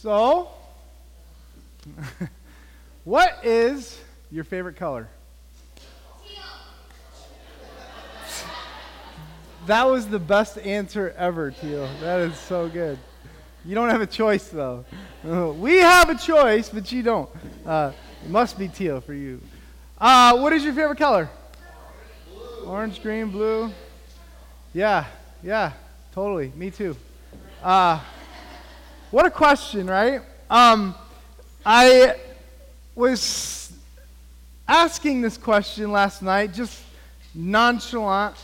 So, 0.00 0.48
what 3.04 3.44
is 3.44 3.98
your 4.30 4.44
favorite 4.44 4.76
color? 4.76 5.08
Teal. 6.22 6.40
That 9.66 9.88
was 9.88 10.06
the 10.06 10.20
best 10.20 10.56
answer 10.58 11.12
ever, 11.18 11.50
Teal. 11.50 11.88
That 12.00 12.20
is 12.20 12.38
so 12.38 12.68
good. 12.68 12.96
You 13.64 13.74
don't 13.74 13.88
have 13.88 14.00
a 14.00 14.06
choice, 14.06 14.46
though. 14.46 14.84
We 15.58 15.78
have 15.78 16.10
a 16.10 16.14
choice, 16.14 16.68
but 16.68 16.92
you 16.92 17.02
don't. 17.02 17.28
Uh, 17.66 17.90
it 18.24 18.30
must 18.30 18.56
be 18.56 18.68
teal 18.68 19.00
for 19.00 19.14
you. 19.14 19.40
Uh, 20.00 20.38
what 20.38 20.52
is 20.52 20.62
your 20.62 20.74
favorite 20.74 20.98
color? 20.98 21.28
Orange, 22.64 23.02
green, 23.02 23.32
blue. 23.32 23.72
Yeah, 24.72 25.06
yeah, 25.42 25.72
totally. 26.12 26.52
Me 26.54 26.70
too. 26.70 26.96
Uh, 27.64 27.98
what 29.10 29.24
a 29.24 29.30
question, 29.30 29.86
right? 29.86 30.20
Um, 30.50 30.94
I 31.64 32.16
was 32.94 33.72
asking 34.66 35.22
this 35.22 35.38
question 35.38 35.90
last 35.92 36.20
night, 36.20 36.52
just 36.52 36.82
nonchalant, 37.34 38.36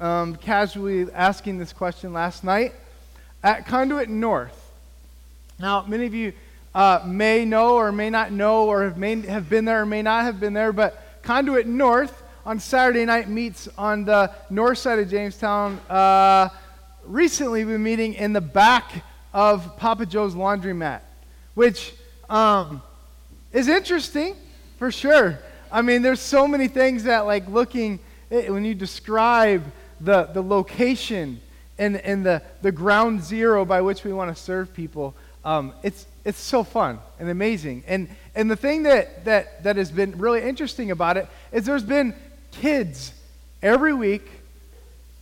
um, 0.00 0.34
casually 0.34 1.06
asking 1.12 1.58
this 1.58 1.72
question 1.72 2.12
last 2.12 2.42
night 2.42 2.74
at 3.44 3.66
Conduit 3.66 4.08
North. 4.08 4.72
Now, 5.60 5.84
many 5.86 6.06
of 6.06 6.14
you 6.14 6.32
uh, 6.74 7.00
may 7.06 7.44
know 7.44 7.76
or 7.76 7.92
may 7.92 8.10
not 8.10 8.32
know 8.32 8.66
or 8.66 8.84
have, 8.84 8.98
may 8.98 9.20
have 9.22 9.48
been 9.48 9.64
there 9.64 9.82
or 9.82 9.86
may 9.86 10.02
not 10.02 10.24
have 10.24 10.40
been 10.40 10.52
there, 10.52 10.72
but 10.72 11.22
Conduit 11.22 11.68
North 11.68 12.24
on 12.44 12.58
Saturday 12.58 13.04
night 13.04 13.28
meets 13.28 13.68
on 13.78 14.04
the 14.04 14.32
north 14.50 14.78
side 14.78 14.98
of 14.98 15.08
Jamestown. 15.08 15.78
Uh, 15.88 16.48
recently, 17.04 17.64
we've 17.64 17.74
been 17.74 17.82
meeting 17.84 18.14
in 18.14 18.32
the 18.32 18.40
back 18.40 19.04
of 19.32 19.76
Papa 19.76 20.06
Joe's 20.06 20.34
laundromat, 20.34 21.00
which 21.54 21.92
um, 22.28 22.82
is 23.52 23.68
interesting 23.68 24.34
for 24.78 24.90
sure. 24.90 25.38
I 25.70 25.82
mean, 25.82 26.02
there's 26.02 26.20
so 26.20 26.48
many 26.48 26.68
things 26.68 27.04
that, 27.04 27.20
like, 27.26 27.48
looking, 27.48 27.98
eh, 28.30 28.48
when 28.48 28.64
you 28.64 28.74
describe 28.74 29.62
the, 30.00 30.24
the 30.24 30.42
location 30.42 31.40
and, 31.78 31.96
and 31.98 32.24
the, 32.24 32.42
the 32.62 32.72
ground 32.72 33.22
zero 33.22 33.64
by 33.64 33.80
which 33.80 34.04
we 34.04 34.12
want 34.12 34.34
to 34.34 34.42
serve 34.42 34.72
people, 34.72 35.14
um, 35.44 35.74
it's, 35.82 36.06
it's 36.24 36.40
so 36.40 36.64
fun 36.64 36.98
and 37.18 37.28
amazing. 37.28 37.84
And, 37.86 38.08
and 38.34 38.50
the 38.50 38.56
thing 38.56 38.84
that, 38.84 39.24
that, 39.24 39.62
that 39.64 39.76
has 39.76 39.90
been 39.90 40.18
really 40.18 40.42
interesting 40.42 40.90
about 40.90 41.16
it 41.16 41.28
is 41.52 41.66
there's 41.66 41.82
been 41.82 42.14
kids 42.50 43.12
every 43.62 43.92
week 43.92 44.26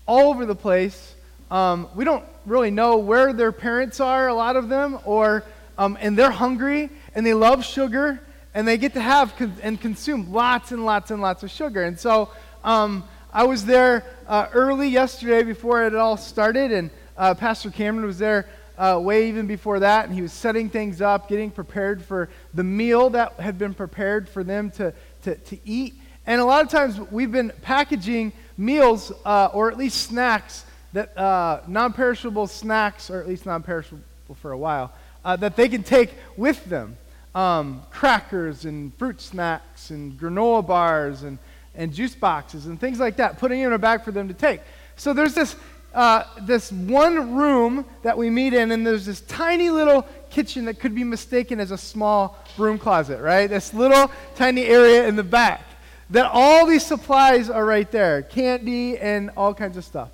all 0.06 0.30
over 0.30 0.46
the 0.46 0.54
place. 0.54 1.14
Um, 1.50 1.88
we 1.94 2.04
don't 2.04 2.24
really 2.44 2.70
know 2.70 2.96
where 2.96 3.32
their 3.32 3.52
parents 3.52 4.00
are, 4.00 4.28
a 4.28 4.34
lot 4.34 4.56
of 4.56 4.68
them, 4.68 4.98
or, 5.04 5.44
um, 5.78 5.96
and 6.00 6.18
they're 6.18 6.30
hungry 6.30 6.90
and 7.14 7.24
they 7.24 7.34
love 7.34 7.64
sugar 7.64 8.20
and 8.54 8.66
they 8.66 8.78
get 8.78 8.94
to 8.94 9.00
have 9.00 9.36
con- 9.36 9.56
and 9.62 9.80
consume 9.80 10.32
lots 10.32 10.72
and 10.72 10.84
lots 10.84 11.10
and 11.10 11.20
lots 11.20 11.42
of 11.42 11.50
sugar. 11.50 11.82
And 11.82 11.98
so 11.98 12.30
um, 12.64 13.04
I 13.32 13.44
was 13.44 13.64
there 13.64 14.04
uh, 14.26 14.48
early 14.52 14.88
yesterday 14.88 15.42
before 15.42 15.84
it 15.84 15.94
all 15.94 16.16
started, 16.16 16.72
and 16.72 16.90
uh, 17.16 17.34
Pastor 17.34 17.70
Cameron 17.70 18.06
was 18.06 18.18
there 18.18 18.48
uh, 18.78 18.98
way 19.02 19.28
even 19.28 19.46
before 19.46 19.80
that, 19.80 20.06
and 20.06 20.14
he 20.14 20.22
was 20.22 20.32
setting 20.32 20.68
things 20.70 21.00
up, 21.00 21.28
getting 21.28 21.50
prepared 21.50 22.02
for 22.02 22.28
the 22.54 22.64
meal 22.64 23.10
that 23.10 23.38
had 23.38 23.58
been 23.58 23.74
prepared 23.74 24.28
for 24.28 24.42
them 24.42 24.70
to, 24.72 24.92
to, 25.22 25.34
to 25.34 25.58
eat. 25.64 25.94
And 26.26 26.40
a 26.40 26.44
lot 26.44 26.64
of 26.64 26.70
times 26.70 26.98
we've 27.10 27.30
been 27.30 27.52
packaging 27.62 28.32
meals 28.58 29.12
uh, 29.24 29.50
or 29.52 29.70
at 29.70 29.76
least 29.76 30.08
snacks 30.08 30.64
that 30.92 31.16
uh, 31.16 31.60
non-perishable 31.66 32.46
snacks, 32.46 33.10
or 33.10 33.20
at 33.20 33.28
least 33.28 33.46
non-perishable 33.46 34.02
for 34.34 34.52
a 34.52 34.58
while, 34.58 34.92
uh, 35.24 35.36
that 35.36 35.56
they 35.56 35.68
can 35.68 35.82
take 35.82 36.10
with 36.36 36.64
them. 36.66 36.96
Um, 37.34 37.82
crackers 37.90 38.64
and 38.64 38.94
fruit 38.94 39.20
snacks 39.20 39.90
and 39.90 40.18
granola 40.18 40.66
bars 40.66 41.22
and, 41.22 41.38
and 41.74 41.92
juice 41.92 42.14
boxes 42.14 42.64
and 42.64 42.80
things 42.80 42.98
like 42.98 43.16
that, 43.16 43.38
putting 43.38 43.60
in 43.60 43.72
a 43.74 43.78
bag 43.78 44.04
for 44.04 44.10
them 44.10 44.28
to 44.28 44.34
take. 44.34 44.60
So 44.96 45.12
there's 45.12 45.34
this 45.34 45.54
uh, 45.96 46.24
this 46.42 46.70
one 46.70 47.34
room 47.34 47.86
that 48.02 48.16
we 48.18 48.28
meet 48.28 48.52
in, 48.52 48.70
and 48.70 48.86
there's 48.86 49.06
this 49.06 49.22
tiny 49.22 49.70
little 49.70 50.06
kitchen 50.28 50.66
that 50.66 50.78
could 50.78 50.94
be 50.94 51.02
mistaken 51.02 51.58
as 51.58 51.70
a 51.70 51.78
small 51.78 52.36
broom 52.54 52.78
closet, 52.78 53.20
right? 53.20 53.48
This 53.48 53.72
little 53.72 54.10
tiny 54.34 54.66
area 54.66 55.08
in 55.08 55.16
the 55.16 55.24
back. 55.24 55.62
That 56.10 56.30
all 56.30 56.66
these 56.66 56.84
supplies 56.84 57.48
are 57.50 57.64
right 57.64 57.90
there 57.90 58.22
candy 58.22 58.98
and 58.98 59.30
all 59.36 59.54
kinds 59.54 59.76
of 59.76 59.84
stuff. 59.84 60.10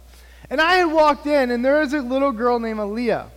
And 0.52 0.60
I 0.60 0.74
had 0.74 0.92
walked 0.92 1.26
in, 1.26 1.50
and 1.50 1.64
there 1.64 1.80
was 1.80 1.94
a 1.94 2.02
little 2.02 2.30
girl 2.30 2.58
named 2.58 2.78
Aaliyah. 2.78 3.30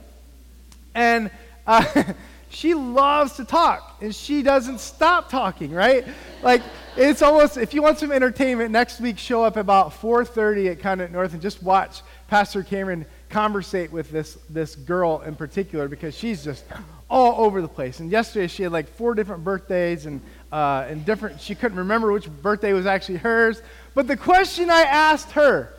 And 0.94 1.31
uh, 1.66 2.03
she 2.50 2.74
loves 2.74 3.38
to 3.38 3.46
talk, 3.46 4.00
and 4.02 4.14
she 4.14 4.44
doesn't 4.44 4.81
stop 4.81 5.30
talking, 5.30 5.72
right? 5.72 6.06
Like, 6.44 6.62
it's 6.98 7.22
almost, 7.22 7.56
if 7.56 7.74
you 7.74 7.81
want 7.81 8.00
some 8.00 8.12
entertainment, 8.12 8.72
next 8.72 9.00
week 9.00 9.18
show 9.18 9.46
up 9.46 9.56
about 9.56 9.92
4.30 9.92 10.72
at 10.72 10.81
Conduit 10.81 11.09
North 11.09 11.31
and 11.31 11.42
just 11.42 11.64
watch 11.64 12.02
Pastor 12.28 12.64
Cameron 12.64 13.06
conversate 13.30 13.94
with 13.94 14.12
this, 14.12 14.38
this 14.50 14.76
girl 14.76 15.22
in 15.22 15.38
particular 15.38 15.88
because 15.88 16.18
she's 16.18 16.44
just 16.44 16.66
all 17.09 17.46
over 17.46 17.62
the 17.62 17.68
place. 17.70 18.02
And 18.02 18.12
yesterday 18.12 18.47
she 18.47 18.64
had 18.64 18.74
like 18.74 18.90
four 18.90 19.16
different 19.16 19.46
birthdays 19.46 20.06
and, 20.06 20.20
uh, 20.52 20.86
and 20.90 21.06
different, 21.06 21.40
she 21.40 21.56
couldn't 21.56 21.78
remember 21.78 22.12
which 22.12 22.30
birthday 22.42 22.74
was 22.74 22.86
actually 22.86 23.20
hers. 23.20 23.62
But 23.94 24.08
the 24.08 24.18
question 24.18 24.70
I 24.70 24.82
asked 24.82 25.32
her 25.32 25.75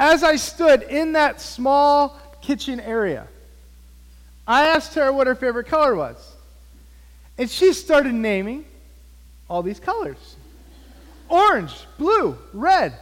as 0.00 0.24
I 0.24 0.36
stood 0.36 0.82
in 0.84 1.12
that 1.12 1.42
small 1.42 2.18
kitchen 2.40 2.80
area, 2.80 3.28
I 4.46 4.68
asked 4.68 4.94
her 4.94 5.12
what 5.12 5.26
her 5.26 5.34
favorite 5.34 5.66
color 5.66 5.94
was. 5.94 6.16
And 7.36 7.50
she 7.50 7.74
started 7.74 8.14
naming 8.14 8.64
all 9.48 9.62
these 9.62 9.78
colors 9.78 10.36
orange, 11.28 11.72
blue, 11.98 12.36
red, 12.52 12.94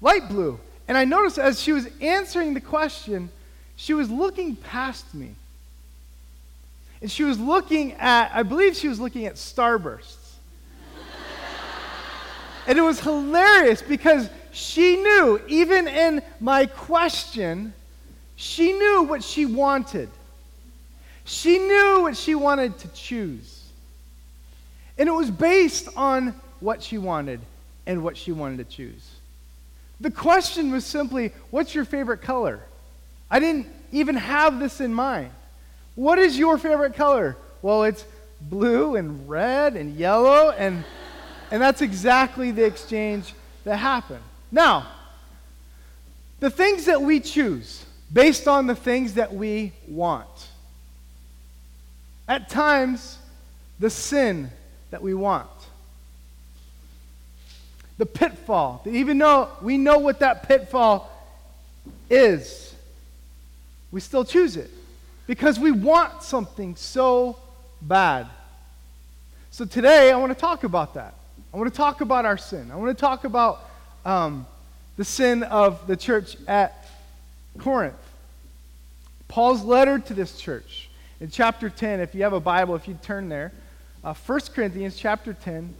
light 0.00 0.28
blue, 0.28 0.58
and 0.88 0.96
I 0.96 1.04
noticed 1.04 1.38
as 1.38 1.60
she 1.60 1.72
was 1.72 1.88
answering 2.00 2.54
the 2.54 2.60
question, 2.60 3.28
she 3.74 3.92
was 3.92 4.08
looking 4.08 4.54
past 4.54 5.12
me. 5.12 5.34
And 7.02 7.10
she 7.10 7.24
was 7.24 7.38
looking 7.38 7.92
at, 7.94 8.30
I 8.32 8.42
believe 8.42 8.76
she 8.76 8.88
was 8.88 9.00
looking 9.00 9.26
at 9.26 9.34
starbursts. 9.34 10.34
and 12.68 12.78
it 12.78 12.82
was 12.82 13.00
hilarious 13.00 13.82
because 13.82 14.30
she 14.56 14.96
knew, 14.96 15.38
even 15.48 15.86
in 15.86 16.22
my 16.40 16.64
question, 16.64 17.74
she 18.36 18.72
knew 18.72 19.02
what 19.02 19.22
she 19.22 19.44
wanted. 19.44 20.08
She 21.26 21.58
knew 21.58 22.00
what 22.00 22.16
she 22.16 22.34
wanted 22.34 22.78
to 22.78 22.88
choose. 22.88 23.64
And 24.96 25.10
it 25.10 25.12
was 25.12 25.30
based 25.30 25.90
on 25.94 26.34
what 26.60 26.82
she 26.82 26.96
wanted 26.96 27.40
and 27.86 28.02
what 28.02 28.16
she 28.16 28.32
wanted 28.32 28.56
to 28.66 28.76
choose. 28.76 29.06
The 30.00 30.10
question 30.10 30.72
was 30.72 30.86
simply, 30.86 31.32
what's 31.50 31.74
your 31.74 31.84
favorite 31.84 32.22
color? 32.22 32.60
I 33.30 33.40
didn't 33.40 33.66
even 33.92 34.16
have 34.16 34.58
this 34.58 34.80
in 34.80 34.94
mind. 34.94 35.32
What 35.96 36.18
is 36.18 36.38
your 36.38 36.56
favorite 36.56 36.94
color? 36.94 37.36
Well, 37.60 37.84
it's 37.84 38.06
blue 38.40 38.96
and 38.96 39.28
red 39.28 39.76
and 39.76 39.96
yellow, 39.96 40.48
and, 40.48 40.82
and 41.50 41.60
that's 41.60 41.82
exactly 41.82 42.52
the 42.52 42.64
exchange 42.64 43.34
that 43.64 43.76
happened. 43.76 44.22
Now, 44.56 44.86
the 46.40 46.48
things 46.48 46.86
that 46.86 47.02
we 47.02 47.20
choose 47.20 47.84
based 48.10 48.48
on 48.48 48.66
the 48.66 48.74
things 48.74 49.12
that 49.14 49.34
we 49.34 49.72
want. 49.86 50.48
At 52.26 52.48
times, 52.48 53.18
the 53.78 53.90
sin 53.90 54.50
that 54.90 55.02
we 55.02 55.12
want 55.12 55.50
the 57.98 58.06
pitfall. 58.06 58.82
Even 58.86 59.18
though 59.18 59.50
we 59.60 59.76
know 59.76 59.98
what 59.98 60.20
that 60.20 60.48
pitfall 60.48 61.10
is, 62.08 62.74
we 63.90 64.00
still 64.00 64.24
choose 64.24 64.56
it 64.56 64.70
because 65.26 65.58
we 65.58 65.70
want 65.70 66.22
something 66.22 66.76
so 66.76 67.38
bad. 67.82 68.26
So 69.50 69.66
today, 69.66 70.12
I 70.12 70.16
want 70.16 70.32
to 70.32 70.38
talk 70.38 70.64
about 70.64 70.94
that. 70.94 71.14
I 71.52 71.58
want 71.58 71.70
to 71.70 71.76
talk 71.76 72.00
about 72.00 72.24
our 72.24 72.38
sin. 72.38 72.70
I 72.70 72.76
want 72.76 72.96
to 72.96 73.00
talk 73.00 73.24
about 73.24 73.65
um, 74.06 74.46
the 74.96 75.04
sin 75.04 75.42
of 75.42 75.86
the 75.86 75.96
church 75.96 76.36
at 76.48 76.88
Corinth. 77.58 77.94
Paul's 79.28 79.62
letter 79.62 79.98
to 79.98 80.14
this 80.14 80.40
church 80.40 80.88
in 81.20 81.28
chapter 81.28 81.68
10, 81.68 82.00
if 82.00 82.14
you 82.14 82.22
have 82.22 82.32
a 82.32 82.40
Bible, 82.40 82.76
if 82.76 82.86
you 82.86 82.96
turn 83.02 83.28
there, 83.28 83.52
uh, 84.04 84.14
1 84.14 84.40
Corinthians 84.54 84.96
chapter 84.96 85.34
10 85.34 85.74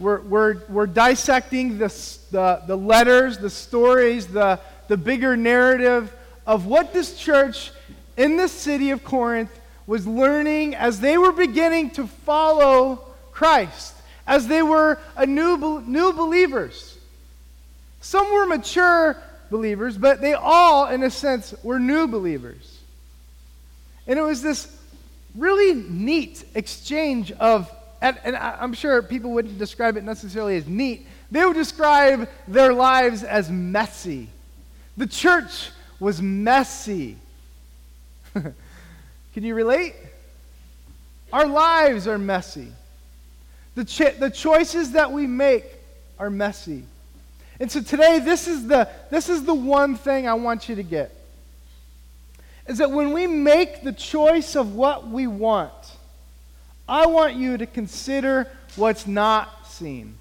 we're, 0.00 0.20
we're, 0.22 0.62
we're 0.68 0.86
dissecting 0.86 1.78
the, 1.78 1.86
the, 2.32 2.62
the 2.66 2.76
letters, 2.76 3.38
the 3.38 3.50
stories, 3.50 4.26
the, 4.26 4.58
the 4.88 4.96
bigger 4.96 5.36
narrative 5.36 6.12
of 6.44 6.66
what 6.66 6.92
this 6.92 7.16
church 7.16 7.70
in 8.16 8.36
the 8.36 8.48
city 8.48 8.90
of 8.90 9.04
Corinth 9.04 9.50
was 9.86 10.04
learning 10.04 10.74
as 10.74 10.98
they 10.98 11.16
were 11.16 11.30
beginning 11.30 11.90
to 11.90 12.08
follow 12.08 13.04
Christ, 13.30 13.94
as 14.26 14.48
they 14.48 14.62
were 14.62 14.98
a 15.16 15.24
new, 15.24 15.80
new 15.86 16.12
believers. 16.12 16.91
Some 18.02 18.32
were 18.32 18.46
mature 18.46 19.16
believers, 19.48 19.96
but 19.96 20.20
they 20.20 20.34
all, 20.34 20.88
in 20.88 21.04
a 21.04 21.10
sense, 21.10 21.54
were 21.62 21.78
new 21.78 22.08
believers. 22.08 22.80
And 24.06 24.18
it 24.18 24.22
was 24.22 24.42
this 24.42 24.76
really 25.36 25.74
neat 25.74 26.44
exchange 26.54 27.30
of, 27.32 27.72
and, 28.00 28.18
and 28.24 28.36
I'm 28.36 28.74
sure 28.74 29.00
people 29.02 29.30
wouldn't 29.30 29.56
describe 29.56 29.96
it 29.96 30.02
necessarily 30.02 30.56
as 30.56 30.66
neat, 30.66 31.06
they 31.30 31.46
would 31.46 31.54
describe 31.54 32.28
their 32.48 32.74
lives 32.74 33.22
as 33.22 33.48
messy. 33.48 34.28
The 34.96 35.06
church 35.06 35.70
was 36.00 36.20
messy. 36.20 37.16
Can 38.34 38.54
you 39.44 39.54
relate? 39.54 39.94
Our 41.32 41.46
lives 41.46 42.08
are 42.08 42.18
messy. 42.18 42.72
The, 43.76 43.84
the 44.18 44.30
choices 44.30 44.92
that 44.92 45.12
we 45.12 45.28
make 45.28 45.64
are 46.18 46.28
messy. 46.28 46.84
And 47.62 47.70
so 47.70 47.80
today, 47.80 48.18
this 48.18 48.48
is, 48.48 48.66
the, 48.66 48.88
this 49.08 49.28
is 49.28 49.44
the 49.44 49.54
one 49.54 49.94
thing 49.94 50.26
I 50.26 50.34
want 50.34 50.68
you 50.68 50.74
to 50.74 50.82
get. 50.82 51.14
Is 52.66 52.78
that 52.78 52.90
when 52.90 53.12
we 53.12 53.28
make 53.28 53.84
the 53.84 53.92
choice 53.92 54.56
of 54.56 54.74
what 54.74 55.06
we 55.06 55.28
want, 55.28 55.72
I 56.88 57.06
want 57.06 57.36
you 57.36 57.56
to 57.56 57.66
consider 57.66 58.48
what's 58.74 59.06
not 59.06 59.68
seen. 59.68 60.16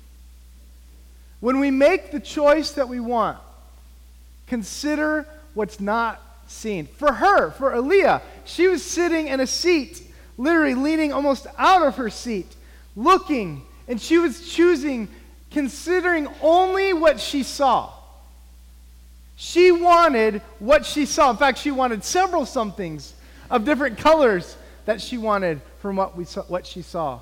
When 1.39 1.59
we 1.59 1.71
make 1.71 2.11
the 2.11 2.19
choice 2.19 2.73
that 2.73 2.87
we 2.87 2.99
want, 2.99 3.39
consider 4.45 5.25
what's 5.55 5.79
not 5.79 6.21
seen. 6.45 6.85
For 6.85 7.11
her, 7.11 7.49
for 7.49 7.71
Aaliyah, 7.71 8.21
she 8.45 8.67
was 8.67 8.83
sitting 8.83 9.29
in 9.29 9.39
a 9.39 9.47
seat, 9.47 10.03
literally 10.37 10.75
leaning 10.75 11.11
almost 11.11 11.47
out 11.57 11.81
of 11.81 11.95
her 11.95 12.11
seat, 12.11 12.55
looking, 12.95 13.63
and 13.87 13.99
she 13.99 14.19
was 14.19 14.47
choosing, 14.47 15.07
considering 15.51 16.27
only 16.41 16.93
what 16.93 17.19
she 17.19 17.43
saw. 17.43 17.91
She 19.35 19.71
wanted 19.71 20.41
what 20.59 20.85
she 20.85 21.05
saw. 21.05 21.31
In 21.31 21.37
fact, 21.37 21.57
she 21.57 21.71
wanted 21.71 22.03
several 22.03 22.45
somethings 22.45 23.13
of 23.49 23.65
different 23.65 23.97
colors 23.97 24.55
that 24.85 25.01
she 25.01 25.17
wanted 25.17 25.61
from 25.79 25.95
what, 25.95 26.15
we 26.15 26.25
saw, 26.25 26.43
what 26.43 26.65
she 26.65 26.81
saw. 26.81 27.19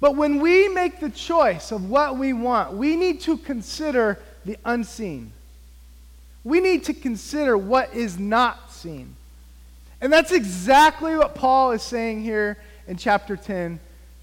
But 0.00 0.16
when 0.16 0.40
we 0.40 0.68
make 0.68 1.00
the 1.00 1.10
choice 1.10 1.70
of 1.70 1.88
what 1.88 2.18
we 2.18 2.32
want, 2.32 2.72
we 2.72 2.96
need 2.96 3.20
to 3.22 3.36
consider 3.38 4.18
the 4.44 4.58
unseen. 4.64 5.32
We 6.42 6.60
need 6.60 6.84
to 6.84 6.94
consider 6.94 7.56
what 7.56 7.94
is 7.94 8.18
not 8.18 8.72
seen. 8.72 9.16
And 10.00 10.12
that's 10.12 10.32
exactly 10.32 11.16
what 11.16 11.34
Paul 11.34 11.72
is 11.72 11.82
saying 11.82 12.22
here 12.22 12.58
in 12.86 12.96
chapter 12.96 13.36
10 13.36 13.80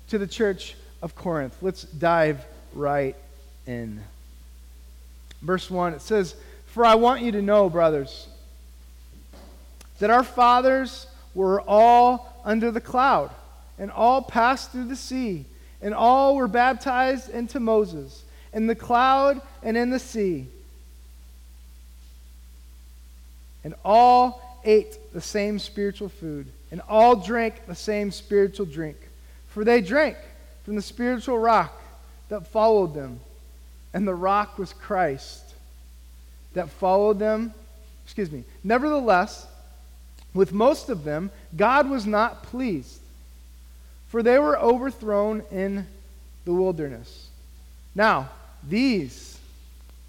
to 0.09 0.17
the 0.17 0.27
church 0.27 0.75
of 1.01 1.15
Corinth. 1.15 1.55
Let's 1.61 1.83
dive 1.83 2.45
right 2.73 3.15
in. 3.65 4.01
Verse 5.41 5.69
1, 5.69 5.93
it 5.93 6.01
says, 6.01 6.35
For 6.67 6.85
I 6.85 6.95
want 6.95 7.21
you 7.21 7.31
to 7.33 7.41
know, 7.41 7.69
brothers, 7.69 8.27
that 9.99 10.09
our 10.09 10.23
fathers 10.23 11.07
were 11.33 11.61
all 11.61 12.41
under 12.43 12.71
the 12.71 12.81
cloud, 12.81 13.31
and 13.79 13.91
all 13.91 14.21
passed 14.21 14.71
through 14.71 14.85
the 14.85 14.95
sea, 14.95 15.45
and 15.81 15.93
all 15.93 16.35
were 16.35 16.47
baptized 16.47 17.29
into 17.29 17.59
Moses, 17.59 18.23
in 18.53 18.67
the 18.67 18.75
cloud 18.75 19.41
and 19.63 19.77
in 19.77 19.89
the 19.89 19.99
sea 19.99 20.47
and 23.63 23.75
all 23.83 24.59
ate 24.63 24.97
the 25.13 25.21
same 25.21 25.59
spiritual 25.59 26.09
food, 26.09 26.47
and 26.71 26.81
all 26.87 27.15
drank 27.15 27.65
the 27.67 27.75
same 27.75 28.11
spiritual 28.11 28.65
drink. 28.65 28.97
For 29.49 29.63
they 29.63 29.81
drank 29.81 30.17
from 30.63 30.75
the 30.75 30.81
spiritual 30.81 31.37
rock 31.37 31.80
that 32.31 32.47
followed 32.47 32.95
them, 32.95 33.19
and 33.93 34.07
the 34.07 34.15
rock 34.15 34.57
was 34.57 34.71
Christ 34.71 35.43
that 36.53 36.69
followed 36.69 37.19
them. 37.19 37.53
Excuse 38.05 38.31
me. 38.31 38.45
Nevertheless, 38.63 39.45
with 40.33 40.53
most 40.53 40.89
of 40.89 41.03
them, 41.03 41.29
God 41.55 41.89
was 41.89 42.05
not 42.05 42.43
pleased, 42.43 43.01
for 44.07 44.23
they 44.23 44.39
were 44.39 44.57
overthrown 44.57 45.43
in 45.51 45.85
the 46.45 46.53
wilderness. 46.53 47.27
Now, 47.93 48.29
these, 48.67 49.37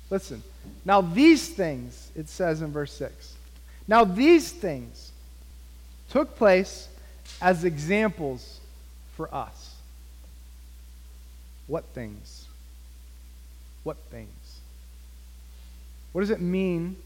listen, 0.08 0.44
now 0.84 1.00
these 1.00 1.48
things, 1.48 2.12
it 2.14 2.28
says 2.28 2.62
in 2.62 2.70
verse 2.70 2.92
6 2.92 3.34
now, 3.88 4.04
these 4.04 4.52
things 4.52 5.10
took 6.10 6.36
place 6.36 6.88
as 7.40 7.64
examples 7.64 8.60
for 9.16 9.32
us. 9.34 9.71
What 11.66 11.84
things? 11.94 12.46
What 13.84 13.96
things? 14.10 14.60
What 16.12 16.20
does 16.20 16.30
it 16.30 16.40
mean 16.40 16.96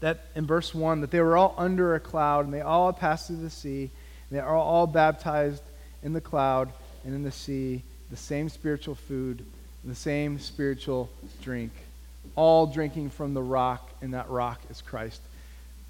that 0.00 0.20
in 0.34 0.46
verse 0.46 0.74
1 0.74 1.00
that 1.00 1.10
they 1.10 1.20
were 1.20 1.36
all 1.36 1.54
under 1.56 1.94
a 1.94 2.00
cloud 2.00 2.44
and 2.44 2.54
they 2.54 2.60
all 2.60 2.92
passed 2.92 3.28
through 3.28 3.36
the 3.36 3.50
sea 3.50 3.82
and 3.82 4.38
they 4.38 4.40
are 4.40 4.56
all 4.56 4.86
baptized 4.86 5.62
in 6.02 6.12
the 6.12 6.20
cloud 6.20 6.70
and 7.04 7.14
in 7.14 7.22
the 7.22 7.32
sea, 7.32 7.82
the 8.10 8.16
same 8.16 8.48
spiritual 8.48 8.94
food, 8.94 9.44
the 9.84 9.94
same 9.94 10.38
spiritual 10.38 11.10
drink, 11.42 11.72
all 12.36 12.66
drinking 12.66 13.10
from 13.10 13.34
the 13.34 13.42
rock, 13.42 13.90
and 14.00 14.14
that 14.14 14.28
rock 14.30 14.60
is 14.70 14.80
Christ 14.80 15.20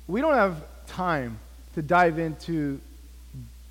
we 0.08 0.20
don't 0.20 0.34
have 0.34 0.62
time 0.86 1.38
to 1.74 1.82
dive 1.82 2.18
into 2.18 2.80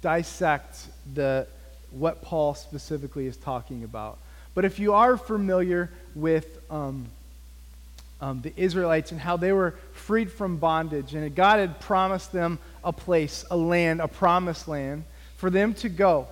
dissect 0.02 0.88
the 1.14 1.46
what 1.92 2.22
Paul 2.22 2.56
specifically 2.56 3.28
is 3.28 3.38
talking 3.38 3.84
about. 3.84 4.18
But 4.54 4.66
if 4.66 4.80
you 4.80 4.94
are 4.94 5.18
familiar 5.18 5.90
with 6.16 6.60
um, 6.70 7.06
um, 8.20 8.42
the 8.42 8.54
Israelites 8.56 9.12
and 9.12 9.20
how 9.20 9.38
they 9.38 9.52
were 9.52 9.76
freed 9.94 10.32
from 10.32 10.58
bondage, 10.58 11.14
and 11.14 11.34
God 11.36 11.60
had 11.60 11.80
promised 11.80 12.32
them 12.32 12.60
a 12.84 12.92
place, 12.92 13.46
a 13.50 13.58
land, 13.58 14.02
a 14.02 14.08
promised 14.08 14.68
land 14.68 15.04
for 15.38 15.50
them 15.50 15.74
to 15.76 15.90
go, 15.90 16.28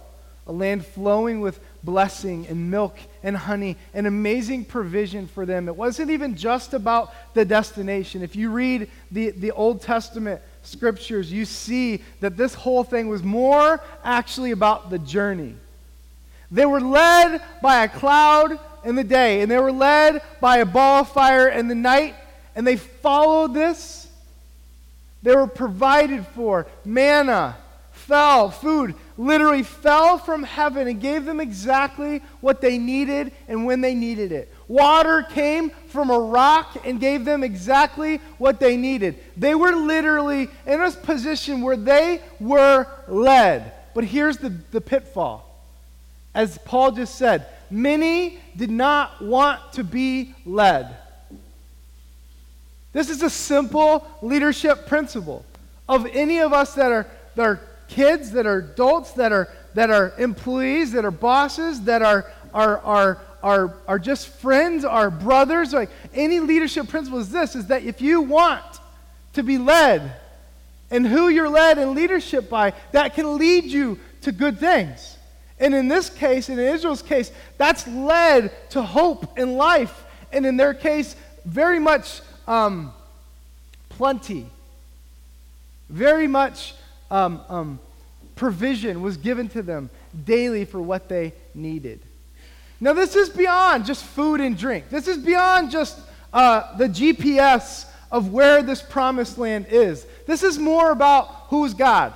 a 0.47 0.51
land 0.51 0.85
flowing 0.85 1.41
with 1.41 1.59
blessing 1.83 2.45
and 2.47 2.69
milk 2.69 2.97
and 3.23 3.37
honey, 3.37 3.77
an 3.93 4.05
amazing 4.05 4.65
provision 4.65 5.27
for 5.27 5.45
them. 5.45 5.67
It 5.67 5.75
wasn't 5.75 6.11
even 6.11 6.35
just 6.35 6.73
about 6.73 7.13
the 7.33 7.45
destination. 7.45 8.21
If 8.21 8.35
you 8.35 8.51
read 8.51 8.89
the, 9.11 9.31
the 9.31 9.51
Old 9.51 9.81
Testament 9.81 10.41
scriptures, 10.63 11.31
you 11.31 11.45
see 11.45 12.03
that 12.19 12.37
this 12.37 12.53
whole 12.53 12.83
thing 12.83 13.07
was 13.07 13.23
more 13.23 13.81
actually 14.03 14.51
about 14.51 14.89
the 14.89 14.99
journey. 14.99 15.55
They 16.51 16.65
were 16.65 16.81
led 16.81 17.41
by 17.61 17.83
a 17.83 17.89
cloud 17.89 18.59
in 18.83 18.95
the 18.95 19.03
day, 19.03 19.41
and 19.41 19.51
they 19.51 19.57
were 19.57 19.71
led 19.71 20.21
by 20.41 20.57
a 20.57 20.65
ball 20.65 21.01
of 21.01 21.11
fire 21.11 21.47
in 21.47 21.67
the 21.67 21.75
night, 21.75 22.15
and 22.55 22.65
they 22.65 22.75
followed 22.75 23.53
this. 23.53 24.07
They 25.21 25.35
were 25.35 25.47
provided 25.47 26.25
for 26.27 26.67
manna, 26.85 27.57
fell, 27.91 28.49
food 28.49 28.95
literally 29.19 29.63
fell 29.63 30.17
from 30.17 30.43
heaven 30.43 30.87
and 30.87 31.01
gave 31.01 31.25
them 31.25 31.41
exactly 31.41 32.21
what 32.39 32.61
they 32.61 32.77
needed 32.77 33.33
and 33.49 33.65
when 33.65 33.81
they 33.81 33.93
needed 33.93 34.31
it. 34.31 34.51
Water 34.69 35.23
came 35.23 35.71
from 35.87 36.11
a 36.11 36.19
rock 36.19 36.85
and 36.85 36.99
gave 36.99 37.25
them 37.25 37.43
exactly 37.43 38.17
what 38.37 38.59
they 38.59 38.77
needed. 38.77 39.17
They 39.35 39.55
were 39.55 39.75
literally 39.75 40.47
in 40.67 40.81
a 40.81 40.91
position 40.91 41.61
where 41.61 41.75
they 41.75 42.21
were 42.39 42.85
led. 43.07 43.73
But 43.95 44.03
here's 44.03 44.37
the, 44.37 44.49
the 44.69 44.79
pitfall. 44.79 45.43
As 46.35 46.59
Paul 46.59 46.91
just 46.91 47.15
said, 47.15 47.47
many 47.71 48.39
did 48.55 48.69
not 48.69 49.19
want 49.23 49.73
to 49.73 49.83
be 49.83 50.35
led. 50.45 50.95
This 52.93 53.09
is 53.09 53.23
a 53.23 53.29
simple 53.29 54.07
leadership 54.21 54.85
principle 54.85 55.43
of 55.87 56.05
any 56.13 56.39
of 56.39 56.53
us 56.53 56.75
that 56.75 56.91
are, 56.91 57.07
that 57.35 57.43
are 57.43 57.59
kids, 57.87 58.31
that 58.31 58.45
are 58.45 58.59
adults, 58.59 59.13
that 59.13 59.31
are, 59.31 59.49
that 59.73 59.89
are 59.89 60.13
employees, 60.19 60.91
that 60.91 61.05
are 61.05 61.11
bosses, 61.11 61.81
that 61.81 62.03
are, 62.03 62.31
are, 62.53 62.77
are, 62.79 63.21
are, 63.43 63.73
are 63.87 63.99
just 63.99 64.27
friends, 64.27 64.83
are 64.85 65.09
brothers. 65.09 65.73
Like 65.73 65.89
any 66.13 66.39
leadership 66.39 66.87
principle 66.87 67.19
is 67.19 67.29
this, 67.29 67.55
is 67.55 67.67
that 67.67 67.83
if 67.83 68.01
you 68.01 68.21
want 68.21 68.65
to 69.33 69.43
be 69.43 69.57
led 69.57 70.13
and 70.91 71.05
who 71.05 71.29
you're 71.29 71.49
led 71.49 71.77
in 71.77 71.93
leadership 71.93 72.49
by, 72.49 72.73
that 72.91 73.13
can 73.13 73.37
lead 73.37 73.65
you 73.65 73.99
to 74.21 74.31
good 74.31 74.59
things. 74.59 75.17
And 75.59 75.75
in 75.75 75.87
this 75.87 76.09
case, 76.09 76.49
in 76.49 76.57
Israel's 76.57 77.01
case, 77.01 77.31
that's 77.57 77.87
led 77.87 78.51
to 78.71 78.81
hope 78.81 79.37
in 79.37 79.55
life. 79.55 80.05
And 80.31 80.45
in 80.45 80.57
their 80.57 80.73
case, 80.73 81.15
very 81.45 81.79
much 81.79 82.21
um, 82.47 82.93
plenty. 83.89 84.45
Very 85.89 86.27
much 86.27 86.73
um, 87.11 87.41
um, 87.49 87.79
provision 88.35 89.01
was 89.01 89.17
given 89.17 89.49
to 89.49 89.61
them 89.61 89.89
daily 90.25 90.63
for 90.65 90.81
what 90.81 91.09
they 91.09 91.33
needed. 91.53 91.99
Now, 92.81 92.93
this 92.93 93.15
is 93.15 93.29
beyond 93.29 93.85
just 93.85 94.05
food 94.05 94.39
and 94.39 94.57
drink. 94.57 94.89
This 94.89 95.07
is 95.07 95.17
beyond 95.17 95.69
just 95.69 95.99
uh, 96.31 96.77
the 96.77 96.87
GPS 96.87 97.85
of 98.11 98.31
where 98.31 98.63
this 98.63 98.81
promised 98.81 99.37
land 99.37 99.67
is. 99.69 100.05
This 100.25 100.43
is 100.43 100.57
more 100.57 100.91
about 100.91 101.27
who's 101.49 101.73
God. 101.73 102.13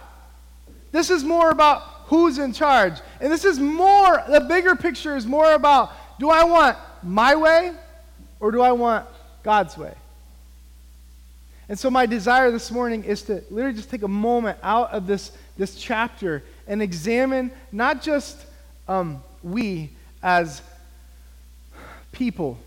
This 0.92 1.10
is 1.10 1.24
more 1.24 1.50
about 1.50 1.82
who's 2.06 2.38
in 2.38 2.54
charge. 2.54 2.94
And 3.20 3.32
this 3.32 3.44
is 3.44 3.60
more, 3.60 4.24
the 4.30 4.42
bigger 4.42 4.76
picture 4.76 5.16
is 5.18 5.26
more 5.26 5.54
about 5.54 5.92
do 6.20 6.30
I 6.30 6.44
want 6.44 6.78
my 7.02 7.36
way 7.36 7.74
or 8.40 8.52
do 8.52 8.62
I 8.62 8.72
want 8.72 9.06
God's 9.42 9.78
way? 9.78 9.94
And 11.68 11.80
so, 11.80 11.90
my 11.90 12.06
desire 12.06 12.52
this 12.52 12.70
morning 12.72 13.04
is 13.04 13.24
to 13.24 13.44
literally 13.50 13.76
just 13.76 13.90
take 13.90 14.04
a 14.04 14.08
moment 14.08 14.58
out 14.62 14.92
of 14.92 15.08
this, 15.08 15.32
this 15.58 15.76
chapter 15.76 16.44
and 16.68 16.82
examine 16.82 17.52
not 17.72 18.02
just 18.02 18.38
um, 18.88 19.24
we 19.42 19.90
as 20.24 20.62
people 22.14 22.58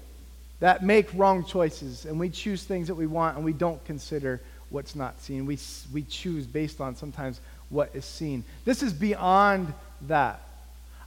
that 0.60 0.84
make 0.84 1.08
wrong 1.14 1.44
choices 1.44 2.04
and 2.04 2.20
we 2.20 2.28
choose 2.28 2.62
things 2.62 2.88
that 2.88 2.94
we 2.94 3.06
want 3.06 3.36
and 3.36 3.44
we 3.44 3.52
don't 3.52 3.82
consider 3.84 4.40
what's 4.70 4.94
not 4.94 5.20
seen. 5.20 5.46
We, 5.46 5.58
we 5.92 6.02
choose 6.02 6.46
based 6.46 6.80
on 6.80 6.94
sometimes 6.94 7.40
what 7.70 7.90
is 7.94 8.04
seen. 8.04 8.44
This 8.64 8.82
is 8.82 8.92
beyond 8.92 9.72
that. 10.02 10.40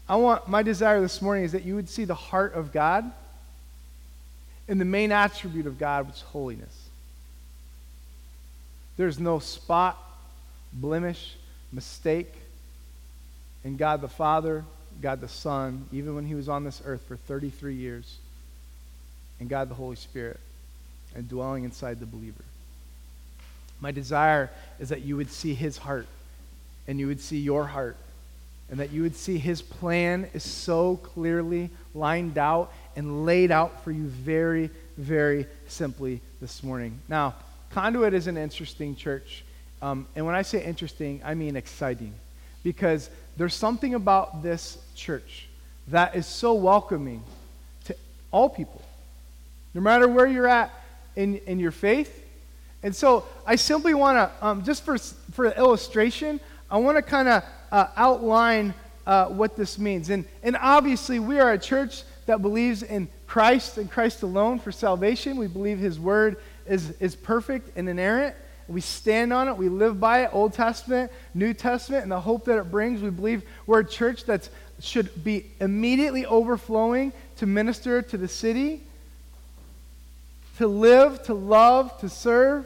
I 0.08 0.16
want 0.16 0.48
my 0.48 0.64
desire 0.64 1.02
this 1.02 1.22
morning 1.22 1.44
is 1.44 1.52
that 1.52 1.64
you 1.64 1.76
would 1.76 1.90
see 1.90 2.06
the 2.06 2.16
heart 2.16 2.54
of 2.56 2.72
God 2.72 3.12
and 4.68 4.82
the 4.82 4.86
main 4.86 5.12
attribute 5.12 5.68
of 5.68 5.78
God, 5.78 6.08
which 6.08 6.18
is 6.18 6.22
holiness. 6.22 6.90
There's 8.98 9.20
no 9.20 9.40
spot, 9.40 9.98
blemish, 10.74 11.36
mistake 11.72 12.34
in 13.64 13.78
God 13.78 14.02
the 14.02 14.08
Father, 14.08 14.66
God 15.02 15.22
the 15.22 15.28
Son, 15.28 15.86
even 15.92 16.16
when 16.16 16.26
he 16.26 16.36
was 16.36 16.50
on 16.50 16.64
this 16.64 16.82
earth 16.86 17.02
for 17.08 17.16
33 17.16 17.76
years, 17.76 18.18
and 19.40 19.50
God 19.50 19.70
the 19.70 19.76
Holy 19.76 19.96
Spirit, 19.96 20.40
and 21.16 21.28
dwelling 21.28 21.64
inside 21.64 22.00
the 22.00 22.06
believer. 22.06 22.44
My 23.80 23.92
desire 23.92 24.50
is 24.80 24.90
that 24.90 25.02
you 25.02 25.16
would 25.16 25.32
see 25.32 25.54
his 25.54 25.78
heart, 25.78 26.08
and 26.88 27.00
you 27.00 27.08
would 27.08 27.22
see 27.22 27.38
your 27.38 27.66
heart, 27.66 27.96
and 28.70 28.80
that 28.80 28.92
you 28.92 29.02
would 29.02 29.16
see 29.16 29.38
his 29.38 29.62
plan 29.62 30.30
is 30.34 30.44
so 30.44 30.98
clearly 30.98 31.70
lined 31.96 32.38
out 32.38 32.72
and 32.96 33.26
laid 33.26 33.52
out 33.52 33.84
for 33.84 33.92
you 33.92 34.06
very, 34.06 34.70
very 34.98 35.48
simply 35.68 36.22
this 36.42 36.62
morning. 36.62 37.00
Now, 37.08 37.36
Conduit 37.72 38.14
is 38.14 38.28
an 38.28 38.38
interesting 38.38 38.96
church. 38.96 39.44
Um, 39.82 40.08
and 40.16 40.26
when 40.26 40.36
I 40.36 40.42
say 40.42 40.64
interesting, 40.64 41.22
I 41.24 41.34
mean 41.36 41.56
exciting. 41.56 42.14
Because 42.64 43.10
there's 43.40 43.56
something 43.56 43.94
about 43.96 44.44
this 44.44 44.78
church 44.96 45.48
that 45.88 46.14
is 46.14 46.26
so 46.26 46.54
welcoming 46.54 47.24
to 47.86 47.96
all 48.32 48.50
people, 48.50 48.82
no 49.74 49.80
matter 49.80 50.10
where 50.10 50.28
you're 50.28 50.46
at 50.46 50.74
in, 51.16 51.38
in 51.48 51.58
your 51.58 51.72
faith. 51.72 52.22
And 52.84 52.94
so 52.94 53.24
I 53.48 53.56
simply 53.56 53.94
want 53.94 54.18
to, 54.18 54.46
um, 54.46 54.66
just 54.66 54.84
for, 54.84 54.98
for 54.98 55.46
illustration, 55.46 56.42
I 56.70 56.80
want 56.80 56.98
to 56.98 57.02
kind 57.02 57.30
of 57.30 57.44
uh, 57.72 57.88
outline 57.96 58.74
uh, 59.08 59.28
what 59.28 59.56
this 59.56 59.80
means. 59.80 60.10
And, 60.10 60.26
and 60.44 60.58
obviously, 60.60 61.20
we 61.20 61.40
are 61.40 61.54
a 61.54 61.58
church 61.58 62.04
that 62.26 62.42
believes 62.42 62.84
in 62.84 63.08
Christ 63.26 63.78
and 63.78 63.90
Christ 63.90 64.22
alone 64.22 64.60
for 64.60 64.74
salvation. 64.74 65.38
We 65.38 65.48
believe 65.48 65.80
His 65.80 65.98
Word 65.98 66.42
is, 66.68 66.92
is 67.00 67.16
perfect 67.16 67.78
and 67.78 67.88
inerrant. 67.88 68.36
We 68.70 68.82
stand 68.82 69.34
on 69.34 69.48
it. 69.48 69.58
We 69.58 69.68
live 69.68 70.00
by 70.00 70.24
it, 70.24 70.30
Old 70.32 70.54
Testament, 70.54 71.12
New 71.34 71.54
Testament, 71.54 72.04
and 72.04 72.12
the 72.12 72.20
hope 72.20 72.46
that 72.46 72.60
it 72.60 72.70
brings. 72.70 73.02
We 73.02 73.10
believe 73.10 73.44
we're 73.66 73.80
a 73.80 73.86
church 73.86 74.26
that 74.26 74.48
should 74.80 75.24
be 75.24 75.48
immediately 75.60 76.26
overflowing 76.26 77.12
to 77.38 77.48
minister 77.48 78.02
to 78.04 78.18
the 78.18 78.28
city, 78.28 78.84
to 80.58 80.68
live, 80.68 81.24
to 81.24 81.34
love, 81.34 82.00
to 82.02 82.10
serve, 82.10 82.66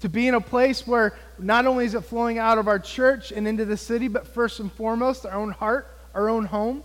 to 0.00 0.08
be 0.08 0.26
in 0.26 0.34
a 0.34 0.40
place 0.40 0.86
where 0.86 1.14
not 1.38 1.66
only 1.66 1.84
is 1.84 1.94
it 1.94 2.02
flowing 2.02 2.38
out 2.38 2.58
of 2.58 2.66
our 2.66 2.78
church 2.78 3.30
and 3.30 3.46
into 3.46 3.64
the 3.64 3.76
city, 3.76 4.08
but 4.08 4.26
first 4.26 4.58
and 4.60 4.72
foremost, 4.72 5.24
our 5.24 5.34
own 5.34 5.52
heart, 5.52 5.86
our 6.14 6.28
own 6.28 6.46
home. 6.46 6.82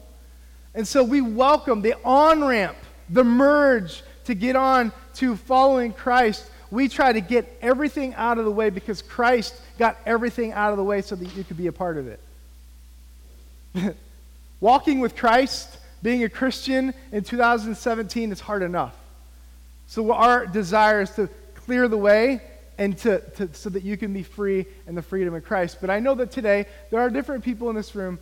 And 0.76 0.88
so 0.88 1.04
we 1.04 1.22
welcome 1.22 1.82
the 1.82 1.96
on 2.06 2.44
ramp, 2.44 2.78
the 3.10 3.24
merge 3.24 4.04
to 4.26 4.36
get 4.36 4.56
on 4.56 4.92
to 5.16 5.36
following 5.36 5.92
Christ 5.92 6.50
we 6.72 6.88
try 6.88 7.12
to 7.12 7.22
get 7.22 7.58
everything 7.62 8.14
out 8.16 8.38
of 8.38 8.46
the 8.46 8.52
way 8.52 8.70
because 8.70 9.02
Christ 9.02 9.56
got 9.78 9.98
everything 10.06 10.52
out 10.52 10.72
of 10.72 10.78
the 10.78 10.84
way 10.84 11.02
so 11.02 11.16
that 11.16 11.36
you 11.36 11.44
could 11.44 11.58
be 11.58 11.68
a 11.68 11.72
part 11.72 11.98
of 11.98 12.08
it. 12.08 12.20
Walking 14.62 15.00
with 15.00 15.16
Christ, 15.16 15.78
being 16.04 16.24
a 16.24 16.30
Christian 16.30 16.94
in 17.12 17.24
2017 17.24 18.32
is 18.32 18.40
hard 18.40 18.62
enough. 18.62 18.96
So 19.88 20.14
our 20.14 20.46
desire 20.46 21.02
is 21.02 21.12
to 21.12 21.30
clear 21.56 21.88
the 21.88 21.98
way 21.98 22.42
and 22.78 22.98
to, 23.00 23.20
to, 23.38 23.54
so 23.54 23.70
that 23.70 23.84
you 23.84 23.98
can 23.98 24.14
be 24.14 24.24
free 24.24 24.66
in 24.88 24.96
the 24.96 25.02
freedom 25.02 25.34
of 25.34 25.44
Christ. 25.44 25.78
But 25.82 25.90
I 25.90 26.00
know 26.00 26.16
that 26.16 26.32
today 26.32 26.66
there 26.92 27.00
are 27.00 27.10
different 27.10 27.44
people 27.44 27.70
in 27.70 27.76
this 27.76 27.96
room 27.96 28.20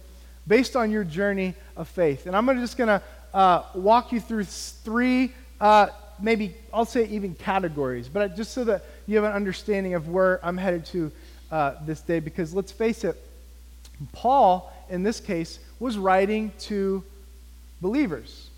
based 0.47 0.75
on 0.75 0.91
your 0.91 1.03
journey 1.03 1.53
of 1.75 1.87
faith. 1.87 2.25
And 2.25 2.35
I'm 2.35 2.45
gonna, 2.45 2.61
just 2.61 2.77
going 2.77 2.87
to 2.87 3.01
uh, 3.33 3.63
walk 3.75 4.11
you 4.11 4.19
through 4.19 4.45
three 4.45 5.33
uh, 5.59 5.87
maybe 6.21 6.55
I'll 6.73 6.85
say 6.85 7.05
even 7.07 7.35
categories, 7.35 8.07
but 8.09 8.35
just 8.35 8.51
so 8.51 8.63
that 8.65 8.83
you 9.05 9.15
have 9.15 9.25
an 9.25 9.33
understanding 9.33 9.93
of 9.93 10.09
where 10.09 10.39
I'm 10.45 10.57
headed 10.57 10.85
to 10.87 11.11
uh, 11.51 11.73
this 11.85 12.01
day. 12.01 12.19
Because 12.19 12.53
let's 12.53 12.71
face 12.71 13.03
it, 13.03 13.15
Paul, 14.13 14.71
in 14.89 15.03
this 15.03 15.19
case, 15.19 15.59
was 15.79 15.97
writing 15.97 16.51
to 16.59 17.03
believers. 17.81 18.49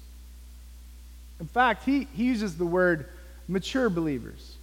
In 1.39 1.47
fact, 1.47 1.85
he, 1.85 2.07
he 2.13 2.25
uses 2.25 2.57
the 2.57 2.65
word 2.65 3.07
mature 3.47 3.89
believers. 3.89 4.55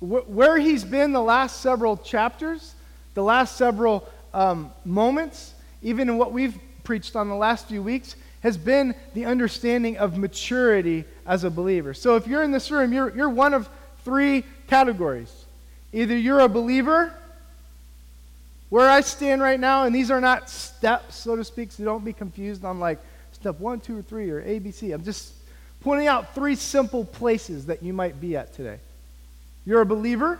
Where 0.00 0.58
he's 0.58 0.84
been 0.84 1.12
the 1.12 1.22
last 1.22 1.60
several 1.60 1.96
chapters, 1.96 2.74
the 3.14 3.22
last 3.22 3.56
several 3.56 4.08
um, 4.32 4.70
moments, 4.84 5.54
even 5.82 6.08
in 6.08 6.18
what 6.18 6.32
we've 6.32 6.56
preached 6.84 7.16
on 7.16 7.28
the 7.28 7.34
last 7.34 7.66
few 7.66 7.82
weeks, 7.82 8.14
has 8.42 8.56
been 8.56 8.94
the 9.14 9.24
understanding 9.24 9.98
of 9.98 10.16
maturity 10.16 11.04
as 11.26 11.44
a 11.44 11.50
believer. 11.50 11.94
So 11.94 12.16
if 12.16 12.26
you're 12.26 12.42
in 12.42 12.52
this 12.52 12.70
room, 12.70 12.92
you're, 12.92 13.14
you're 13.14 13.28
one 13.28 13.54
of 13.54 13.68
three 14.04 14.44
categories. 14.68 15.32
Either 15.92 16.16
you're 16.16 16.40
a 16.40 16.48
believer, 16.48 17.12
where 18.70 18.88
I 18.88 19.00
stand 19.00 19.40
right 19.40 19.58
now, 19.58 19.84
and 19.84 19.94
these 19.94 20.10
are 20.10 20.20
not 20.20 20.50
steps, 20.50 21.16
so 21.16 21.36
to 21.36 21.44
speak, 21.44 21.72
so 21.72 21.84
don't 21.84 22.04
be 22.04 22.12
confused 22.12 22.64
on 22.64 22.78
like 22.78 22.98
step 23.32 23.58
one, 23.58 23.80
two, 23.80 23.98
or 23.98 24.02
three, 24.02 24.30
or 24.30 24.42
ABC. 24.42 24.92
I'm 24.92 25.04
just 25.04 25.32
pointing 25.80 26.06
out 26.06 26.34
three 26.34 26.54
simple 26.54 27.04
places 27.04 27.66
that 27.66 27.82
you 27.82 27.92
might 27.92 28.20
be 28.20 28.36
at 28.36 28.52
today. 28.52 28.78
You're 29.64 29.80
a 29.80 29.86
believer. 29.86 30.38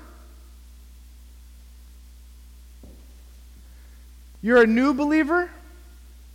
You're 4.42 4.62
a 4.62 4.66
new 4.66 4.94
believer. 4.94 5.50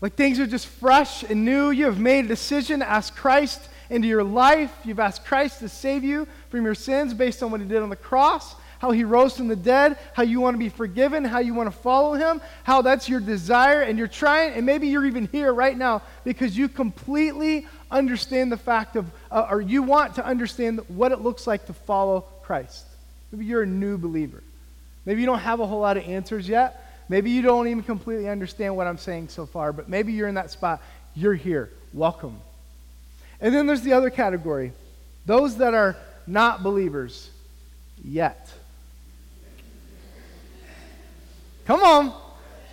Like 0.03 0.15
things 0.15 0.37
are 0.41 0.45
just 0.45 0.67
fresh 0.67 1.23
and 1.23 1.45
new. 1.45 1.71
You 1.71 1.85
have 1.85 1.97
made 1.97 2.25
a 2.25 2.27
decision 2.27 2.81
to 2.81 2.89
ask 2.89 3.15
Christ 3.15 3.69
into 3.89 4.05
your 4.05 4.21
life. 4.21 4.69
You've 4.83 4.99
asked 4.99 5.23
Christ 5.23 5.59
to 5.59 5.69
save 5.69 6.03
you 6.03 6.27
from 6.49 6.65
your 6.65 6.75
sins 6.75 7.13
based 7.13 7.41
on 7.41 7.51
what 7.51 7.61
he 7.61 7.67
did 7.67 7.81
on 7.81 7.87
the 7.87 7.95
cross, 7.95 8.53
how 8.79 8.91
he 8.91 9.05
rose 9.05 9.37
from 9.37 9.47
the 9.47 9.55
dead, 9.55 9.97
how 10.11 10.23
you 10.23 10.41
want 10.41 10.55
to 10.55 10.59
be 10.59 10.67
forgiven, 10.67 11.23
how 11.23 11.39
you 11.39 11.53
want 11.53 11.71
to 11.71 11.77
follow 11.77 12.15
him, 12.15 12.41
how 12.65 12.81
that's 12.81 13.07
your 13.07 13.21
desire, 13.21 13.79
and 13.79 13.97
you're 13.97 14.09
trying, 14.09 14.51
and 14.55 14.65
maybe 14.65 14.89
you're 14.89 15.05
even 15.05 15.25
here 15.27 15.53
right 15.53 15.77
now 15.77 16.01
because 16.25 16.57
you 16.57 16.67
completely 16.67 17.65
understand 17.89 18.51
the 18.51 18.57
fact 18.57 18.97
of, 18.97 19.09
uh, 19.31 19.47
or 19.49 19.61
you 19.61 19.83
want 19.83 20.15
to 20.15 20.25
understand 20.25 20.81
what 20.89 21.13
it 21.13 21.21
looks 21.21 21.47
like 21.47 21.65
to 21.67 21.73
follow 21.73 22.25
Christ. 22.41 22.85
Maybe 23.31 23.45
you're 23.45 23.63
a 23.63 23.65
new 23.65 23.97
believer. 23.97 24.43
Maybe 25.05 25.21
you 25.21 25.27
don't 25.27 25.39
have 25.39 25.61
a 25.61 25.65
whole 25.65 25.79
lot 25.79 25.95
of 25.95 26.03
answers 26.03 26.49
yet. 26.49 26.81
Maybe 27.09 27.31
you 27.31 27.41
don't 27.41 27.67
even 27.67 27.83
completely 27.83 28.29
understand 28.29 28.75
what 28.75 28.87
I'm 28.87 28.97
saying 28.97 29.29
so 29.29 29.45
far, 29.45 29.73
but 29.73 29.89
maybe 29.89 30.13
you're 30.13 30.27
in 30.27 30.35
that 30.35 30.51
spot. 30.51 30.81
You're 31.15 31.33
here. 31.33 31.69
Welcome. 31.93 32.37
And 33.41 33.53
then 33.53 33.67
there's 33.67 33.81
the 33.81 33.93
other 33.93 34.09
category 34.09 34.71
those 35.25 35.57
that 35.57 35.73
are 35.73 35.95
not 36.27 36.63
believers 36.63 37.29
yet. 38.03 38.51
Come 41.65 41.81
on. 41.81 42.13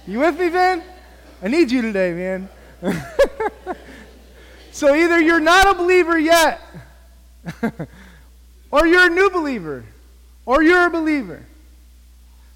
You 0.07 0.21
with 0.21 0.39
me, 0.39 0.49
Ben? 0.49 0.83
I 1.43 1.49
need 1.49 1.71
you 1.71 1.83
today, 1.83 2.13
man. 2.13 2.49
so 4.73 4.95
either 4.95 5.21
you're 5.21 5.41
not 5.41 5.69
a 5.69 5.75
believer 5.75 6.19
yet, 6.19 6.61
or 8.71 8.87
you're 8.87 9.07
a 9.07 9.11
new 9.11 9.31
believer, 9.31 9.85
or 10.45 10.63
you're 10.63 10.87
a 10.87 10.91
believer. 10.91 11.43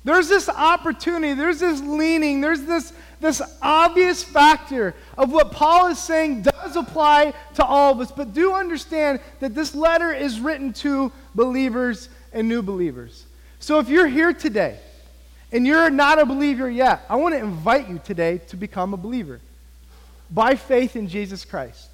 There's 0.05 0.29
this 0.29 0.51
opportunity, 0.51 1.33
there's 1.33 1.61
this 1.61 1.81
leaning, 1.81 2.43
there's 2.43 2.63
this, 2.63 2.93
this 3.21 3.41
obvious 3.63 4.23
factor 4.23 4.95
of 5.17 5.33
what 5.33 5.51
Paul 5.51 5.87
is 5.87 5.99
saying 5.99 6.43
does 6.43 6.77
apply 6.77 7.33
to 7.55 7.65
all 7.65 7.93
of 7.93 8.01
us. 8.01 8.13
But 8.13 8.35
do 8.35 8.53
understand 8.53 9.21
that 9.41 9.55
this 9.55 9.75
letter 9.75 10.13
is 10.13 10.41
written 10.41 10.75
to 10.75 11.11
believers 11.35 12.11
and 12.35 12.49
new 12.49 12.61
believers. 12.61 13.25
So 13.61 13.79
if 13.79 13.89
you're 13.89 14.07
here 14.07 14.35
today 14.35 14.79
and 15.51 15.67
you're 15.67 15.89
not 15.89 16.19
a 16.19 16.27
believer 16.27 16.69
yet, 16.69 17.07
I 17.09 17.17
want 17.17 17.35
to 17.35 17.41
invite 17.41 17.89
you 17.89 17.99
today 18.05 18.39
to 18.49 18.59
become 18.59 18.93
a 18.93 18.99
believer 18.99 19.41
by 20.31 20.55
faith 20.55 20.97
in 20.97 21.09
Jesus 21.09 21.47
Christ, 21.47 21.89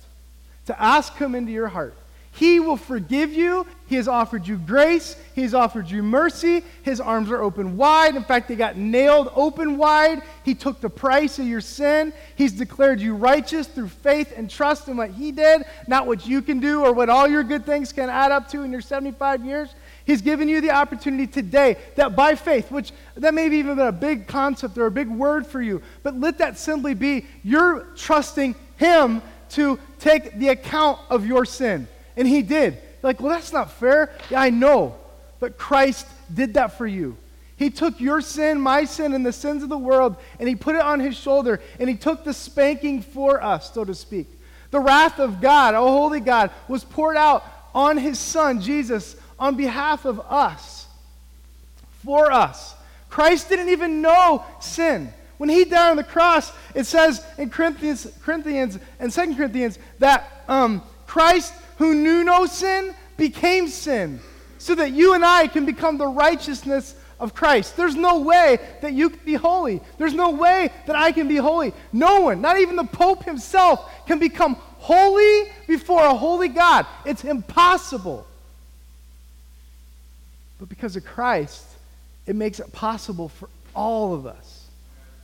to 0.67 0.83
ask 0.83 1.17
Him 1.17 1.37
into 1.37 1.53
your 1.53 1.69
heart. 1.69 1.95
He 2.33 2.61
will 2.61 2.77
forgive 2.77 3.33
you. 3.33 3.67
He 3.87 3.97
has 3.97 4.07
offered 4.07 4.47
you 4.47 4.57
grace. 4.57 5.17
He 5.35 5.43
has 5.43 5.53
offered 5.53 5.91
you 5.91 6.03
mercy. 6.03 6.63
His 6.83 7.01
arms 7.01 7.29
are 7.31 7.43
open 7.43 7.77
wide. 7.77 8.15
In 8.15 8.23
fact, 8.23 8.47
they 8.47 8.55
got 8.55 8.77
nailed 8.77 9.33
open 9.35 9.77
wide. 9.77 10.23
He 10.45 10.55
took 10.55 10.81
the 10.81 10.89
price 10.89 11.41
of 11.41 11.47
your 11.47 11.61
sin. 11.61 12.13
He's 12.37 12.53
declared 12.53 13.01
you 13.01 13.17
righteous 13.17 13.67
through 13.67 13.89
faith 13.89 14.33
and 14.37 14.49
trust 14.49 14.87
in 14.87 14.97
what 14.97 15.11
He 15.11 15.33
did, 15.33 15.65
not 15.89 16.07
what 16.07 16.25
you 16.25 16.41
can 16.41 16.61
do 16.61 16.85
or 16.85 16.93
what 16.93 17.09
all 17.09 17.27
your 17.27 17.43
good 17.43 17.67
things 17.67 17.93
can 17.93 18.09
add 18.09 18.31
up 18.31 18.49
to 18.51 18.63
in 18.63 18.71
your 18.71 18.81
75 18.81 19.45
years. 19.45 19.75
He's 20.05 20.23
given 20.23 20.49
you 20.49 20.61
the 20.61 20.71
opportunity 20.71 21.27
today 21.27 21.77
that 21.97 22.15
by 22.15 22.37
faith, 22.37 22.71
which 22.71 22.93
that 23.17 23.35
may 23.35 23.49
be 23.49 23.57
even 23.57 23.77
been 23.77 23.87
a 23.89 23.93
big 23.93 24.29
concept 24.29 24.79
or 24.79 24.87
a 24.87 24.91
big 24.91 25.09
word 25.09 25.47
for 25.47 25.61
you, 25.61 25.83
but 26.05 26.19
let 26.19 26.39
that 26.39 26.59
simply 26.59 26.95
be 26.95 27.27
you're 27.43 27.89
trusting 27.97 28.55
Him 28.77 29.21
to 29.51 29.81
take 29.99 30.39
the 30.39 30.49
account 30.49 31.01
of 31.11 31.27
your 31.27 31.45
sin. 31.45 31.89
And 32.21 32.29
He 32.29 32.43
did. 32.43 32.75
You're 32.75 32.83
like, 33.03 33.21
well, 33.21 33.33
that's 33.33 33.53
not 33.53 33.73
fair. 33.73 34.13
Yeah, 34.29 34.43
I 34.43 34.51
know. 34.51 34.95
But 35.41 35.57
Christ 35.57 36.07
did 36.33 36.55
that 36.55 36.77
for 36.77 36.87
you. 36.87 37.17
He 37.57 37.71
took 37.71 37.99
your 37.99 38.21
sin, 38.21 38.61
my 38.61 38.85
sin, 38.85 39.15
and 39.15 39.25
the 39.25 39.33
sins 39.33 39.63
of 39.63 39.71
the 39.71 39.79
world, 39.79 40.17
and 40.39 40.47
He 40.47 40.55
put 40.55 40.77
it 40.77 40.83
on 40.83 41.01
His 41.01 41.17
shoulder, 41.17 41.61
and 41.79 41.89
He 41.89 41.97
took 41.97 42.23
the 42.23 42.35
spanking 42.35 43.01
for 43.01 43.43
us, 43.43 43.73
so 43.73 43.85
to 43.85 43.95
speak. 43.95 44.29
The 44.71 44.81
wrath 44.81 45.19
of 45.19 45.41
God, 45.41 45.75
oh 45.75 45.89
holy 45.89 46.21
God, 46.21 46.51
was 46.69 46.85
poured 46.85 47.17
out 47.17 47.43
on 47.75 47.97
His 47.97 48.19
Son, 48.19 48.61
Jesus, 48.61 49.17
on 49.39 49.57
behalf 49.57 50.05
of 50.05 50.21
us, 50.21 50.87
for 52.05 52.31
us. 52.31 52.75
Christ 53.09 53.49
didn't 53.49 53.71
even 53.71 54.03
know 54.03 54.45
sin. 54.61 55.13
When 55.39 55.49
he 55.49 55.65
died 55.65 55.93
on 55.93 55.97
the 55.97 56.05
cross, 56.05 56.53
it 56.75 56.85
says 56.85 57.25
in 57.39 57.49
Corinthians, 57.49 58.07
Corinthians 58.23 58.79
and 58.99 59.11
2 59.11 59.37
Corinthians 59.37 59.79
that 59.99 60.45
um, 60.49 60.83
Christ, 61.07 61.55
who 61.81 61.95
knew 61.95 62.23
no 62.23 62.45
sin, 62.45 62.95
became 63.17 63.67
sin, 63.67 64.21
so 64.59 64.75
that 64.75 64.93
you 64.93 65.15
and 65.15 65.25
I 65.25 65.47
can 65.47 65.65
become 65.65 65.97
the 65.97 66.07
righteousness 66.07 66.95
of 67.19 67.33
Christ. 67.33 67.75
There's 67.75 67.97
no 67.97 68.21
way 68.21 68.59
that 68.83 68.93
you 68.93 69.09
can 69.09 69.25
be 69.25 69.33
holy. 69.33 69.81
There's 69.97 70.13
no 70.13 70.29
way 70.29 70.71
that 70.87 70.95
I 70.95 71.11
can 71.11 71.27
be 71.27 71.37
holy. 71.37 71.73
No 71.91 72.21
one, 72.21 72.43
not 72.43 72.61
even 72.61 72.77
the 72.77 72.85
Pope 72.85 73.25
himself, 73.25 73.91
can 74.07 74.19
become 74.19 74.57
holy 74.77 75.51
before 75.67 76.05
a 76.05 76.15
holy 76.15 76.49
God. 76.49 76.85
It's 77.07 77.25
impossible. 77.25 78.27
But 80.59 80.69
because 80.69 80.97
of 80.97 81.05
Christ, 81.07 81.65
it 82.27 82.37
makes 82.37 82.61
it 82.61 82.71
possible 82.75 83.31
for 83.31 83.49
all 83.75 84.13
of 84.13 84.27
us. 84.27 84.67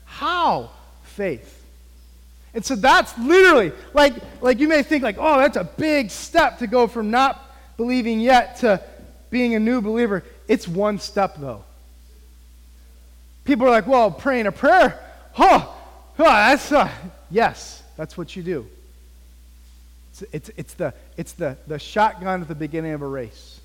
How? 0.06 0.70
Faith. 1.04 1.65
And 2.56 2.64
so 2.64 2.74
that's 2.74 3.16
literally 3.18 3.70
like 3.92 4.14
like 4.40 4.58
you 4.58 4.66
may 4.66 4.82
think 4.82 5.02
like, 5.02 5.18
"Oh, 5.18 5.36
that's 5.36 5.58
a 5.58 5.64
big 5.64 6.10
step 6.10 6.58
to 6.60 6.66
go 6.66 6.86
from 6.86 7.10
not 7.10 7.38
believing 7.76 8.18
yet 8.18 8.56
to 8.60 8.82
being 9.30 9.54
a 9.54 9.60
new 9.60 9.82
believer." 9.82 10.24
It's 10.48 10.66
one 10.66 10.98
step 10.98 11.36
though. 11.38 11.64
People 13.44 13.66
are 13.66 13.70
like, 13.70 13.86
"Well, 13.86 14.10
praying 14.10 14.46
a 14.46 14.52
prayer, 14.52 14.98
oh 15.38 15.74
that's 16.16 16.72
uh, 16.72 16.88
yes, 17.30 17.82
that's 17.94 18.16
what 18.16 18.34
you 18.34 18.42
do." 18.42 18.66
It's, 20.12 20.22
it's, 20.32 20.50
it's, 20.56 20.74
the, 20.74 20.94
it's 21.18 21.32
the, 21.32 21.58
the 21.66 21.78
shotgun 21.78 22.40
at 22.40 22.48
the 22.48 22.54
beginning 22.54 22.92
of 22.92 23.02
a 23.02 23.06
race. 23.06 23.60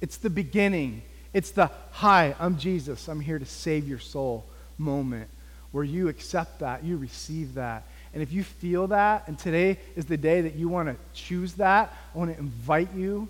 It's 0.00 0.16
the 0.16 0.30
beginning. 0.30 1.02
It's 1.32 1.52
the, 1.52 1.70
hi, 1.92 2.34
I'm 2.40 2.58
Jesus. 2.58 3.06
I'm 3.06 3.20
here 3.20 3.38
to 3.38 3.46
save 3.46 3.86
your 3.86 4.00
soul 4.00 4.44
moment 4.76 5.28
where 5.70 5.84
you 5.84 6.08
accept 6.08 6.60
that, 6.60 6.82
you 6.82 6.96
receive 6.96 7.54
that. 7.54 7.84
And 8.14 8.22
if 8.22 8.32
you 8.32 8.42
feel 8.42 8.88
that, 8.88 9.28
and 9.28 9.38
today 9.38 9.78
is 9.96 10.06
the 10.06 10.16
day 10.16 10.40
that 10.42 10.54
you 10.54 10.68
want 10.68 10.88
to 10.88 10.96
choose 11.14 11.54
that, 11.54 11.94
I 12.14 12.18
want 12.18 12.32
to 12.32 12.38
invite 12.38 12.94
you 12.94 13.28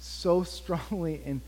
so 0.00 0.42
strongly 0.42 1.20
and 1.26 1.40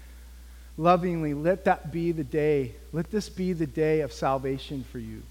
lovingly, 0.77 1.35
let 1.35 1.65
that 1.65 1.93
be 1.93 2.13
the 2.13 2.25
day. 2.25 2.75
Let 2.93 3.11
this 3.11 3.29
be 3.29 3.53
the 3.53 3.67
day 3.67 4.01
of 4.01 4.13
salvation 4.13 4.85
for 4.91 4.99
you. 4.99 5.23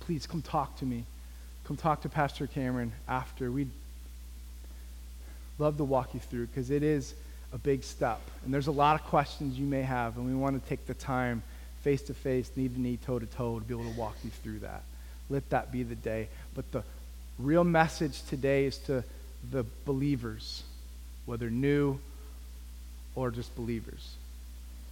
Please 0.00 0.26
come 0.26 0.42
talk 0.42 0.78
to 0.78 0.84
me. 0.84 1.04
Come 1.64 1.76
talk 1.76 2.02
to 2.02 2.08
Pastor 2.08 2.46
Cameron 2.46 2.92
after. 3.08 3.50
We'd 3.50 3.70
love 5.58 5.76
to 5.76 5.84
walk 5.84 6.14
you 6.14 6.20
through 6.20 6.46
because 6.46 6.70
it 6.70 6.82
is 6.82 7.14
a 7.52 7.58
big 7.58 7.84
step. 7.84 8.20
And 8.44 8.52
there's 8.52 8.66
a 8.66 8.72
lot 8.72 9.00
of 9.00 9.06
questions 9.06 9.58
you 9.58 9.66
may 9.66 9.82
have, 9.82 10.16
and 10.16 10.26
we 10.26 10.34
want 10.34 10.60
to 10.60 10.68
take 10.68 10.86
the 10.86 10.94
time 10.94 11.42
face 11.82 12.02
to 12.02 12.14
face, 12.14 12.50
knee 12.56 12.68
to 12.68 12.80
knee, 12.80 12.98
toe 13.04 13.18
to 13.18 13.26
toe 13.26 13.58
to 13.58 13.64
be 13.64 13.74
able 13.74 13.90
to 13.90 13.98
walk 13.98 14.16
you 14.24 14.30
through 14.42 14.60
that. 14.60 14.82
Let 15.32 15.48
that 15.48 15.72
be 15.72 15.82
the 15.82 15.94
day. 15.94 16.28
But 16.54 16.70
the 16.72 16.82
real 17.38 17.64
message 17.64 18.22
today 18.28 18.66
is 18.66 18.76
to 18.78 19.02
the 19.50 19.64
believers, 19.86 20.62
whether 21.24 21.48
new 21.48 21.98
or 23.14 23.30
just 23.30 23.56
believers. 23.56 24.14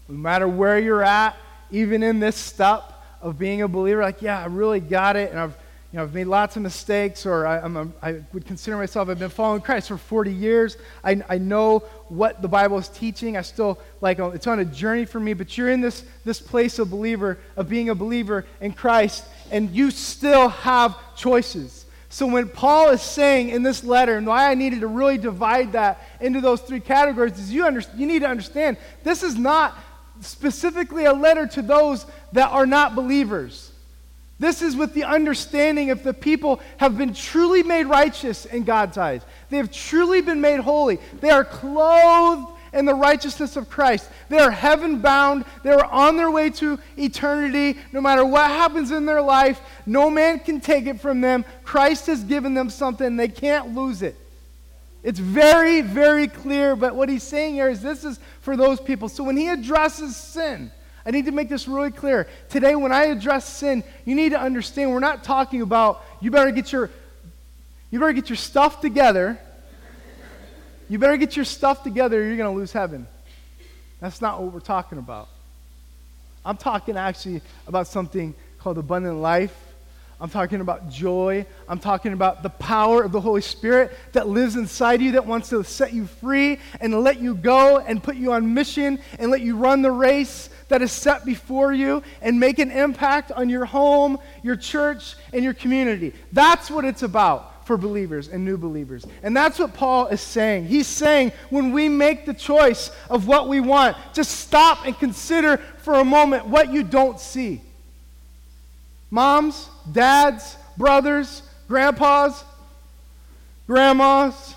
No 0.09 0.16
matter 0.16 0.48
where 0.48 0.79
you're 0.79 1.05
at, 1.05 1.37
even 1.70 2.03
in 2.03 2.20
this 2.20 2.37
step 2.37 2.90
of 3.20 3.38
being 3.38 3.61
a 3.61 3.68
believer, 3.68 4.00
like, 4.00 4.22
yeah, 4.22 4.42
I 4.42 4.46
really 4.46 4.81
got 4.81 5.16
it, 5.16 5.31
and 5.31 5.38
I've 5.38 5.55
you 5.92 5.96
know, 5.96 6.05
I've 6.05 6.14
made 6.14 6.29
lots 6.29 6.55
of 6.57 6.62
mistakes, 6.62 7.26
or 7.26 7.44
I, 7.46 7.57
a, 7.57 7.87
I, 8.00 8.20
would 8.33 8.46
consider 8.46 8.76
myself, 8.76 9.09
I've 9.09 9.18
been 9.18 9.29
following 9.29 9.61
Christ 9.61 9.88
for 9.88 9.96
40 9.96 10.33
years. 10.33 10.76
I, 11.03 11.20
I 11.29 11.38
know 11.38 11.81
what 12.09 12.40
the 12.40 12.46
Bible 12.46 12.79
is 12.79 12.87
teaching. 12.88 13.37
I 13.37 13.42
still, 13.42 13.76
like, 14.00 14.20
it's 14.20 14.46
on 14.46 14.61
a 14.61 14.64
journey 14.64 15.05
for 15.05 15.18
me, 15.18 15.35
but 15.35 15.59
you're 15.59 15.68
in 15.68 15.81
this, 15.81 16.05
this 16.24 16.40
place 16.40 16.79
of 16.79 16.90
believer, 16.90 17.38
of 17.57 17.68
being 17.68 17.88
a 17.88 17.96
believer 17.96 18.46
in 18.61 18.72
Christ, 18.72 19.24
and 19.51 19.71
you 19.71 19.91
still 19.91 20.49
have 20.49 20.97
choices. 21.17 21.87
So 22.09 22.27
when 22.27 22.49
Paul 22.49 22.91
is 22.91 23.03
saying 23.03 23.51
in 23.51 23.63
this 23.63 23.85
letter, 23.85 24.17
and 24.17 24.27
why 24.27 24.51
I 24.51 24.55
needed 24.55 24.81
to 24.81 24.89
really 24.89 25.19
divide 25.19 25.73
that 25.73 26.03
into 26.21 26.41
those 26.41 26.61
three 26.61 26.81
categories, 26.81 27.39
is 27.39 27.53
you, 27.53 27.65
under, 27.65 27.83
you 27.97 28.07
need 28.07 28.21
to 28.21 28.29
understand 28.29 28.79
this 29.05 29.23
is 29.23 29.37
not 29.37 29.79
specifically 30.21 31.05
a 31.05 31.13
letter 31.13 31.47
to 31.47 31.63
those 31.63 32.07
that 32.33 32.51
are 32.51 32.67
not 32.67 32.95
believers. 32.95 33.71
This 34.41 34.63
is 34.63 34.75
with 34.75 34.95
the 34.95 35.05
understanding 35.05 35.89
if 35.89 36.03
the 36.03 36.15
people 36.15 36.61
have 36.79 36.97
been 36.97 37.13
truly 37.13 37.63
made 37.63 37.85
righteous 37.87 38.47
in 38.47 38.65
God's 38.65 38.97
eyes. 38.99 39.23
They 39.51 39.59
have 39.59 39.71
truly 39.71 40.23
been 40.23 40.41
made 40.41 40.61
holy. 40.61 40.99
They 41.21 41.31
are 41.31 41.45
clothed 41.45 42.47
in 42.73 42.85
the 42.85 42.95
righteousness 42.95 43.57
of 43.57 43.69
Christ. 43.69 44.09
They 44.29 44.39
are 44.39 44.51
heaven 44.51 45.01
bound. 45.01 45.45
They 45.63 45.71
are 45.71 45.85
on 45.85 46.17
their 46.17 46.31
way 46.31 46.51
to 46.51 46.79
eternity. 46.97 47.79
No 47.93 48.01
matter 48.01 48.25
what 48.25 48.49
happens 48.51 48.91
in 48.91 49.07
their 49.07 49.23
life, 49.23 49.61
no 49.87 50.11
man 50.11 50.41
can 50.41 50.61
take 50.61 50.87
it 50.87 51.01
from 51.01 51.21
them. 51.21 51.45
Christ 51.65 52.07
has 52.07 52.23
given 52.25 52.55
them 52.55 52.71
something, 52.71 53.17
they 53.17 53.29
can't 53.29 53.75
lose 53.75 54.03
it. 54.03 54.17
It's 55.03 55.19
very, 55.19 55.81
very 55.81 56.29
clear, 56.29 56.77
but 56.77 56.95
what 56.95 57.09
he's 57.09 57.23
saying 57.23 57.55
here 57.55 57.71
is 57.71 57.81
this 57.81 58.05
is 58.05 58.21
for 58.43 58.57
those 58.57 58.81
people. 58.81 59.09
So 59.09 59.25
when 59.25 59.37
he 59.37 59.49
addresses 59.49 60.15
sin, 60.15 60.71
I 61.07 61.11
need 61.11 61.25
to 61.25 61.33
make 61.33 61.49
this 61.49 61.67
really 61.67 61.91
clear. 61.91 62.29
Today, 62.51 62.75
when 62.75 62.93
I 62.93 63.07
address 63.07 63.49
sin, 63.49 63.83
you 64.05 64.15
need 64.15 64.31
to 64.31 64.41
understand 64.41 64.91
we're 64.91 65.01
not 65.01 65.25
talking 65.25 65.63
about 65.63 66.05
you 66.21 66.31
better 66.31 66.51
get 66.51 66.71
your 66.73 66.91
you 67.91 67.99
better 67.99 68.13
get 68.13 68.29
your 68.29 68.37
stuff 68.37 68.81
together. 68.81 69.41
You 70.90 70.98
better 70.98 71.16
get 71.16 71.37
your 71.37 71.44
stuff 71.44 71.85
together 71.85 72.20
or 72.20 72.26
you're 72.26 72.37
going 72.37 72.53
to 72.53 72.59
lose 72.59 72.72
heaven. 72.72 73.07
That's 74.00 74.20
not 74.20 74.42
what 74.42 74.53
we're 74.53 74.59
talking 74.59 74.98
about. 74.98 75.29
I'm 76.44 76.57
talking 76.57 76.96
actually 76.96 77.42
about 77.68 77.87
something 77.87 78.35
called 78.59 78.76
abundant 78.76 79.18
life. 79.18 79.57
I'm 80.20 80.31
talking 80.31 80.61
about 80.61 80.90
joy. 80.90 81.46
I'm 81.68 81.79
talking 81.79 82.12
about 82.12 82.42
the 82.42 82.48
power 82.48 83.05
of 83.05 83.12
the 83.12 83.20
Holy 83.20 83.40
Spirit 83.40 83.92
that 84.14 84.26
lives 84.26 84.57
inside 84.57 85.00
you, 85.00 85.12
that 85.12 85.26
wants 85.26 85.50
to 85.50 85.62
set 85.62 85.92
you 85.92 86.07
free 86.07 86.59
and 86.81 86.92
let 87.05 87.20
you 87.20 87.37
go 87.37 87.79
and 87.79 88.03
put 88.03 88.16
you 88.16 88.33
on 88.33 88.53
mission 88.53 88.98
and 89.20 89.31
let 89.31 89.42
you 89.42 89.57
run 89.57 89.83
the 89.83 89.92
race 89.92 90.50
that 90.70 90.83
is 90.83 90.90
set 90.90 91.24
before 91.24 91.72
you 91.72 92.03
and 92.20 92.40
make 92.40 92.59
an 92.59 92.72
impact 92.72 93.31
on 93.31 93.48
your 93.48 93.64
home, 93.64 94.18
your 94.42 94.57
church, 94.57 95.14
and 95.33 95.44
your 95.44 95.55
community. 95.55 96.14
That's 96.33 96.68
what 96.68 96.85
it's 96.85 97.05
about 97.05 97.50
for 97.71 97.77
believers 97.77 98.27
and 98.27 98.45
new 98.45 98.59
believers. 98.59 99.07
And 99.23 99.37
that's 99.37 99.61
what 99.61 99.75
Paul 99.75 100.09
is 100.09 100.21
saying. 100.21 100.67
He's 100.67 100.89
saying 100.89 101.31
when 101.51 101.71
we 101.71 101.89
make 101.89 102.27
the 102.27 102.35
choice 102.35 102.91
of 103.09 103.29
what 103.29 103.47
we 103.47 103.61
want, 103.61 103.97
just 104.13 104.33
stop 104.41 104.87
and 104.87 104.99
consider 104.99 105.59
for 105.79 105.95
a 105.95 106.05
moment 106.05 106.47
what 106.47 106.73
you 106.73 106.83
don't 106.83 107.21
see. 107.21 107.61
Moms, 109.09 109.69
dads, 109.93 110.57
brothers, 110.77 111.43
grandpas, 111.69 112.43
grandmas, 113.69 114.57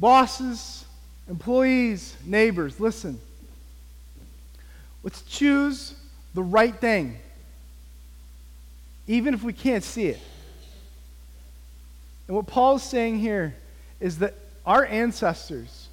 bosses, 0.00 0.84
employees, 1.28 2.16
neighbors, 2.26 2.80
listen. 2.80 3.20
Let's 5.04 5.22
choose 5.22 5.94
the 6.34 6.42
right 6.42 6.74
thing, 6.74 7.16
even 9.06 9.34
if 9.34 9.44
we 9.44 9.52
can't 9.52 9.84
see 9.84 10.06
it. 10.06 10.20
And 12.28 12.36
what 12.36 12.46
Paul's 12.46 12.82
saying 12.82 13.18
here 13.18 13.56
is 14.00 14.18
that 14.18 14.34
our 14.64 14.84
ancestors, 14.84 15.88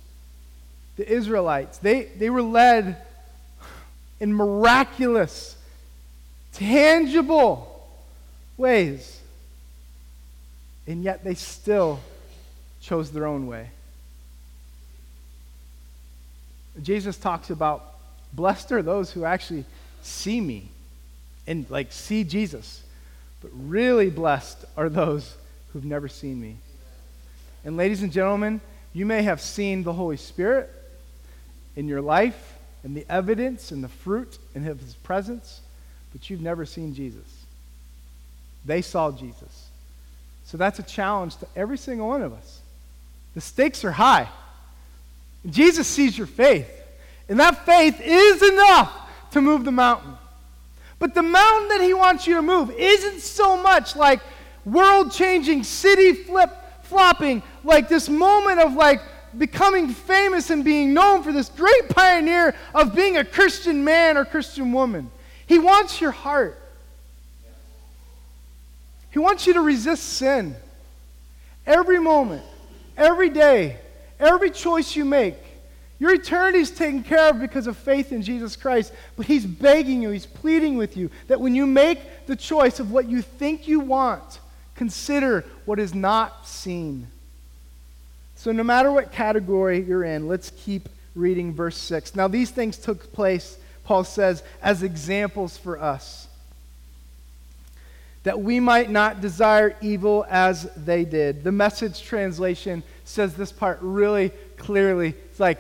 the 0.98 1.10
Israelites, 1.12 1.78
they, 1.80 2.04
they 2.04 2.30
were 2.30 2.42
led 2.42 2.98
in 4.20 4.34
miraculous, 4.34 5.56
tangible 6.54 7.88
ways. 8.58 9.22
And 10.86 11.04
yet 11.04 11.24
they 11.24 11.34
still 11.34 12.00
chose 12.82 13.12
their 13.12 13.26
own 13.26 13.48
way. 13.48 13.70
Jesus 16.84 17.18
talks 17.18 17.50
about 17.50 17.94
Blessed 18.36 18.74
are 18.74 18.82
those 18.82 19.12
who 19.12 19.24
actually 19.24 19.64
see 20.02 20.42
me 20.42 20.68
and 21.48 21.66
like 21.70 21.92
see 21.92 22.24
Jesus. 22.24 22.84
But 23.42 23.52
really 23.54 24.10
blessed 24.10 24.66
are 24.76 24.90
those 24.90 25.36
who've 25.76 25.84
never 25.84 26.08
seen 26.08 26.40
me. 26.40 26.56
And 27.66 27.76
ladies 27.76 28.02
and 28.02 28.10
gentlemen, 28.10 28.62
you 28.94 29.06
may 29.06 29.24
have 29.24 29.42
seen 29.42 29.84
the 29.84 29.92
Holy 29.92 30.16
Spirit. 30.16 30.70
in 31.76 31.90
your 31.90 32.02
life 32.02 32.54
and 32.84 32.96
the 32.96 33.06
evidence 33.10 33.72
and 33.72 33.84
the 33.84 33.90
fruit 33.90 34.38
in 34.54 34.64
his 34.64 34.96
presence, 35.04 35.60
but 36.14 36.30
you've 36.30 36.42
never 36.42 36.66
seen 36.66 36.94
Jesus. 36.94 37.44
They 38.66 38.82
saw 38.82 39.12
Jesus. 39.12 39.68
So 40.46 40.58
that's 40.58 40.80
a 40.80 40.84
challenge 40.84 41.36
to 41.38 41.48
every 41.56 41.78
single 41.78 42.08
one 42.08 42.22
of 42.22 42.32
us. 42.32 42.62
The 43.34 43.42
stakes 43.42 43.84
are 43.84 43.92
high. 43.92 44.30
Jesus 45.50 45.88
sees 45.88 46.18
your 46.18 46.28
faith, 46.28 46.70
and 47.28 47.40
that 47.40 47.66
faith 47.66 48.00
is 48.02 48.42
enough 48.42 48.92
to 49.32 49.42
move 49.42 49.66
the 49.66 49.72
mountain. 49.72 50.14
But 50.98 51.14
the 51.14 51.22
mountain 51.22 51.68
that 51.70 51.82
he 51.82 51.94
wants 51.94 52.26
you 52.26 52.36
to 52.36 52.42
move 52.42 52.72
isn't 52.72 53.20
so 53.20 53.62
much 53.62 53.96
like 53.98 54.22
world 54.66 55.12
changing, 55.12 55.64
city 55.64 56.14
flip 56.14 56.52
flopping, 56.84 57.44
like 57.64 57.88
this 57.88 58.10
moment 58.10 58.60
of 58.60 58.74
like 58.74 59.02
becoming 59.38 59.90
famous 59.90 60.50
and 60.50 60.64
being 60.64 60.94
known 60.94 61.24
for 61.24 61.32
this 61.32 61.50
great 61.50 61.90
pioneer 61.96 62.56
of 62.74 62.96
being 62.96 63.18
a 63.18 63.26
Christian 63.26 63.84
man 63.84 64.18
or 64.18 64.26
Christian 64.26 64.72
woman. 64.72 65.12
He 65.48 65.60
wants 65.60 66.02
your 66.02 66.12
heart. 66.12 66.60
He 69.12 69.20
wants 69.20 69.48
you 69.48 69.54
to 69.54 69.62
resist 69.62 70.04
sin 70.04 70.56
every 71.66 72.00
moment, 72.00 72.44
every 72.98 73.30
day, 73.30 73.78
every 74.20 74.52
choice 74.52 74.96
you 74.96 75.06
make. 75.06 75.36
Your 76.00 76.14
eternity 76.14 76.60
is 76.60 76.72
taken 76.72 77.04
care 77.04 77.30
of 77.30 77.40
because 77.40 77.68
of 77.68 77.78
faith 77.78 78.12
in 78.12 78.22
Jesus 78.22 78.58
Christ. 78.58 78.92
But 79.16 79.26
He's 79.26 79.46
begging 79.46 80.02
you, 80.02 80.10
He's 80.10 80.26
pleading 80.26 80.78
with 80.78 80.98
you 80.98 81.10
that 81.28 81.40
when 81.40 81.56
you 81.56 81.66
make 81.66 82.26
the 82.28 82.36
choice 82.36 82.82
of 82.82 82.92
what 82.92 83.08
you 83.08 83.22
think 83.22 83.68
you 83.68 83.80
want, 83.80 84.40
consider 84.76 85.46
what 85.66 85.80
is 85.80 85.94
not 85.94 86.48
seen. 86.48 87.08
So, 88.36 88.52
no 88.52 88.64
matter 88.64 88.92
what 88.92 89.12
category 89.12 89.82
you're 89.82 90.04
in, 90.04 90.28
let's 90.28 90.52
keep 90.52 90.90
reading 91.16 91.54
verse 91.54 91.78
6. 91.78 92.16
Now, 92.16 92.28
these 92.28 92.52
things 92.52 92.78
took 92.78 93.12
place, 93.14 93.58
Paul 93.86 94.04
says, 94.04 94.44
as 94.62 94.84
examples 94.84 95.58
for 95.58 95.82
us, 95.82 96.28
that 98.24 98.42
we 98.42 98.60
might 98.60 98.90
not 98.90 99.22
desire 99.22 99.76
evil 99.82 100.26
as 100.30 100.64
they 100.76 101.06
did. 101.06 101.44
The 101.44 101.52
message 101.52 102.02
translation 102.02 102.84
says 103.06 103.36
this 103.36 103.52
part 103.52 103.80
really 103.82 104.32
clearly. 104.58 105.10
It's 105.30 105.40
like, 105.40 105.60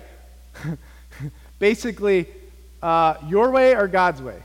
basically, 1.60 2.28
uh, 2.82 3.16
your 3.28 3.52
way 3.52 3.76
or 3.76 3.88
God's 3.88 4.22
way. 4.22 4.42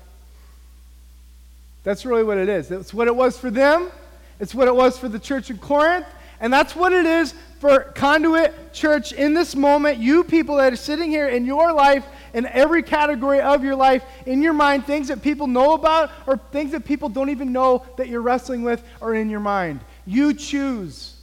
That's 1.83 2.05
really 2.05 2.25
what 2.25 2.39
it 2.39 2.49
is. 2.49 2.69
That's 2.69 2.93
what 2.93 3.09
it 3.09 3.17
was 3.17 3.39
for 3.39 3.51
them, 3.51 3.91
it's 4.41 4.55
what 4.55 4.67
it 4.67 4.75
was 4.75 4.99
for 4.99 5.09
the 5.09 5.19
church 5.19 5.51
in 5.51 5.59
Corinth, 5.59 6.07
and 6.41 6.53
that's 6.53 6.75
what 6.75 6.93
it 6.93 7.07
is 7.07 7.35
for 7.61 7.81
Conduit 7.95 8.73
Church 8.73 9.13
in 9.13 9.35
this 9.35 9.55
moment. 9.55 9.99
You 9.99 10.25
people 10.25 10.57
that 10.57 10.73
are 10.73 10.77
sitting 10.77 11.11
here 11.11 11.29
in 11.29 11.45
your 11.45 11.73
life, 11.73 12.07
in 12.33 12.47
every 12.47 12.83
category 12.83 13.41
of 13.41 13.63
your 13.63 13.77
life, 13.77 14.03
in 14.25 14.41
your 14.41 14.55
mind, 14.55 14.87
things 14.87 15.09
that 15.09 15.21
people 15.21 15.47
know 15.47 15.75
about 15.75 16.11
or 16.27 16.39
things 16.53 16.73
that 16.73 16.87
people 16.87 17.11
don't 17.11 17.29
even 17.29 17.53
know 17.53 17.85
that 17.99 18.09
you're 18.09 18.23
wrestling 18.23 18.63
with 18.63 18.83
are 19.03 19.15
in 19.15 19.29
your 19.29 19.41
mind. 19.41 19.81
You 20.07 20.33
choose 20.33 21.17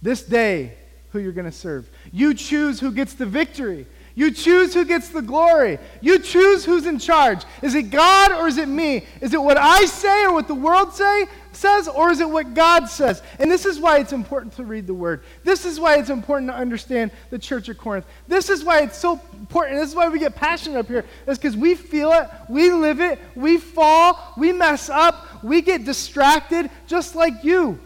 this 0.00 0.22
day 0.22 0.74
who 1.10 1.18
you're 1.18 1.32
going 1.32 1.44
to 1.44 1.52
serve. 1.52 1.90
You 2.12 2.34
choose 2.34 2.78
who 2.78 2.92
gets 2.92 3.14
the 3.14 3.26
victory. 3.26 3.86
You 4.14 4.32
choose 4.32 4.74
who 4.74 4.84
gets 4.84 5.10
the 5.10 5.22
glory. 5.22 5.78
You 6.00 6.18
choose 6.18 6.64
who's 6.64 6.86
in 6.86 6.98
charge. 6.98 7.44
Is 7.62 7.76
it 7.76 7.90
God 7.90 8.32
or 8.32 8.48
is 8.48 8.58
it 8.58 8.68
me? 8.68 9.06
Is 9.20 9.32
it 9.32 9.40
what 9.40 9.56
I 9.56 9.84
say 9.86 10.24
or 10.24 10.32
what 10.32 10.48
the 10.48 10.54
world 10.54 10.92
say 10.92 11.26
says 11.52 11.88
or 11.88 12.10
is 12.10 12.20
it 12.20 12.28
what 12.28 12.54
God 12.54 12.86
says? 12.88 13.22
And 13.38 13.50
this 13.50 13.64
is 13.64 13.78
why 13.78 13.98
it's 13.98 14.12
important 14.12 14.54
to 14.56 14.64
read 14.64 14.86
the 14.86 14.94
word. 14.94 15.22
This 15.44 15.64
is 15.64 15.80
why 15.80 15.96
it's 15.96 16.10
important 16.10 16.50
to 16.50 16.56
understand 16.56 17.10
the 17.30 17.38
church 17.38 17.68
of 17.68 17.78
Corinth. 17.78 18.06
This 18.26 18.50
is 18.50 18.64
why 18.64 18.80
it's 18.80 18.98
so 18.98 19.20
important. 19.32 19.78
This 19.78 19.90
is 19.90 19.94
why 19.94 20.08
we 20.08 20.18
get 20.18 20.34
passionate 20.34 20.78
up 20.78 20.86
here. 20.86 21.04
Is 21.26 21.38
because 21.38 21.56
we 21.56 21.74
feel 21.74 22.12
it, 22.12 22.28
we 22.48 22.70
live 22.72 23.00
it, 23.00 23.18
we 23.34 23.58
fall, 23.58 24.34
we 24.36 24.52
mess 24.52 24.88
up, 24.88 25.42
we 25.42 25.62
get 25.62 25.84
distracted 25.84 26.70
just 26.86 27.14
like 27.14 27.44
you. 27.44 27.78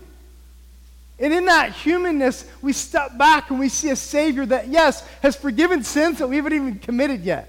And 1.19 1.33
in 1.33 1.45
that 1.45 1.73
humanness, 1.73 2.45
we 2.63 2.73
step 2.73 3.17
back 3.17 3.51
and 3.51 3.61
we 3.61 3.69
see 3.69 3.91
a 3.91 3.97
Savior 3.97 4.45
that, 4.47 4.69
yes, 4.69 5.07
has 5.23 5.37
forgiven 5.37 5.85
sins 5.85 6.19
that 6.19 6.27
we 6.27 6.37
haven't 6.37 6.53
even 6.53 6.79
committed 6.81 7.23
yet. 7.23 7.49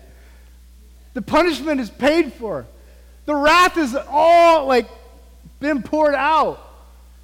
The 1.13 1.21
punishment 1.21 1.82
is 1.82 1.89
paid 1.89 2.34
for. 2.34 2.65
The 3.26 3.36
wrath 3.36 3.78
is 3.78 3.97
all 4.10 4.65
like 4.65 4.88
been 5.63 5.82
poured 5.82 6.13
out. 6.13 6.60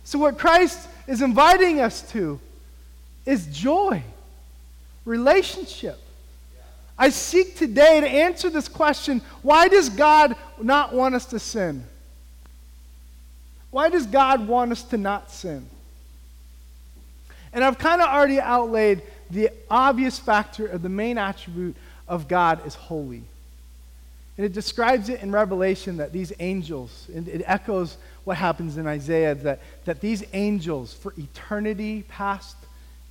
So, 0.03 0.17
what 0.17 0.39
Christ 0.39 0.87
is 1.07 1.21
inviting 1.21 1.79
us 1.79 2.01
to 2.13 2.39
is 3.25 3.45
joy, 3.47 4.01
relationship. 5.05 5.99
I 6.97 7.09
seek 7.09 7.55
today 7.55 8.01
to 8.01 8.07
answer 8.07 8.49
this 8.49 8.67
question 8.67 9.21
why 9.43 9.67
does 9.67 9.89
God 9.89 10.35
not 10.59 10.93
want 10.93 11.15
us 11.15 11.25
to 11.27 11.39
sin? 11.39 11.83
Why 13.71 13.89
does 13.89 14.07
God 14.07 14.47
want 14.47 14.71
us 14.71 14.81
to 14.83 14.97
not 14.97 15.31
sin? 15.31 15.67
And 17.53 17.63
I've 17.63 17.77
kind 17.77 18.01
of 18.01 18.07
already 18.07 18.39
outlaid 18.39 19.03
the 19.29 19.51
obvious 19.69 20.17
factor 20.17 20.65
of 20.65 20.81
the 20.81 20.89
main 20.89 21.17
attribute 21.17 21.75
of 22.07 22.27
God 22.27 22.65
is 22.65 22.73
holy. 22.73 23.23
And 24.39 24.45
it 24.45 24.53
describes 24.53 25.09
it 25.09 25.21
in 25.21 25.33
Revelation 25.33 25.97
that 25.97 26.13
these 26.13 26.31
angels, 26.39 27.09
and 27.13 27.27
it 27.27 27.43
echoes 27.45 27.97
what 28.23 28.37
happens 28.37 28.77
in 28.77 28.87
Isaiah, 28.87 29.35
that, 29.35 29.59
that 29.83 29.99
these 29.99 30.23
angels 30.31 30.93
for 30.93 31.13
eternity, 31.17 32.05
past 32.07 32.55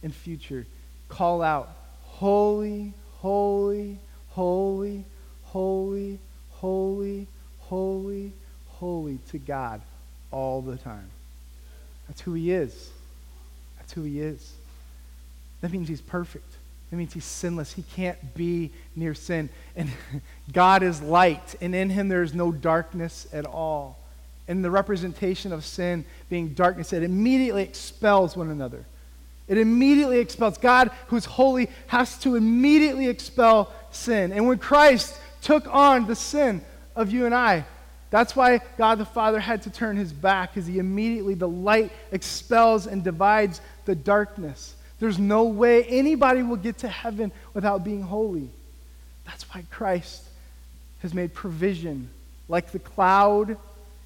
and 0.02 0.14
future, 0.14 0.64
call 1.10 1.42
out, 1.42 1.68
Holy, 2.00 2.94
holy, 3.18 3.98
holy, 4.30 5.04
holy, 5.42 6.18
holy, 6.52 7.26
holy, 7.60 8.32
holy 8.68 9.18
to 9.30 9.38
God 9.38 9.82
all 10.30 10.62
the 10.62 10.78
time. 10.78 11.10
That's 12.08 12.22
who 12.22 12.32
He 12.32 12.50
is. 12.50 12.90
That's 13.88 13.94
who 13.94 14.02
he 14.02 14.20
is. 14.20 14.52
That 15.62 15.72
means 15.72 15.88
he's 15.88 16.02
perfect. 16.02 16.47
That 16.90 16.96
means 16.96 17.12
he's 17.12 17.24
sinless. 17.24 17.72
He 17.72 17.82
can't 17.82 18.34
be 18.34 18.70
near 18.96 19.14
sin. 19.14 19.50
And 19.76 19.90
God 20.52 20.82
is 20.82 21.02
light, 21.02 21.54
and 21.60 21.74
in 21.74 21.90
him 21.90 22.08
there 22.08 22.22
is 22.22 22.34
no 22.34 22.50
darkness 22.50 23.26
at 23.32 23.44
all. 23.44 23.98
And 24.46 24.64
the 24.64 24.70
representation 24.70 25.52
of 25.52 25.64
sin 25.64 26.04
being 26.30 26.54
darkness, 26.54 26.92
it 26.94 27.02
immediately 27.02 27.62
expels 27.62 28.36
one 28.36 28.48
another. 28.48 28.84
It 29.46 29.58
immediately 29.58 30.18
expels. 30.18 30.58
God, 30.58 30.90
who's 31.08 31.24
holy, 31.24 31.68
has 31.86 32.18
to 32.20 32.36
immediately 32.36 33.08
expel 33.08 33.72
sin. 33.90 34.32
And 34.32 34.46
when 34.46 34.58
Christ 34.58 35.18
took 35.42 35.66
on 35.72 36.06
the 36.06 36.14
sin 36.14 36.62
of 36.96 37.10
you 37.10 37.26
and 37.26 37.34
I, 37.34 37.64
that's 38.10 38.34
why 38.34 38.60
God 38.78 38.98
the 38.98 39.04
Father 39.04 39.40
had 39.40 39.62
to 39.62 39.70
turn 39.70 39.96
his 39.96 40.12
back, 40.12 40.54
because 40.54 40.66
he 40.66 40.78
immediately, 40.78 41.34
the 41.34 41.48
light 41.48 41.92
expels 42.10 42.86
and 42.86 43.04
divides 43.04 43.60
the 43.84 43.94
darkness. 43.94 44.74
There's 45.00 45.18
no 45.18 45.44
way 45.44 45.84
anybody 45.84 46.42
will 46.42 46.56
get 46.56 46.78
to 46.78 46.88
heaven 46.88 47.32
without 47.54 47.84
being 47.84 48.02
holy. 48.02 48.50
That's 49.24 49.44
why 49.44 49.64
Christ 49.70 50.24
has 51.02 51.14
made 51.14 51.34
provision, 51.34 52.08
like 52.48 52.72
the 52.72 52.78
cloud 52.78 53.56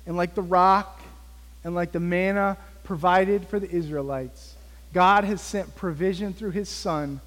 and 0.07 0.17
like 0.17 0.35
the 0.35 0.43
rock 0.43 1.01
and 1.65 1.75
like 1.75 1.93
the 1.93 2.01
manna 2.01 2.59
provided 2.85 3.47
for 3.47 3.59
the 3.59 3.71
Israelites. 3.71 4.55
God 4.93 5.25
has 5.25 5.41
sent 5.41 5.75
provision 5.75 6.35
through 6.35 6.51
his 6.51 6.69
Son, 6.69 7.21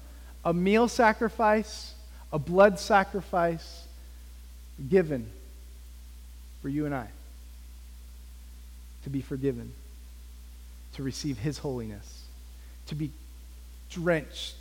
a 0.44 0.52
meal 0.52 0.86
sacrifice, 0.86 1.94
a 2.32 2.38
blood 2.38 2.78
sacrifice 2.78 3.84
given 4.88 5.26
for 6.62 6.68
you 6.68 6.86
and 6.86 6.94
I 6.94 7.08
to 9.06 9.10
be 9.10 9.20
forgiven, 9.20 9.72
to 10.94 11.02
receive 11.04 11.38
His 11.38 11.58
holiness, 11.58 12.24
to 12.88 12.96
be 12.96 13.12
drenched 13.90 14.56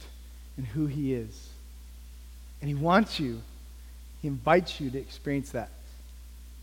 in 0.58 0.64
who 0.64 0.86
He 0.86 1.14
is. 1.14 1.50
And 2.62 2.70
He 2.70 2.76
wants 2.76 3.20
you, 3.20 3.42
He 4.22 4.28
invites 4.28 4.80
you 4.80 4.90
to 4.90 4.98
experience 4.98 5.52
that 5.52 5.70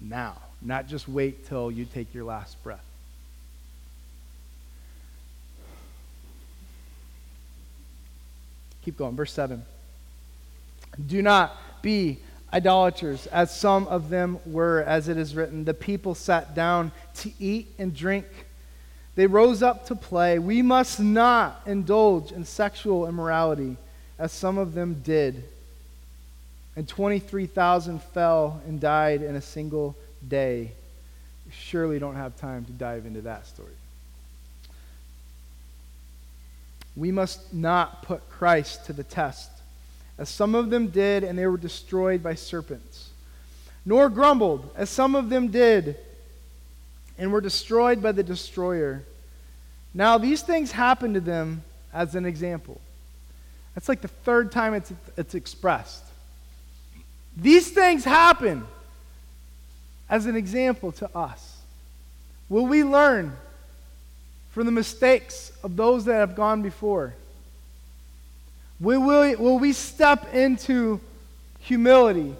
now, 0.01 0.37
not 0.61 0.89
just 0.89 1.09
wait 1.09 1.47
till 1.49 1.71
you 1.71 1.85
take 1.85 2.13
your 2.13 2.25
last 2.25 2.63
breath. 2.63 2.85
Keep 8.85 8.99
going. 8.99 9.15
Verse 9.15 9.33
7. 9.33 9.63
Do 11.07 11.23
not 11.23 11.57
be 11.83 12.19
idolaters, 12.53 13.27
as 13.29 13.57
some 13.57 13.87
of 13.87 14.11
them 14.11 14.39
were, 14.45 14.83
as 14.83 15.09
it 15.09 15.17
is 15.17 15.35
written. 15.35 15.65
The 15.65 15.75
people 15.75 16.15
sat 16.15 16.55
down 16.55 16.93
to 17.17 17.31
eat 17.39 17.69
and 17.79 17.95
drink. 17.95 18.27
They 19.15 19.27
rose 19.27 19.63
up 19.63 19.87
to 19.87 19.95
play. 19.95 20.39
We 20.39 20.63
must 20.63 20.99
not 20.99 21.63
indulge 21.67 22.33
in 22.33 22.45
sexual 22.45 23.07
immorality, 23.07 23.77
as 24.19 24.33
some 24.33 24.59
of 24.59 24.75
them 24.75 25.03
did. 25.05 25.45
And 26.77 26.89
23,000 26.89 28.03
fell 28.03 28.63
and 28.67 28.81
died 28.81 29.23
in 29.23 29.37
a 29.37 29.43
single 29.43 29.95
day. 30.27 30.73
We 31.45 31.53
surely 31.53 31.99
don't 31.99 32.17
have 32.17 32.37
time 32.37 32.65
to 32.65 32.73
dive 32.73 33.05
into 33.05 33.21
that 33.23 33.47
story. 33.47 33.69
We 36.97 37.11
must 37.11 37.53
not 37.53 38.03
put 38.03 38.29
Christ 38.31 38.87
to 38.87 38.93
the 38.93 39.05
test 39.05 39.51
as 40.19 40.29
some 40.29 40.55
of 40.55 40.71
them 40.71 40.89
did, 40.89 41.25
and 41.25 41.39
they 41.39 41.47
were 41.47 41.57
destroyed 41.57 42.23
by 42.23 42.35
serpents. 42.35 43.11
Nor 43.85 44.09
grumbled, 44.09 44.71
as 44.77 44.89
some 44.91 45.17
of 45.17 45.31
them 45.31 45.49
did, 45.49 45.97
and 47.19 47.33
were 47.33 47.41
destroyed 47.41 48.03
by 48.03 48.13
the 48.13 48.23
destroyer. 48.23 49.03
Now 49.95 50.19
these 50.19 50.43
things 50.43 50.73
happened 50.73 51.15
to 51.15 51.21
them 51.21 51.63
as 51.93 52.15
an 52.15 52.25
example. 52.25 52.81
That's 53.75 53.89
like 53.89 54.01
the 54.01 54.09
third 54.09 54.53
time 54.53 54.75
it's, 54.75 54.93
it's 55.17 55.35
expressed. 55.35 56.05
These 57.37 57.71
things 57.71 58.05
happen 58.05 58.67
as 60.09 60.27
an 60.27 60.37
example 60.37 60.93
to 60.93 61.17
us. 61.17 61.61
Will 62.49 62.67
we 62.67 62.85
learn 62.85 63.35
from 64.51 64.67
the 64.67 64.73
mistakes 64.73 65.53
of 65.65 65.77
those 65.77 66.05
that 66.05 66.17
have 66.17 66.37
gone 66.37 66.61
before? 66.61 67.15
Will 68.79 69.01
we, 69.01 69.37
will 69.37 69.59
we 69.59 69.73
step 69.73 70.35
into 70.35 71.01
humility 71.61 72.35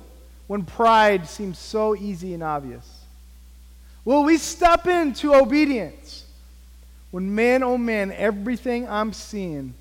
when 0.49 0.65
pride 0.65 1.29
seems 1.29 1.59
so 1.59 1.97
easy 1.97 2.35
and 2.35 2.43
obvious? 2.43 3.02
Will 4.05 4.25
we 4.25 4.37
step 4.37 4.87
into 4.87 5.35
obedience 5.35 6.25
when, 7.11 7.35
man, 7.35 7.63
oh 7.63 7.79
man, 7.79 8.13
everything 8.13 8.89
I'm 8.89 9.13
seeing 9.13 9.75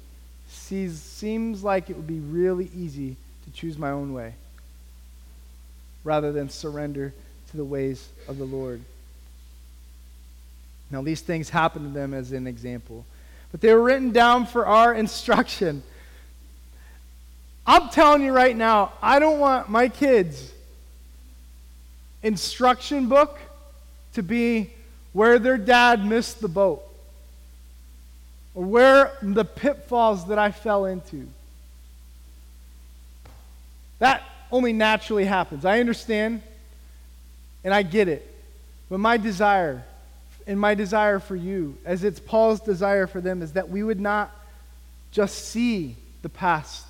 sees, 0.48 1.00
seems 1.02 1.64
like 1.64 1.90
it 1.90 1.96
would 1.96 2.08
be 2.08 2.20
really 2.20 2.70
easy 2.76 3.16
to 3.46 3.52
choose 3.52 3.78
my 3.78 3.90
own 3.90 4.14
way 4.14 4.36
rather 6.04 6.32
than 6.32 6.50
surrender 6.50 7.14
to 7.50 7.58
the 7.58 7.66
ways 7.66 8.10
of 8.28 8.38
the 8.38 8.46
Lord? 8.46 8.82
Now, 10.92 11.02
these 11.02 11.22
things 11.22 11.50
happened 11.50 11.86
to 11.86 12.00
them 12.00 12.14
as 12.14 12.32
an 12.32 12.48
example, 12.48 13.06
but 13.52 13.62
they 13.62 13.74
were 13.74 13.82
written 13.82 14.12
down 14.12 14.46
for 14.46 14.66
our 14.66 14.94
instruction 14.94 15.84
I'm 17.66 17.90
telling 17.90 18.24
you 18.24 18.34
right 18.34 18.56
now, 18.56 18.94
I 19.02 19.20
don't 19.20 19.40
want 19.40 19.70
my 19.70 19.88
kids' 19.88 20.52
instruction 22.24 23.08
book 23.08 23.40
to 24.14 24.24
be 24.24 24.72
where 25.14 25.40
their 25.40 25.58
dad 25.58 26.06
missed 26.06 26.42
the 26.42 26.48
boat 26.48 26.84
or 28.54 28.64
where 28.64 29.12
the 29.22 29.46
pitfalls 29.46 30.28
that 30.28 30.38
I 30.38 30.52
fell 30.52 30.86
into. 30.86 31.28
That 34.00 34.24
only 34.52 34.74
naturally 34.74 35.26
happens. 35.26 35.64
I 35.64 35.80
understand 35.80 36.42
and 37.64 37.74
I 37.74 37.84
get 37.84 38.08
it. 38.08 38.28
But 38.90 39.00
my 39.00 39.18
desire 39.18 39.84
and 40.48 40.60
my 40.60 40.74
desire 40.76 41.20
for 41.20 41.36
you, 41.36 41.78
as 41.86 42.04
it's 42.04 42.20
Paul's 42.20 42.60
desire 42.60 43.08
for 43.08 43.22
them, 43.22 43.42
is 43.42 43.54
that 43.54 43.70
we 43.70 43.84
would 43.84 44.00
not 44.00 44.36
just 45.12 45.50
see 45.50 45.96
the 46.24 46.30
past 46.30 46.86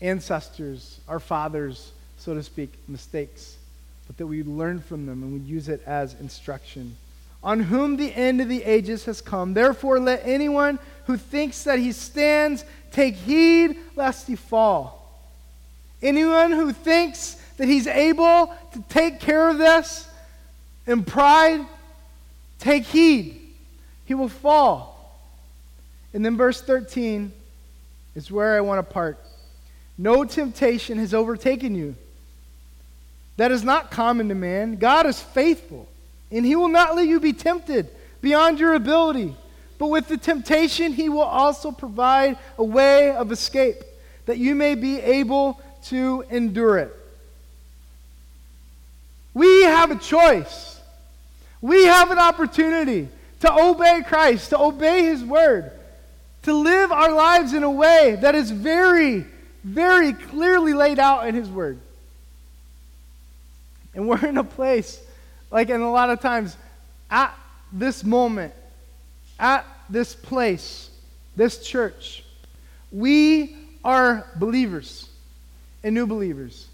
ancestors, 0.00 1.00
our 1.08 1.20
fathers, 1.20 1.92
so 2.18 2.34
to 2.34 2.42
speak, 2.42 2.72
mistakes, 2.88 3.56
but 4.06 4.16
that 4.18 4.26
we 4.26 4.42
learn 4.42 4.80
from 4.80 5.06
them 5.06 5.22
and 5.22 5.32
we 5.32 5.40
use 5.40 5.68
it 5.68 5.82
as 5.86 6.14
instruction. 6.20 6.96
On 7.42 7.60
whom 7.60 7.96
the 7.96 8.14
end 8.14 8.40
of 8.40 8.48
the 8.48 8.64
ages 8.64 9.04
has 9.04 9.20
come. 9.20 9.54
Therefore, 9.54 9.98
let 9.98 10.22
anyone 10.24 10.78
who 11.06 11.16
thinks 11.16 11.64
that 11.64 11.78
he 11.78 11.92
stands 11.92 12.64
take 12.90 13.14
heed 13.14 13.76
lest 13.96 14.26
he 14.26 14.36
fall. 14.36 15.00
Anyone 16.02 16.52
who 16.52 16.72
thinks 16.72 17.34
that 17.56 17.68
he's 17.68 17.86
able 17.86 18.54
to 18.72 18.84
take 18.88 19.20
care 19.20 19.48
of 19.48 19.58
this 19.58 20.08
in 20.86 21.04
pride, 21.04 21.64
take 22.58 22.84
heed. 22.84 23.40
He 24.04 24.14
will 24.14 24.28
fall. 24.28 24.94
And 26.12 26.24
then 26.24 26.36
verse 26.36 26.60
13 26.60 27.32
is 28.14 28.30
where 28.30 28.56
I 28.56 28.60
want 28.60 28.86
to 28.86 28.92
part. 28.92 29.18
No 29.96 30.24
temptation 30.24 30.98
has 30.98 31.14
overtaken 31.14 31.74
you. 31.74 31.96
That 33.36 33.50
is 33.50 33.64
not 33.64 33.90
common 33.90 34.28
to 34.28 34.34
man. 34.34 34.76
God 34.76 35.06
is 35.06 35.20
faithful, 35.20 35.88
and 36.30 36.44
he 36.44 36.56
will 36.56 36.68
not 36.68 36.94
let 36.96 37.06
you 37.06 37.20
be 37.20 37.32
tempted 37.32 37.88
beyond 38.20 38.58
your 38.58 38.74
ability. 38.74 39.34
But 39.78 39.88
with 39.88 40.08
the 40.08 40.16
temptation, 40.16 40.92
he 40.92 41.08
will 41.08 41.22
also 41.22 41.72
provide 41.72 42.38
a 42.58 42.64
way 42.64 43.10
of 43.10 43.32
escape 43.32 43.76
that 44.26 44.38
you 44.38 44.54
may 44.54 44.74
be 44.74 45.00
able 45.00 45.60
to 45.86 46.24
endure 46.30 46.78
it. 46.78 46.94
We 49.34 49.64
have 49.64 49.90
a 49.90 49.96
choice. 49.96 50.80
We 51.60 51.84
have 51.86 52.10
an 52.12 52.18
opportunity 52.18 53.08
to 53.40 53.52
obey 53.52 54.02
Christ, 54.06 54.50
to 54.50 54.60
obey 54.60 55.04
his 55.04 55.24
word, 55.24 55.72
to 56.44 56.52
live 56.52 56.92
our 56.92 57.10
lives 57.10 57.52
in 57.52 57.64
a 57.64 57.70
way 57.70 58.16
that 58.20 58.34
is 58.34 58.50
very 58.50 59.26
very 59.64 60.12
clearly 60.12 60.74
laid 60.74 60.98
out 60.98 61.26
in 61.26 61.34
His 61.34 61.48
Word. 61.48 61.80
And 63.94 64.08
we're 64.08 64.24
in 64.26 64.38
a 64.38 64.44
place, 64.44 65.00
like, 65.50 65.70
and 65.70 65.82
a 65.82 65.88
lot 65.88 66.10
of 66.10 66.20
times, 66.20 66.56
at 67.10 67.34
this 67.72 68.04
moment, 68.04 68.52
at 69.38 69.66
this 69.88 70.14
place, 70.14 70.90
this 71.36 71.64
church, 71.64 72.24
we 72.90 73.56
are 73.84 74.26
believers 74.36 75.08
and 75.82 75.94
new 75.94 76.06
believers. 76.06 76.68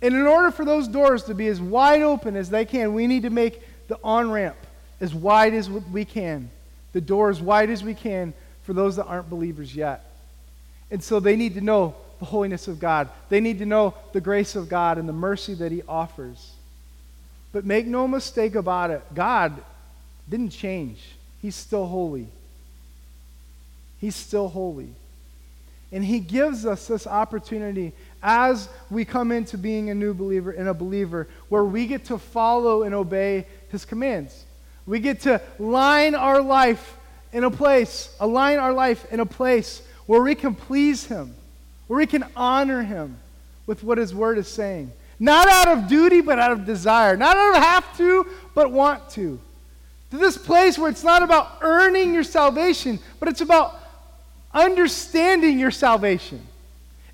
And 0.00 0.14
in 0.14 0.26
order 0.26 0.50
for 0.50 0.64
those 0.64 0.86
doors 0.86 1.24
to 1.24 1.34
be 1.34 1.48
as 1.48 1.60
wide 1.60 2.02
open 2.02 2.36
as 2.36 2.50
they 2.50 2.64
can, 2.64 2.94
we 2.94 3.06
need 3.06 3.22
to 3.22 3.30
make 3.30 3.62
the 3.88 3.98
on 4.04 4.30
ramp 4.30 4.56
as 5.00 5.14
wide 5.14 5.54
as 5.54 5.68
we 5.68 6.04
can, 6.04 6.50
the 6.92 7.00
door 7.00 7.30
as 7.30 7.40
wide 7.40 7.70
as 7.70 7.82
we 7.82 7.94
can 7.94 8.32
for 8.62 8.72
those 8.72 8.96
that 8.96 9.06
aren't 9.06 9.30
believers 9.30 9.74
yet. 9.74 10.04
And 10.90 11.02
so 11.02 11.20
they 11.20 11.36
need 11.36 11.54
to 11.54 11.60
know 11.60 11.94
the 12.18 12.24
holiness 12.24 12.68
of 12.68 12.78
God. 12.78 13.08
They 13.28 13.40
need 13.40 13.58
to 13.58 13.66
know 13.66 13.94
the 14.12 14.20
grace 14.20 14.56
of 14.56 14.68
God 14.68 14.98
and 14.98 15.08
the 15.08 15.12
mercy 15.12 15.54
that 15.54 15.72
He 15.72 15.82
offers. 15.88 16.52
But 17.52 17.64
make 17.64 17.86
no 17.86 18.06
mistake 18.06 18.54
about 18.54 18.90
it, 18.90 19.02
God 19.14 19.62
didn't 20.28 20.50
change. 20.50 21.02
He's 21.40 21.54
still 21.54 21.86
holy. 21.86 22.26
He's 24.00 24.16
still 24.16 24.48
holy. 24.48 24.90
And 25.90 26.04
He 26.04 26.20
gives 26.20 26.66
us 26.66 26.86
this 26.86 27.06
opportunity 27.06 27.92
as 28.22 28.68
we 28.90 29.04
come 29.04 29.32
into 29.32 29.56
being 29.56 29.90
a 29.90 29.94
new 29.94 30.12
believer 30.12 30.50
and 30.50 30.68
a 30.68 30.74
believer 30.74 31.28
where 31.48 31.64
we 31.64 31.86
get 31.86 32.06
to 32.06 32.18
follow 32.18 32.82
and 32.82 32.94
obey 32.94 33.46
His 33.70 33.84
commands. 33.84 34.44
We 34.86 35.00
get 35.00 35.20
to 35.20 35.40
line 35.58 36.14
our 36.14 36.40
life 36.40 36.96
in 37.32 37.44
a 37.44 37.50
place, 37.50 38.14
align 38.20 38.58
our 38.58 38.72
life 38.72 39.10
in 39.12 39.20
a 39.20 39.26
place 39.26 39.82
where 40.06 40.22
we 40.22 40.34
can 40.34 40.54
please 40.54 41.04
Him, 41.04 41.34
where 41.88 41.98
we 41.98 42.06
can 42.06 42.24
honor 42.36 42.82
Him 42.82 43.18
with 43.66 43.82
what 43.82 43.98
His 43.98 44.14
Word 44.14 44.38
is 44.38 44.46
saying. 44.46 44.92
Not 45.18 45.48
out 45.48 45.68
of 45.68 45.88
duty, 45.88 46.20
but 46.20 46.38
out 46.38 46.52
of 46.52 46.64
desire. 46.64 47.16
Not 47.16 47.36
out 47.36 47.56
of 47.56 47.62
have 47.62 47.96
to, 47.98 48.26
but 48.54 48.70
want 48.70 49.10
to. 49.10 49.40
To 50.10 50.16
this 50.16 50.38
place 50.38 50.78
where 50.78 50.90
it's 50.90 51.04
not 51.04 51.22
about 51.22 51.58
earning 51.60 52.14
your 52.14 52.22
salvation, 52.22 52.98
but 53.18 53.28
it's 53.28 53.40
about 53.40 53.74
understanding 54.54 55.58
your 55.58 55.70
salvation. 55.70 56.40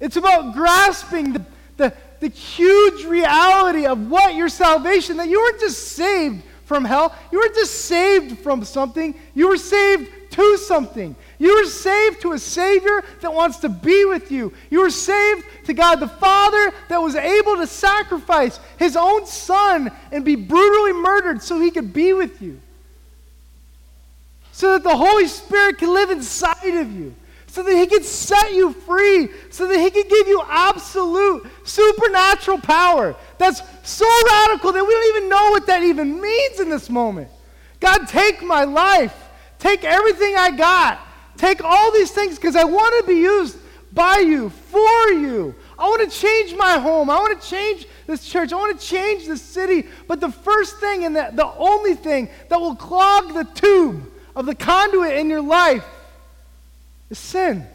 It's 0.01 0.17
about 0.17 0.55
grasping 0.55 1.33
the, 1.33 1.45
the, 1.77 1.95
the 2.21 2.29
huge 2.29 3.05
reality 3.05 3.87
of 3.87 4.11
what 4.11 4.35
your 4.35 4.49
salvation, 4.49 5.17
that 5.17 5.29
you 5.29 5.41
weren't 5.41 5.61
just 5.61 5.89
saved 5.89 6.43
from 6.67 6.85
hell, 6.85 7.15
you 7.33 7.39
weren't 7.39 7.55
just 7.55 7.87
saved 7.87 8.39
from 8.39 8.65
something, 8.65 9.15
you 9.35 9.49
were 9.49 9.57
saved 9.57 10.11
to 10.35 10.57
something. 10.59 11.15
You 11.39 11.57
were 11.57 11.69
saved 11.69 12.23
to 12.23 12.33
a 12.33 12.39
Savior 12.39 13.05
that 13.21 13.33
wants 13.33 13.59
to 13.59 13.69
be 13.69 14.05
with 14.05 14.33
you. 14.33 14.53
You 14.69 14.81
were 14.81 14.91
saved 14.91 15.45
to 15.67 15.75
God 15.75 16.01
the 16.01 16.09
Father 16.09 16.73
that 16.89 17.01
was 17.01 17.15
able 17.15 17.57
to 17.57 17.67
sacrifice 17.67 18.59
his 18.77 18.97
own 18.97 19.27
Son 19.27 19.91
and 20.11 20.25
be 20.25 20.35
brutally 20.35 20.93
murdered 20.93 21.43
so 21.43 21.61
he 21.61 21.71
could 21.71 21.93
be 21.93 22.13
with 22.13 22.43
you. 22.43 22.61
So 24.51 24.73
that 24.73 24.83
the 24.83 24.97
Holy 24.97 25.29
Spirit 25.29 25.79
can 25.79 25.95
live 25.95 26.11
inside 26.11 26.77
of 26.77 26.91
you. 26.93 27.15
So 27.47 27.63
that 27.63 27.77
he 27.77 27.87
can 27.87 28.03
set 28.03 28.53
you 28.53 28.73
free. 28.73 29.29
So 29.51 29.69
that 29.69 29.79
he 29.79 29.91
can 29.91 30.09
give 30.09 30.27
you 30.27 30.43
absolute 30.49 31.47
supernatural 31.63 32.59
power. 32.59 33.15
That's 33.39 33.63
so 33.85 34.07
radical 34.27 34.73
that 34.73 34.85
we 34.85 34.93
don't 34.93 35.17
even 35.17 35.29
know 35.29 35.51
what 35.51 35.67
that 35.69 35.85
even 35.85 36.21
means 36.21 36.59
in 36.59 36.71
this 36.71 36.91
moment. 36.91 37.29
God, 37.79 38.09
take 38.09 38.43
my 38.43 38.65
life. 38.65 39.24
Take 39.65 39.83
everything 39.83 40.37
I 40.37 40.51
got. 40.51 41.01
Take 41.39 41.65
all 41.65 41.91
these 41.91 42.11
things 42.11 42.37
because 42.37 42.55
I 42.55 42.65
want 42.65 43.01
to 43.01 43.11
be 43.11 43.19
used 43.19 43.57
by 43.95 44.19
you, 44.19 44.51
for 44.51 45.09
you. 45.09 45.55
I 45.79 45.85
want 45.85 46.03
to 46.03 46.15
change 46.15 46.55
my 46.55 46.77
home. 46.79 47.09
I 47.09 47.17
want 47.17 47.41
to 47.41 47.49
change 47.49 47.87
this 48.07 48.29
church. 48.29 48.53
I 48.53 48.57
want 48.57 48.79
to 48.79 48.87
change 48.87 49.27
the 49.27 49.39
city. 49.39 49.89
But 50.07 50.21
the 50.21 50.31
first 50.31 50.77
thing 50.81 51.07
and 51.07 51.17
the, 51.17 51.31
the 51.33 51.47
only 51.47 51.95
thing 51.95 52.29
that 52.51 52.61
will 52.61 52.77
clog 52.77 53.33
the 53.33 53.45
tube 53.59 54.07
of 54.37 54.45
the 54.45 54.55
conduit 54.55 55.17
in 55.17 55.31
your 55.31 55.41
life 55.41 55.87
is 57.09 57.19
sin. 57.19 57.67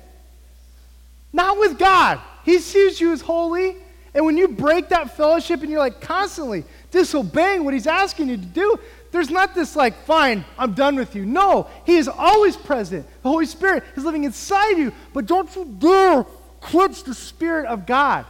Not 1.34 1.58
with 1.58 1.80
God. 1.80 2.20
He 2.46 2.60
sees 2.60 3.02
you 3.02 3.14
as 3.14 3.22
holy. 3.22 3.78
And 4.14 4.28
when 4.28 4.38
you 4.38 4.48
break 4.48 4.90
that 4.90 5.18
fellowship 5.18 5.62
and 5.62 5.72
you're 5.72 5.80
like 5.80 6.02
constantly 6.02 6.66
disobeying 6.92 7.64
what 7.64 7.74
He's 7.74 7.88
asking 7.88 8.30
you 8.30 8.38
to 8.38 8.46
do, 8.46 8.80
there's 9.12 9.30
not 9.30 9.56
this 9.56 9.76
like, 9.76 10.06
fine, 10.06 10.46
I'm 10.58 10.74
done 10.74 10.96
with 10.96 11.16
you. 11.16 11.26
No, 11.26 11.68
He 11.86 11.98
is 11.98 12.08
always 12.08 12.56
present. 12.56 13.06
The 13.24 13.30
Holy 13.30 13.46
Spirit 13.46 13.84
is 13.96 14.04
living 14.04 14.24
inside 14.24 14.78
you. 14.78 14.94
But 15.14 15.26
don't 15.26 15.54
you 15.56 15.66
dare 15.80 16.24
quench 16.62 17.04
the 17.04 17.14
Spirit 17.14 17.66
of 17.66 17.86
God. 17.86 18.26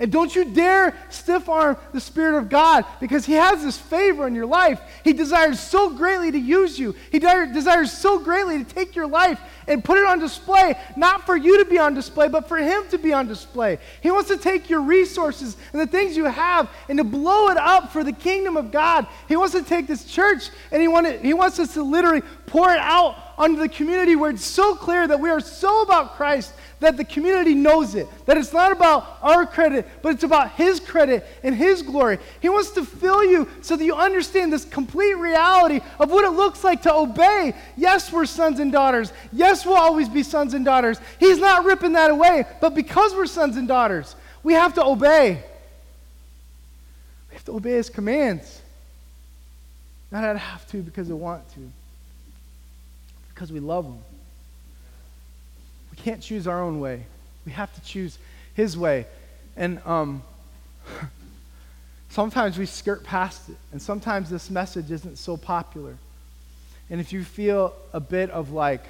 And 0.00 0.10
don't 0.10 0.34
you 0.34 0.46
dare 0.46 0.96
stiff 1.10 1.46
arm 1.50 1.76
the 1.92 2.00
Spirit 2.00 2.38
of 2.38 2.48
God 2.48 2.86
because 3.00 3.26
He 3.26 3.34
has 3.34 3.62
this 3.62 3.76
favor 3.76 4.26
in 4.26 4.34
your 4.34 4.46
life. 4.46 4.80
He 5.04 5.12
desires 5.12 5.60
so 5.60 5.90
greatly 5.90 6.32
to 6.32 6.38
use 6.38 6.78
you. 6.78 6.94
He 7.12 7.18
desires 7.18 7.92
so 7.92 8.18
greatly 8.18 8.64
to 8.64 8.74
take 8.74 8.96
your 8.96 9.06
life 9.06 9.38
and 9.66 9.84
put 9.84 9.98
it 9.98 10.04
on 10.04 10.18
display, 10.18 10.74
not 10.96 11.26
for 11.26 11.36
you 11.36 11.58
to 11.58 11.64
be 11.64 11.78
on 11.78 11.94
display, 11.94 12.28
but 12.28 12.48
for 12.48 12.58
Him 12.58 12.82
to 12.90 12.98
be 12.98 13.12
on 13.12 13.26
display. 13.26 13.78
He 14.00 14.10
wants 14.10 14.28
to 14.30 14.36
take 14.36 14.70
your 14.70 14.80
resources 14.80 15.56
and 15.72 15.80
the 15.80 15.86
things 15.86 16.16
you 16.16 16.24
have 16.24 16.70
and 16.88 16.98
to 16.98 17.04
blow 17.04 17.48
it 17.48 17.56
up 17.56 17.92
for 17.92 18.04
the 18.04 18.12
kingdom 18.12 18.56
of 18.56 18.70
God. 18.70 19.06
He 19.28 19.36
wants 19.36 19.54
to 19.54 19.62
take 19.62 19.86
this 19.86 20.04
church 20.04 20.50
and 20.70 20.80
He, 20.80 20.88
wanted, 20.88 21.20
he 21.20 21.34
wants 21.34 21.58
us 21.58 21.74
to 21.74 21.82
literally 21.82 22.22
pour 22.46 22.70
it 22.70 22.80
out 22.80 23.16
onto 23.40 23.58
the 23.58 23.70
community 23.70 24.14
where 24.16 24.30
it's 24.30 24.44
so 24.44 24.74
clear 24.74 25.08
that 25.08 25.18
we 25.18 25.30
are 25.30 25.40
so 25.40 25.80
about 25.80 26.14
Christ 26.14 26.52
that 26.80 26.98
the 26.98 27.04
community 27.04 27.54
knows 27.54 27.94
it, 27.94 28.06
that 28.26 28.36
it's 28.36 28.52
not 28.52 28.70
about 28.70 29.18
our 29.22 29.46
credit, 29.46 29.88
but 30.02 30.12
it's 30.12 30.24
about 30.24 30.52
His 30.52 30.78
credit 30.78 31.26
and 31.42 31.54
His 31.54 31.80
glory. 31.80 32.18
He 32.40 32.50
wants 32.50 32.70
to 32.72 32.84
fill 32.84 33.24
you 33.24 33.48
so 33.62 33.76
that 33.76 33.84
you 33.84 33.94
understand 33.94 34.52
this 34.52 34.66
complete 34.66 35.14
reality 35.14 35.80
of 35.98 36.10
what 36.10 36.26
it 36.26 36.36
looks 36.36 36.62
like 36.62 36.82
to 36.82 36.94
obey. 36.94 37.54
Yes, 37.78 38.12
we're 38.12 38.26
sons 38.26 38.60
and 38.60 38.70
daughters. 38.70 39.10
Yes, 39.32 39.64
we'll 39.64 39.76
always 39.76 40.10
be 40.10 40.22
sons 40.22 40.52
and 40.52 40.62
daughters. 40.62 41.00
He's 41.18 41.38
not 41.38 41.64
ripping 41.64 41.94
that 41.94 42.10
away, 42.10 42.44
but 42.60 42.74
because 42.74 43.14
we're 43.14 43.24
sons 43.24 43.56
and 43.56 43.66
daughters, 43.66 44.14
we 44.42 44.52
have 44.52 44.74
to 44.74 44.84
obey. 44.84 45.42
We 47.30 47.34
have 47.36 47.44
to 47.46 47.52
obey 47.52 47.72
His 47.72 47.88
commands. 47.88 48.60
Not 50.10 50.24
out 50.24 50.36
of 50.36 50.42
have 50.42 50.70
to 50.72 50.82
because 50.82 51.10
I 51.10 51.14
want 51.14 51.48
to, 51.54 51.72
because 53.40 53.50
we 53.50 53.60
love 53.60 53.86
Him 53.86 53.96
We 55.90 55.96
can't 55.96 56.20
choose 56.20 56.46
our 56.46 56.60
own 56.60 56.78
way. 56.78 57.04
We 57.46 57.52
have 57.52 57.74
to 57.74 57.80
choose 57.80 58.18
His 58.52 58.76
way. 58.76 59.06
And 59.56 59.80
um, 59.86 60.22
sometimes 62.10 62.58
we 62.58 62.66
skirt 62.66 63.02
past 63.02 63.48
it, 63.48 63.56
and 63.72 63.80
sometimes 63.80 64.28
this 64.28 64.50
message 64.50 64.90
isn't 64.90 65.16
so 65.16 65.38
popular. 65.38 65.96
And 66.90 67.00
if 67.00 67.14
you 67.14 67.24
feel 67.24 67.72
a 67.94 68.00
bit 68.00 68.28
of 68.28 68.50
like, 68.50 68.84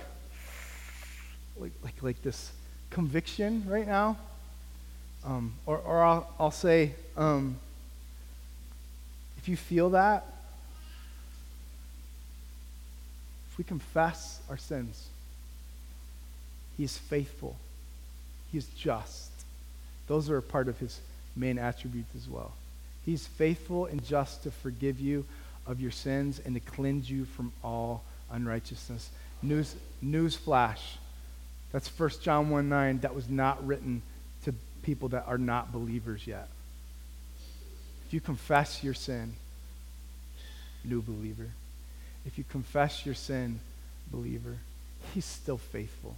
like, 1.56 1.70
like, 1.84 2.02
like 2.02 2.22
this 2.22 2.50
conviction 2.90 3.64
right 3.68 3.86
now, 3.86 4.18
um, 5.24 5.54
or, 5.64 5.78
or 5.78 6.02
I'll, 6.02 6.34
I'll 6.40 6.50
say, 6.50 6.94
um, 7.16 7.56
if 9.38 9.48
you 9.48 9.56
feel 9.56 9.90
that, 9.90 10.26
if 13.48 13.49
we 13.60 13.64
confess 13.64 14.40
our 14.48 14.56
sins, 14.56 15.08
he 16.78 16.84
is 16.84 16.96
faithful. 16.96 17.56
He 18.50 18.56
is 18.56 18.66
just. 18.68 19.30
Those 20.06 20.30
are 20.30 20.38
a 20.38 20.42
part 20.42 20.68
of 20.68 20.78
his 20.78 20.98
main 21.36 21.58
attributes 21.58 22.08
as 22.16 22.26
well. 22.26 22.52
He's 23.04 23.26
faithful 23.26 23.84
and 23.84 24.02
just 24.02 24.44
to 24.44 24.50
forgive 24.50 24.98
you 24.98 25.26
of 25.66 25.78
your 25.78 25.90
sins 25.90 26.40
and 26.42 26.54
to 26.54 26.60
cleanse 26.60 27.10
you 27.10 27.26
from 27.26 27.52
all 27.62 28.02
unrighteousness. 28.30 29.10
News, 29.42 29.76
news 30.00 30.36
flash. 30.36 30.96
That's 31.70 31.86
1 31.86 32.12
John 32.22 32.48
1 32.48 32.66
9. 32.66 33.00
That 33.00 33.14
was 33.14 33.28
not 33.28 33.66
written 33.66 34.00
to 34.44 34.54
people 34.80 35.10
that 35.10 35.26
are 35.26 35.36
not 35.36 35.70
believers 35.70 36.26
yet. 36.26 36.48
If 38.06 38.14
you 38.14 38.22
confess 38.22 38.82
your 38.82 38.94
sin, 38.94 39.34
new 40.82 41.02
believer. 41.02 41.50
If 42.26 42.38
you 42.38 42.44
confess 42.50 43.04
your 43.04 43.14
sin, 43.14 43.60
believer, 44.10 44.56
he's 45.14 45.24
still 45.24 45.58
faithful. 45.58 46.14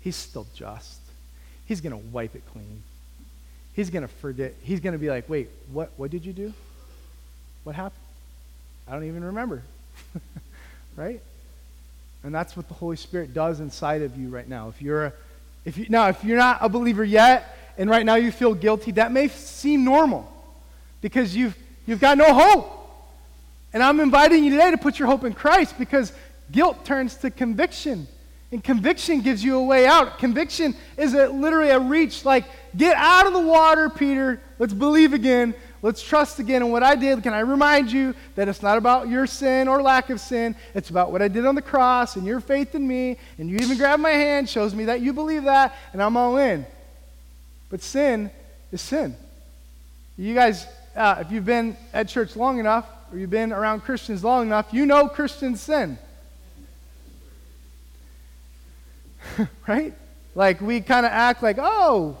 He's 0.00 0.16
still 0.16 0.46
just. 0.54 1.00
He's 1.66 1.80
going 1.80 1.92
to 1.92 2.08
wipe 2.08 2.34
it 2.34 2.42
clean. 2.52 2.82
He's 3.74 3.90
going 3.90 4.02
to 4.02 4.08
forget. 4.08 4.54
He's 4.62 4.80
going 4.80 4.92
to 4.92 4.98
be 4.98 5.10
like, 5.10 5.28
wait, 5.28 5.48
what, 5.72 5.90
what 5.96 6.10
did 6.10 6.24
you 6.24 6.32
do? 6.32 6.52
What 7.64 7.74
happened? 7.74 8.00
I 8.88 8.92
don't 8.92 9.04
even 9.04 9.24
remember. 9.24 9.62
right? 10.96 11.20
And 12.22 12.34
that's 12.34 12.56
what 12.56 12.68
the 12.68 12.74
Holy 12.74 12.96
Spirit 12.96 13.34
does 13.34 13.60
inside 13.60 14.02
of 14.02 14.16
you 14.16 14.28
right 14.28 14.48
now. 14.48 14.68
If 14.68 14.80
you're 14.80 15.06
a, 15.06 15.12
if 15.64 15.76
you, 15.76 15.86
now, 15.88 16.08
if 16.08 16.24
you're 16.24 16.38
not 16.38 16.58
a 16.60 16.68
believer 16.68 17.04
yet, 17.04 17.56
and 17.76 17.90
right 17.90 18.06
now 18.06 18.14
you 18.14 18.32
feel 18.32 18.54
guilty, 18.54 18.92
that 18.92 19.12
may 19.12 19.28
seem 19.28 19.84
normal 19.84 20.32
because 21.02 21.36
you've, 21.36 21.56
you've 21.86 22.00
got 22.00 22.16
no 22.16 22.32
hope. 22.32 22.75
And 23.72 23.82
I'm 23.82 24.00
inviting 24.00 24.44
you 24.44 24.50
today 24.50 24.70
to 24.70 24.78
put 24.78 24.98
your 24.98 25.08
hope 25.08 25.24
in 25.24 25.32
Christ 25.32 25.78
because 25.78 26.12
guilt 26.50 26.84
turns 26.84 27.16
to 27.16 27.30
conviction. 27.30 28.06
And 28.52 28.62
conviction 28.62 29.20
gives 29.20 29.42
you 29.42 29.56
a 29.56 29.64
way 29.64 29.86
out. 29.86 30.18
Conviction 30.18 30.74
is 30.96 31.14
a, 31.14 31.28
literally 31.28 31.70
a 31.70 31.80
reach, 31.80 32.24
like, 32.24 32.44
get 32.76 32.96
out 32.96 33.26
of 33.26 33.32
the 33.32 33.40
water, 33.40 33.90
Peter. 33.90 34.40
Let's 34.58 34.72
believe 34.72 35.12
again. 35.12 35.54
Let's 35.82 36.00
trust 36.00 36.38
again. 36.38 36.62
And 36.62 36.72
what 36.72 36.82
I 36.82 36.94
did, 36.94 37.22
can 37.22 37.34
I 37.34 37.40
remind 37.40 37.90
you 37.90 38.14
that 38.34 38.48
it's 38.48 38.62
not 38.62 38.78
about 38.78 39.08
your 39.08 39.26
sin 39.26 39.68
or 39.68 39.82
lack 39.82 40.10
of 40.10 40.20
sin? 40.20 40.54
It's 40.74 40.90
about 40.90 41.12
what 41.12 41.22
I 41.22 41.28
did 41.28 41.44
on 41.44 41.54
the 41.54 41.62
cross 41.62 42.16
and 42.16 42.24
your 42.24 42.40
faith 42.40 42.74
in 42.74 42.86
me. 42.86 43.18
And 43.38 43.50
you 43.50 43.56
even 43.58 43.76
grab 43.76 44.00
my 44.00 44.10
hand, 44.10 44.48
shows 44.48 44.74
me 44.74 44.86
that 44.86 45.00
you 45.00 45.12
believe 45.12 45.44
that, 45.44 45.76
and 45.92 46.02
I'm 46.02 46.16
all 46.16 46.36
in. 46.38 46.64
But 47.68 47.82
sin 47.82 48.30
is 48.72 48.80
sin. 48.80 49.16
You 50.16 50.34
guys, 50.34 50.66
uh, 50.94 51.16
if 51.20 51.30
you've 51.30 51.44
been 51.44 51.76
at 51.92 52.08
church 52.08 52.36
long 52.36 52.58
enough, 52.58 52.86
or 53.16 53.18
you've 53.18 53.30
been 53.30 53.50
around 53.50 53.80
Christians 53.80 54.22
long 54.22 54.46
enough, 54.46 54.74
you 54.74 54.84
know 54.84 55.08
Christians 55.08 55.62
sin. 55.62 55.96
right? 59.66 59.94
Like 60.34 60.60
we 60.60 60.82
kind 60.82 61.06
of 61.06 61.12
act 61.12 61.42
like, 61.42 61.56
oh, 61.58 62.18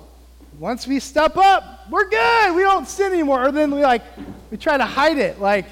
once 0.58 0.86
we 0.86 0.98
step 0.98 1.36
up, 1.36 1.86
we're 1.90 2.08
good. 2.08 2.56
We 2.56 2.62
don't 2.62 2.88
sin 2.88 3.12
anymore. 3.12 3.44
Or 3.44 3.52
then 3.52 3.74
we 3.74 3.82
like, 3.82 4.04
we 4.50 4.56
try 4.56 4.78
to 4.78 4.86
hide 4.86 5.18
it, 5.18 5.38
like, 5.38 5.66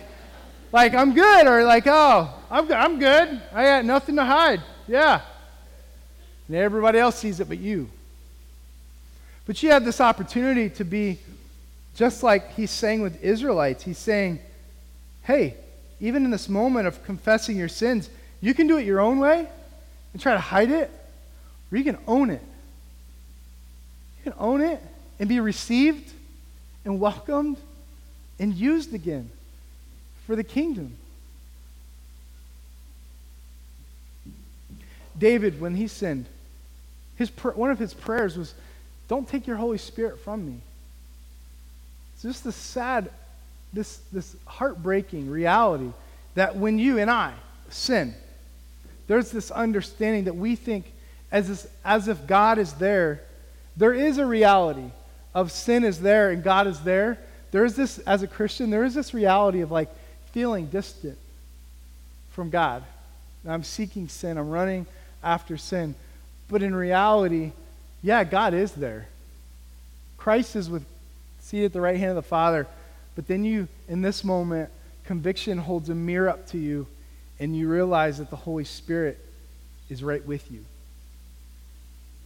like 0.72 0.94
I'm 0.94 1.14
good, 1.14 1.46
or 1.46 1.64
like, 1.64 1.86
oh, 1.86 2.30
I'm. 2.50 2.70
I'm 2.70 2.98
good. 2.98 3.40
I 3.54 3.64
got 3.64 3.86
nothing 3.86 4.16
to 4.16 4.24
hide. 4.24 4.60
Yeah. 4.86 5.22
And 6.48 6.56
everybody 6.58 6.98
else 6.98 7.18
sees 7.18 7.40
it 7.40 7.48
but 7.48 7.58
you. 7.58 7.88
But 9.46 9.62
you 9.62 9.70
have 9.70 9.86
this 9.86 10.02
opportunity 10.02 10.68
to 10.68 10.84
be 10.84 11.18
just 11.94 12.22
like 12.22 12.52
he's 12.52 12.70
saying 12.70 13.00
with 13.00 13.24
Israelites. 13.24 13.82
He's 13.84 13.96
saying, 13.96 14.40
hey, 15.24 15.56
even 16.00 16.24
in 16.24 16.30
this 16.30 16.48
moment 16.48 16.86
of 16.86 17.04
confessing 17.04 17.56
your 17.56 17.68
sins, 17.68 18.08
you 18.40 18.54
can 18.54 18.66
do 18.66 18.78
it 18.78 18.84
your 18.84 19.00
own 19.00 19.18
way 19.18 19.48
and 20.12 20.22
try 20.22 20.32
to 20.32 20.40
hide 20.40 20.70
it, 20.70 20.90
or 21.72 21.78
you 21.78 21.84
can 21.84 21.98
own 22.06 22.30
it. 22.30 22.42
You 24.18 24.30
can 24.30 24.38
own 24.38 24.60
it 24.60 24.80
and 25.18 25.28
be 25.28 25.40
received 25.40 26.12
and 26.84 27.00
welcomed 27.00 27.56
and 28.38 28.54
used 28.54 28.94
again 28.94 29.30
for 30.26 30.36
the 30.36 30.44
kingdom. 30.44 30.96
David, 35.18 35.60
when 35.60 35.74
he 35.74 35.86
sinned, 35.88 36.26
his 37.16 37.30
one 37.54 37.70
of 37.70 37.78
his 37.78 37.94
prayers 37.94 38.36
was, 38.36 38.54
Don't 39.08 39.28
take 39.28 39.46
your 39.46 39.56
Holy 39.56 39.78
Spirit 39.78 40.20
from 40.20 40.46
me. 40.46 40.56
It's 42.14 42.22
just 42.22 42.44
this 42.44 42.56
sad, 42.56 43.10
this, 43.74 43.98
this 44.12 44.36
heartbreaking 44.46 45.30
reality 45.30 45.90
that 46.34 46.56
when 46.56 46.78
you 46.78 46.98
and 46.98 47.10
I 47.10 47.32
sin, 47.70 48.14
there's 49.06 49.30
this 49.30 49.50
understanding 49.50 50.24
that 50.24 50.36
we 50.36 50.56
think 50.56 50.90
as, 51.30 51.68
as 51.84 52.08
if 52.08 52.26
God 52.26 52.58
is 52.58 52.72
there. 52.74 53.20
There 53.76 53.92
is 53.92 54.18
a 54.18 54.26
reality 54.26 54.90
of 55.34 55.50
sin 55.50 55.84
is 55.84 56.00
there 56.00 56.30
and 56.30 56.42
God 56.42 56.66
is 56.66 56.80
there. 56.80 57.18
There 57.50 57.64
is 57.64 57.76
this, 57.76 57.98
as 58.00 58.22
a 58.22 58.28
Christian, 58.28 58.70
there 58.70 58.84
is 58.84 58.94
this 58.94 59.12
reality 59.12 59.60
of 59.60 59.70
like 59.70 59.88
feeling 60.32 60.66
distant 60.66 61.18
from 62.32 62.50
God. 62.50 62.82
I'm 63.46 63.64
seeking 63.64 64.08
sin, 64.08 64.38
I'm 64.38 64.50
running 64.50 64.86
after 65.22 65.56
sin. 65.56 65.94
But 66.48 66.62
in 66.62 66.74
reality, 66.74 67.52
yeah, 68.02 68.24
God 68.24 68.54
is 68.54 68.72
there. 68.72 69.06
Christ 70.16 70.56
is 70.56 70.70
with 70.70 70.84
seated 71.40 71.66
at 71.66 71.72
the 71.74 71.80
right 71.80 71.98
hand 71.98 72.10
of 72.10 72.16
the 72.16 72.22
Father. 72.22 72.66
But 73.14 73.26
then 73.28 73.44
you, 73.44 73.68
in 73.88 74.02
this 74.02 74.24
moment, 74.24 74.70
conviction 75.04 75.58
holds 75.58 75.88
a 75.88 75.94
mirror 75.94 76.28
up 76.28 76.48
to 76.48 76.58
you, 76.58 76.86
and 77.38 77.56
you 77.56 77.68
realize 77.68 78.18
that 78.18 78.30
the 78.30 78.36
Holy 78.36 78.64
Spirit 78.64 79.18
is 79.88 80.02
right 80.02 80.24
with 80.24 80.50
you 80.50 80.64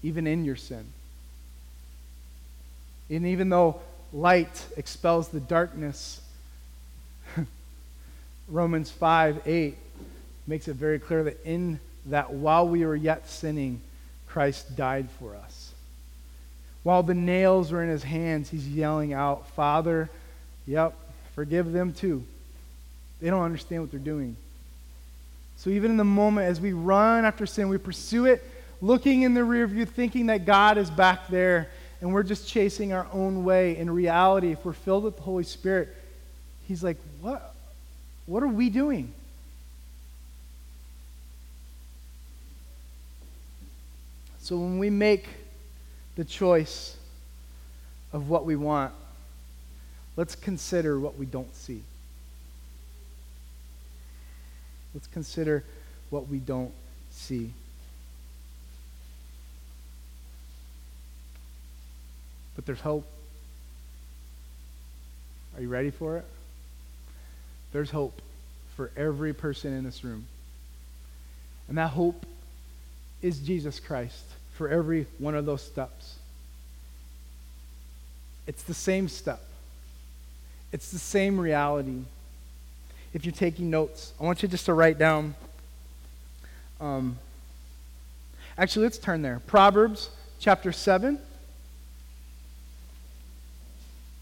even 0.02 0.26
in 0.26 0.44
your 0.44 0.56
sin. 0.56 0.84
And 3.10 3.26
even 3.26 3.48
though 3.48 3.80
light 4.12 4.66
expels 4.76 5.28
the 5.28 5.40
darkness, 5.40 6.20
Romans 8.48 8.90
5 8.90 9.46
8 9.46 9.76
makes 10.46 10.68
it 10.68 10.76
very 10.76 10.98
clear 10.98 11.24
that 11.24 11.44
in 11.44 11.80
that 12.06 12.32
while 12.32 12.68
we 12.68 12.84
were 12.84 12.96
yet 12.96 13.28
sinning, 13.28 13.80
Christ 14.26 14.76
died 14.76 15.08
for 15.18 15.34
us. 15.34 15.72
While 16.82 17.02
the 17.02 17.14
nails 17.14 17.72
were 17.72 17.82
in 17.82 17.88
his 17.88 18.04
hands, 18.04 18.50
he's 18.50 18.68
yelling 18.68 19.12
out, 19.12 19.48
Father, 19.50 20.08
yep, 20.68 20.94
forgive 21.34 21.72
them 21.72 21.92
too. 21.92 22.22
They 23.20 23.30
don't 23.30 23.42
understand 23.42 23.82
what 23.82 23.90
they're 23.90 23.98
doing. 23.98 24.36
So 25.56 25.70
even 25.70 25.90
in 25.90 25.96
the 25.96 26.04
moment 26.04 26.46
as 26.46 26.60
we 26.60 26.72
run 26.72 27.24
after 27.24 27.46
sin, 27.46 27.68
we 27.68 27.78
pursue 27.78 28.26
it 28.26 28.44
looking 28.80 29.22
in 29.22 29.34
the 29.34 29.42
rear 29.42 29.66
view, 29.66 29.84
thinking 29.84 30.26
that 30.26 30.44
God 30.44 30.78
is 30.78 30.90
back 30.90 31.26
there, 31.28 31.68
and 32.00 32.12
we're 32.12 32.22
just 32.22 32.46
chasing 32.46 32.92
our 32.92 33.08
own 33.12 33.44
way. 33.44 33.76
In 33.76 33.90
reality, 33.90 34.52
if 34.52 34.64
we're 34.64 34.72
filled 34.72 35.04
with 35.04 35.16
the 35.16 35.22
Holy 35.22 35.42
Spirit, 35.42 35.88
He's 36.68 36.84
like, 36.84 36.98
What, 37.20 37.54
what 38.26 38.42
are 38.42 38.48
we 38.48 38.70
doing? 38.70 39.12
So 44.40 44.56
when 44.56 44.78
we 44.78 44.90
make 44.90 45.26
the 46.16 46.24
choice 46.24 46.96
of 48.12 48.28
what 48.28 48.44
we 48.44 48.56
want, 48.56 48.94
let's 50.18 50.34
consider 50.34 50.98
what 50.98 51.16
we 51.16 51.24
don't 51.24 51.54
see. 51.54 51.80
Let's 54.92 55.06
consider 55.06 55.62
what 56.10 56.28
we 56.28 56.38
don't 56.38 56.72
see. 57.12 57.52
But 62.56 62.66
there's 62.66 62.80
hope. 62.80 63.06
Are 65.54 65.62
you 65.62 65.68
ready 65.68 65.90
for 65.90 66.16
it? 66.16 66.24
There's 67.72 67.92
hope 67.92 68.20
for 68.74 68.90
every 68.96 69.32
person 69.32 69.72
in 69.72 69.84
this 69.84 70.02
room. 70.02 70.26
And 71.68 71.78
that 71.78 71.90
hope 71.90 72.26
is 73.22 73.38
Jesus 73.38 73.78
Christ 73.78 74.24
for 74.54 74.68
every 74.68 75.06
one 75.18 75.36
of 75.36 75.46
those 75.46 75.62
steps. 75.62 76.16
It's 78.48 78.64
the 78.64 78.74
same 78.74 79.06
step, 79.06 79.44
it's 80.72 80.90
the 80.90 80.98
same 80.98 81.38
reality. 81.40 82.02
If 83.14 83.24
you're 83.24 83.32
taking 83.32 83.70
notes, 83.70 84.12
I 84.20 84.24
want 84.24 84.42
you 84.42 84.48
just 84.48 84.66
to 84.66 84.74
write 84.74 84.98
down. 84.98 85.34
Um, 86.80 87.18
actually, 88.56 88.84
let's 88.84 88.98
turn 88.98 89.22
there. 89.22 89.40
Proverbs 89.46 90.10
chapter 90.38 90.72
7. 90.72 91.18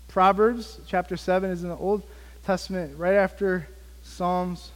Proverbs 0.09 0.81
chapter 0.87 1.17
7 1.17 1.51
is 1.51 1.63
in 1.63 1.69
the 1.69 1.77
Old 1.77 2.03
Testament, 2.45 2.97
right 2.97 3.15
after 3.15 3.69
Psalms. 4.03 4.71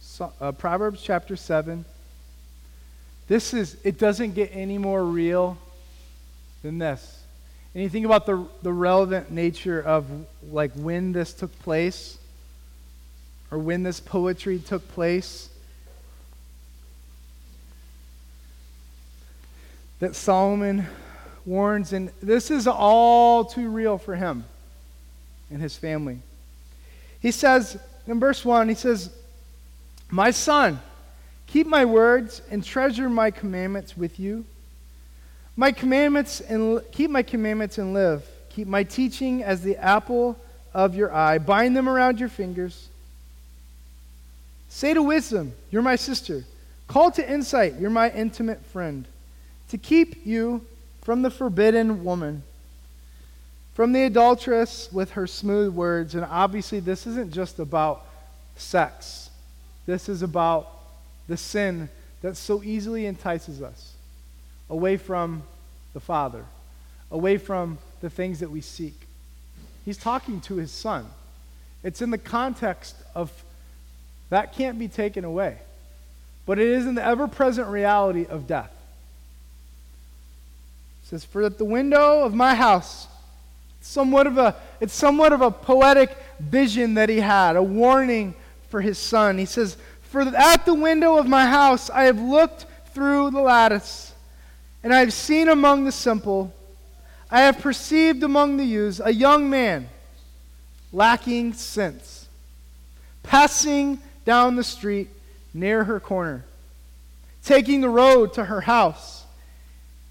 So, 0.00 0.32
uh, 0.40 0.52
Proverbs 0.52 1.02
chapter 1.02 1.36
7. 1.36 1.84
This 3.26 3.54
is, 3.54 3.76
it 3.84 3.98
doesn't 3.98 4.34
get 4.34 4.50
any 4.52 4.78
more 4.78 5.04
real 5.04 5.56
than 6.62 6.78
this. 6.78 7.22
And 7.74 7.82
you 7.82 7.88
think 7.88 8.06
about 8.06 8.26
the, 8.26 8.46
the 8.62 8.72
relevant 8.72 9.30
nature 9.30 9.80
of 9.80 10.06
like 10.50 10.72
when 10.74 11.12
this 11.12 11.32
took 11.32 11.58
place 11.60 12.18
or 13.50 13.58
when 13.58 13.82
this 13.82 14.00
poetry 14.00 14.58
took 14.58 14.86
place. 14.88 15.48
That 20.00 20.14
Solomon 20.14 20.86
warns, 21.46 21.92
and 21.92 22.10
this 22.22 22.50
is 22.50 22.66
all 22.66 23.44
too 23.44 23.68
real 23.68 23.96
for 23.98 24.14
him 24.16 24.44
and 25.50 25.62
his 25.62 25.76
family. 25.76 26.18
He 27.20 27.30
says 27.30 27.78
in 28.06 28.20
verse 28.20 28.44
1, 28.44 28.68
he 28.68 28.74
says, 28.74 29.10
my 30.10 30.30
son, 30.30 30.80
keep 31.54 31.68
my 31.68 31.84
words 31.84 32.42
and 32.50 32.64
treasure 32.64 33.08
my 33.08 33.30
commandments 33.30 33.96
with 33.96 34.18
you. 34.18 34.44
My 35.54 35.70
commandments 35.70 36.40
and 36.40 36.82
keep 36.90 37.12
my 37.12 37.22
commandments 37.22 37.78
and 37.78 37.94
live. 37.94 38.26
Keep 38.50 38.66
my 38.66 38.82
teaching 38.82 39.44
as 39.44 39.62
the 39.62 39.76
apple 39.76 40.36
of 40.74 40.96
your 40.96 41.14
eye. 41.14 41.38
Bind 41.38 41.76
them 41.76 41.88
around 41.88 42.18
your 42.18 42.28
fingers. 42.28 42.88
Say 44.68 44.94
to 44.94 45.02
wisdom, 45.04 45.52
You're 45.70 45.82
my 45.82 45.94
sister. 45.94 46.42
Call 46.88 47.12
to 47.12 47.32
insight, 47.32 47.74
You're 47.78 47.88
my 47.88 48.10
intimate 48.10 48.64
friend. 48.66 49.04
To 49.68 49.78
keep 49.78 50.26
you 50.26 50.66
from 51.02 51.22
the 51.22 51.30
forbidden 51.30 52.02
woman, 52.02 52.42
from 53.74 53.92
the 53.92 54.02
adulteress 54.02 54.88
with 54.90 55.12
her 55.12 55.28
smooth 55.28 55.72
words. 55.72 56.16
And 56.16 56.24
obviously, 56.24 56.80
this 56.80 57.06
isn't 57.06 57.32
just 57.32 57.60
about 57.60 58.04
sex. 58.56 59.30
This 59.86 60.08
is 60.08 60.22
about 60.22 60.73
the 61.28 61.36
sin 61.36 61.88
that 62.22 62.36
so 62.36 62.62
easily 62.62 63.06
entices 63.06 63.62
us 63.62 63.92
away 64.70 64.96
from 64.96 65.42
the 65.92 66.00
Father, 66.00 66.44
away 67.10 67.36
from 67.36 67.78
the 68.00 68.10
things 68.10 68.40
that 68.40 68.50
we 68.50 68.60
seek. 68.60 69.06
He's 69.84 69.98
talking 69.98 70.40
to 70.42 70.56
his 70.56 70.70
son. 70.70 71.06
It's 71.82 72.00
in 72.00 72.10
the 72.10 72.18
context 72.18 72.96
of 73.14 73.30
that 74.30 74.54
can't 74.54 74.78
be 74.78 74.88
taken 74.88 75.24
away, 75.24 75.58
but 76.46 76.58
it 76.58 76.66
is 76.66 76.86
in 76.86 76.94
the 76.94 77.04
ever 77.04 77.28
present 77.28 77.68
reality 77.68 78.26
of 78.26 78.46
death. 78.46 78.72
It 81.02 81.08
says, 81.08 81.24
For 81.24 81.42
at 81.42 81.58
the 81.58 81.64
window 81.64 82.22
of 82.22 82.34
my 82.34 82.54
house, 82.54 83.06
somewhat 83.82 84.26
of 84.26 84.38
a, 84.38 84.56
it's 84.80 84.94
somewhat 84.94 85.34
of 85.34 85.42
a 85.42 85.50
poetic 85.50 86.16
vision 86.40 86.94
that 86.94 87.10
he 87.10 87.20
had, 87.20 87.56
a 87.56 87.62
warning 87.62 88.34
for 88.70 88.80
his 88.80 88.98
son. 88.98 89.36
He 89.36 89.44
says, 89.44 89.76
For 90.14 90.20
at 90.20 90.64
the 90.64 90.74
window 90.74 91.16
of 91.18 91.26
my 91.26 91.44
house 91.44 91.90
I 91.90 92.04
have 92.04 92.20
looked 92.20 92.66
through 92.92 93.32
the 93.32 93.40
lattice, 93.40 94.12
and 94.84 94.94
I 94.94 95.00
have 95.00 95.12
seen 95.12 95.48
among 95.48 95.86
the 95.86 95.90
simple, 95.90 96.54
I 97.32 97.40
have 97.40 97.58
perceived 97.58 98.22
among 98.22 98.56
the 98.56 98.64
youths 98.64 99.00
a 99.04 99.12
young 99.12 99.50
man 99.50 99.88
lacking 100.92 101.54
sense, 101.54 102.28
passing 103.24 103.98
down 104.24 104.54
the 104.54 104.62
street 104.62 105.08
near 105.52 105.82
her 105.82 105.98
corner, 105.98 106.44
taking 107.44 107.80
the 107.80 107.88
road 107.88 108.34
to 108.34 108.44
her 108.44 108.60
house. 108.60 109.24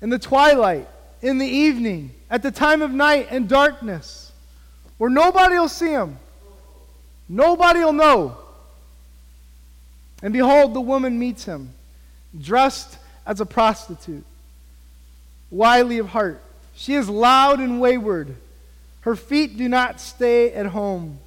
In 0.02 0.10
the 0.10 0.20
twilight, 0.20 0.90
in 1.22 1.38
the 1.38 1.48
evening, 1.48 2.14
at 2.30 2.44
the 2.44 2.52
time 2.52 2.82
of 2.82 2.92
night 2.92 3.28
and 3.30 3.48
darkness, 3.48 4.34
where 4.98 5.10
nobody 5.10 5.58
will 5.58 5.70
see 5.70 5.92
him, 5.92 6.20
nobody 7.30 7.80
will 7.80 7.94
know. 7.94 8.43
And 10.24 10.32
behold, 10.32 10.74
the 10.74 10.82
woman 10.82 11.20
meets 11.20 11.44
him, 11.44 11.72
dressed 12.40 12.98
as 13.26 13.42
a 13.42 13.46
prostitute, 13.46 14.24
wily 15.52 16.00
of 16.00 16.08
heart. 16.08 16.42
She 16.76 16.96
is 16.96 17.10
loud 17.10 17.60
and 17.60 17.82
wayward. 17.82 18.36
Her 19.02 19.18
feet 19.18 19.58
do 19.58 19.68
not 19.68 20.00
stay 20.00 20.54
at 20.54 20.68
home. 20.68 21.20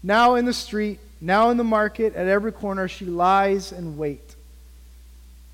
Now 0.00 0.36
in 0.36 0.44
the 0.44 0.52
street, 0.52 1.00
now 1.20 1.50
in 1.50 1.56
the 1.56 1.64
market, 1.64 2.14
at 2.14 2.28
every 2.28 2.52
corner, 2.52 2.86
she 2.86 3.04
lies 3.04 3.72
in 3.72 3.96
wait. 3.96 4.36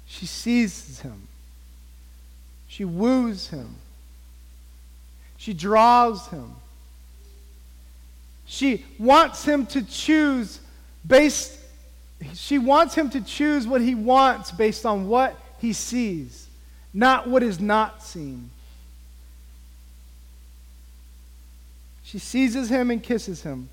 She 0.06 0.26
seizes 0.26 1.00
him. 1.00 1.28
She 2.68 2.84
woos 2.84 3.48
him. 3.48 3.76
She 5.38 5.54
draws 5.54 6.28
him. 6.28 6.52
She 8.44 8.84
wants 8.98 9.44
him 9.44 9.64
to 9.66 9.82
choose 9.82 10.60
based 11.06 11.56
she 12.34 12.58
wants 12.58 12.94
him 12.94 13.10
to 13.10 13.20
choose 13.20 13.66
what 13.66 13.80
he 13.80 13.94
wants 13.94 14.50
based 14.50 14.84
on 14.84 15.08
what 15.08 15.36
he 15.58 15.72
sees, 15.72 16.48
not 16.92 17.28
what 17.28 17.42
is 17.42 17.60
not 17.60 18.02
seen. 18.02 18.50
She 22.02 22.18
seizes 22.18 22.68
him 22.68 22.90
and 22.90 23.02
kisses 23.02 23.42
him. 23.42 23.68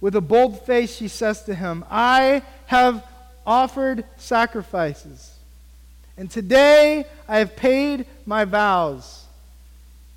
With 0.00 0.16
a 0.16 0.20
bold 0.20 0.64
face, 0.66 0.96
she 0.96 1.08
says 1.08 1.42
to 1.44 1.54
him, 1.54 1.84
I 1.90 2.42
have 2.66 3.04
offered 3.46 4.04
sacrifices, 4.16 5.34
and 6.16 6.30
today 6.30 7.04
I 7.28 7.38
have 7.38 7.56
paid 7.56 8.06
my 8.26 8.44
vows. 8.44 9.24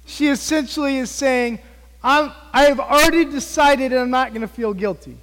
She 0.06 0.28
essentially 0.28 0.98
is 0.98 1.10
saying, 1.10 1.60
i 2.04 2.34
have 2.54 2.80
already 2.80 3.26
decided 3.26 3.94
and 3.94 4.02
I'm 4.02 4.10
not 4.10 4.30
going 4.30 4.42
to 4.42 4.48
feel 4.48 4.74
guilty. 4.74 5.18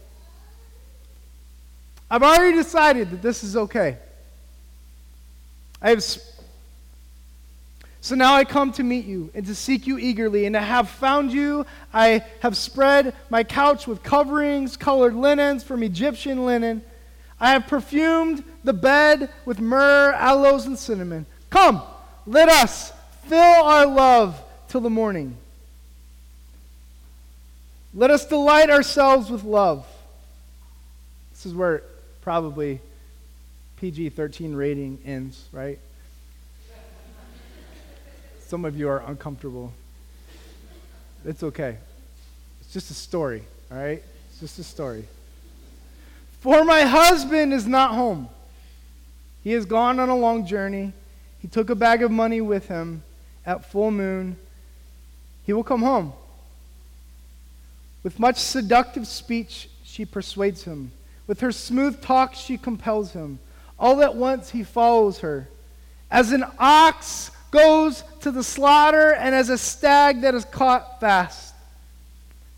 I've 2.11 2.22
already 2.22 2.56
decided 2.56 3.11
that 3.11 3.22
this 3.22 3.44
is 3.44 3.56
okay. 3.56 3.96
I 5.80 5.90
have. 5.90 6.02
Sp- 6.02 6.26
so 8.02 8.14
now 8.14 8.34
I 8.34 8.44
come 8.44 8.72
to 8.72 8.82
meet 8.82 9.04
you 9.04 9.30
and 9.34 9.46
to 9.46 9.54
seek 9.54 9.86
you 9.86 9.98
eagerly, 9.98 10.46
and 10.46 10.54
to 10.54 10.61
have 10.61 10.88
found 10.88 11.32
you, 11.32 11.66
I 11.92 12.24
have 12.40 12.56
spread 12.56 13.14
my 13.28 13.44
couch 13.44 13.86
with 13.86 14.02
coverings, 14.02 14.76
colored 14.76 15.14
linens 15.14 15.62
from 15.62 15.82
Egyptian 15.82 16.46
linen. 16.46 16.82
I 17.38 17.52
have 17.52 17.66
perfumed 17.66 18.42
the 18.64 18.72
bed 18.72 19.30
with 19.44 19.61
myrrh, 19.61 20.12
aloes, 20.12 20.66
and 20.66 20.78
cinnamon. 20.78 21.26
Come, 21.50 21.82
let 22.26 22.48
us 22.48 22.92
fill 23.26 23.38
our 23.38 23.86
love 23.86 24.42
till 24.68 24.80
the 24.80 24.90
morning. 24.90 25.36
Let 27.92 28.11
us 28.11 28.24
delight 28.24 28.70
ourselves 28.70 29.30
with 29.30 29.44
love. 29.44 29.86
This 31.32 31.46
is 31.46 31.54
where 31.54 31.82
probably 32.31 32.78
PG 33.81 34.11
13 34.11 34.55
rating 34.55 35.01
ends, 35.05 35.49
right? 35.51 35.81
Some 38.47 38.64
of 38.64 38.78
you 38.78 38.89
are 38.89 39.03
uncomfortable. 39.05 39.72
It's 41.24 41.43
okay. 41.43 41.76
It's 42.61 42.72
just 42.72 42.89
a 42.93 42.95
story, 42.95 43.43
all 43.68 43.78
right? 43.78 44.01
It's 44.31 44.39
just 44.39 44.61
a 44.61 44.62
story. 44.62 45.07
For 46.39 46.64
my 46.64 46.83
husband 46.83 47.53
is 47.53 47.66
not 47.66 47.97
home. 47.97 48.28
He 49.43 49.51
has 49.51 49.66
gone 49.66 49.99
on 49.99 50.09
a 50.09 50.16
long 50.16 50.47
journey. 50.47 50.93
He 51.41 51.49
took 51.49 51.68
a 51.68 51.74
bag 51.74 52.01
of 52.05 52.12
money 52.12 52.41
with 52.41 52.68
him 52.68 53.03
at 53.45 53.72
full 53.72 53.91
moon. 53.91 54.37
He 55.45 55.53
will 55.53 55.64
come 55.64 55.83
home. 55.83 56.12
With 58.05 58.20
much 58.20 58.37
seductive 58.37 59.09
speech, 59.09 59.68
she 59.83 60.05
persuades 60.05 60.62
him. 60.62 60.93
With 61.31 61.43
her 61.43 61.53
smooth 61.53 62.03
talk, 62.03 62.35
she 62.35 62.59
compels 62.59 63.12
him. 63.12 63.39
All 63.78 64.03
at 64.03 64.16
once, 64.16 64.51
he 64.51 64.64
follows 64.64 65.20
her. 65.20 65.47
As 66.11 66.33
an 66.33 66.45
ox 66.59 67.31
goes 67.53 68.03
to 68.22 68.33
the 68.33 68.43
slaughter, 68.43 69.14
and 69.14 69.33
as 69.33 69.49
a 69.49 69.57
stag 69.57 70.22
that 70.22 70.35
is 70.35 70.45
caught 70.45 70.99
fast, 70.99 71.55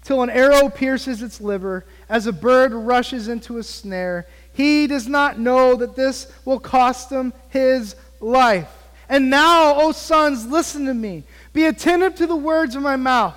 till 0.05 0.23
an 0.23 0.31
arrow 0.31 0.71
pierces 0.71 1.21
its 1.21 1.39
liver, 1.39 1.85
as 2.09 2.27
a 2.27 2.33
bird 2.33 2.73
rushes 2.73 3.29
into 3.29 3.59
a 3.59 3.63
snare, 3.63 4.27
he 4.55 4.87
does 4.87 5.07
not 5.07 5.39
know 5.39 5.77
that 5.77 5.95
this 5.95 6.33
will 6.47 6.59
cost 6.59 7.11
him 7.11 7.35
his 7.51 7.95
life. 8.21 8.73
And 9.07 9.29
now, 9.29 9.83
O 9.83 9.93
sons, 9.93 10.47
listen 10.47 10.87
to 10.87 10.95
me. 10.95 11.25
Be 11.53 11.67
attentive 11.67 12.15
to 12.15 12.27
the 12.27 12.35
words 12.35 12.75
of 12.75 12.81
my 12.81 12.97
mouth. 12.97 13.37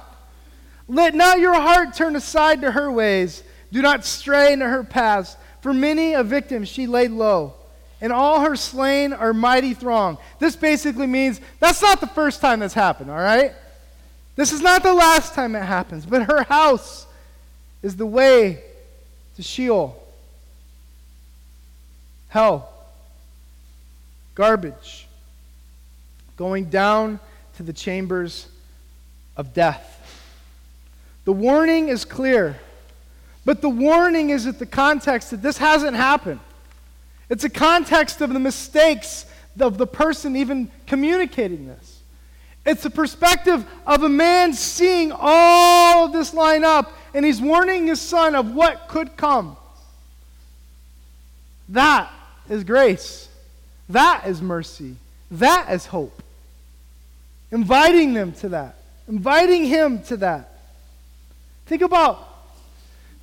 Let 0.87 1.13
not 1.13 1.39
your 1.39 1.55
heart 1.55 1.93
turn 1.93 2.15
aside 2.15 2.61
to 2.61 2.71
her 2.71 2.89
ways. 2.89 3.43
Do 3.75 3.81
not 3.81 4.05
stray 4.05 4.53
into 4.53 4.69
her 4.69 4.85
paths. 4.85 5.35
For 5.59 5.73
many 5.73 6.13
a 6.13 6.23
victim 6.23 6.63
she 6.63 6.87
laid 6.87 7.11
low, 7.11 7.55
and 7.99 8.13
all 8.13 8.39
her 8.39 8.55
slain 8.55 9.11
are 9.11 9.33
mighty 9.33 9.73
throng. 9.73 10.17
This 10.39 10.55
basically 10.55 11.07
means 11.07 11.41
that's 11.59 11.81
not 11.81 11.99
the 11.99 12.07
first 12.07 12.39
time 12.39 12.61
that's 12.61 12.73
happened, 12.73 13.11
all 13.11 13.17
right? 13.17 13.51
This 14.37 14.53
is 14.53 14.61
not 14.61 14.81
the 14.81 14.93
last 14.93 15.33
time 15.33 15.57
it 15.57 15.63
happens, 15.63 16.05
but 16.05 16.23
her 16.23 16.43
house 16.43 17.05
is 17.83 17.97
the 17.97 18.05
way 18.05 18.63
to 19.35 19.43
Sheol, 19.43 20.01
hell, 22.29 22.71
garbage, 24.35 25.05
going 26.37 26.69
down 26.69 27.19
to 27.57 27.63
the 27.63 27.73
chambers 27.73 28.47
of 29.35 29.53
death. 29.53 29.91
The 31.25 31.33
warning 31.33 31.89
is 31.89 32.05
clear, 32.05 32.57
but 33.45 33.61
the 33.61 33.69
warning 33.69 34.31
is 34.31 34.47
at 34.47 34.59
the 34.59 34.65
context 34.65 35.31
that 35.31 35.41
this 35.41 35.57
hasn't 35.57 35.95
happened. 35.95 36.39
It's 37.29 37.43
a 37.43 37.49
context 37.49 38.21
of 38.21 38.33
the 38.33 38.39
mistakes 38.39 39.25
of 39.59 39.77
the 39.77 39.87
person 39.87 40.35
even 40.35 40.69
communicating 40.87 41.67
this. 41.67 42.01
It's 42.65 42.83
the 42.83 42.89
perspective 42.89 43.65
of 43.85 44.03
a 44.03 44.09
man 44.09 44.53
seeing 44.53 45.11
all 45.15 46.05
of 46.05 46.13
this 46.13 46.33
line 46.33 46.63
up, 46.63 46.91
and 47.13 47.23
he's 47.23 47.39
warning 47.39 47.87
his 47.87 48.01
son 48.01 48.35
of 48.35 48.53
what 48.53 48.87
could 48.87 49.15
come. 49.15 49.55
That 51.69 52.11
is 52.49 52.63
grace. 52.63 53.29
That 53.89 54.23
is 54.25 54.41
mercy. 54.41 54.95
That 55.29 55.71
is 55.71 55.85
hope. 55.85 56.23
Inviting 57.51 58.13
them 58.13 58.33
to 58.33 58.49
that. 58.49 58.75
Inviting 59.07 59.65
him 59.65 60.01
to 60.03 60.17
that. 60.17 60.59
Think 61.67 61.83
about 61.83 62.34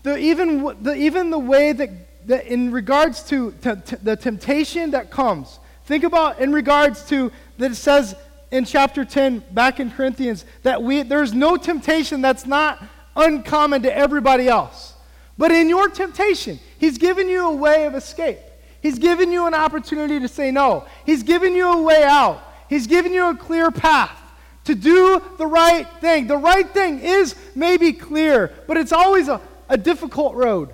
the, 0.03 0.17
even, 0.17 0.83
the, 0.83 0.95
even 0.95 1.31
the 1.31 1.39
way 1.39 1.73
that, 1.73 2.27
that 2.27 2.47
in 2.47 2.73
regards 2.73 3.23
to, 3.25 3.53
to, 3.63 3.77
to 3.77 3.97
the 3.97 4.17
temptation 4.17 4.91
that 4.93 5.11
comes. 5.11 5.59
Think 5.85 6.05
about 6.05 6.41
in 6.41 6.53
regards 6.53 7.05
to 7.09 7.33
that 7.59 7.73
it 7.73 7.77
says 7.77 8.15
in 8.51 8.65
chapter 8.65 9.05
10 9.05 9.45
back 9.51 9.81
in 9.81 9.91
Corinthians 9.91 10.45
that 10.63 10.83
we, 10.83 11.03
there's 11.03 11.33
no 11.33 11.57
temptation 11.57 12.21
that's 12.21 12.47
not 12.47 12.83
uncommon 13.17 13.83
to 13.83 13.97
everybody 13.97 14.49
else. 14.49 14.95
But 15.39 15.51
in 15.51 15.69
your 15.69 15.89
temptation, 15.89 16.61
he's 16.79 16.99
given 16.99 17.29
you 17.29 17.47
a 17.47 17.55
way 17.55 17.87
of 17.87 17.95
escape. 17.95 18.39
He's 18.81 18.99
given 18.99 19.33
you 19.33 19.47
an 19.47 19.55
opportunity 19.55 20.21
to 20.21 20.29
say 20.29 20.51
no. 20.51 20.87
He's 21.07 21.23
given 21.23 21.55
you 21.55 21.73
a 21.73 21.83
way 21.83 22.03
out. 22.03 22.43
He's 22.69 22.87
given 22.87 23.13
you 23.13 23.31
a 23.31 23.37
clear 23.37 23.71
path 23.71 24.19
to 24.65 24.75
do 24.75 25.23
the 25.39 25.47
right 25.47 25.87
thing. 26.01 26.27
The 26.27 26.37
right 26.37 26.69
thing 26.69 27.01
is 27.01 27.35
maybe 27.55 27.93
clear, 27.93 28.53
but 28.67 28.77
it's 28.77 28.93
always 28.93 29.29
a, 29.29 29.41
a 29.73 29.79
difficult 29.79 30.35
road 30.35 30.69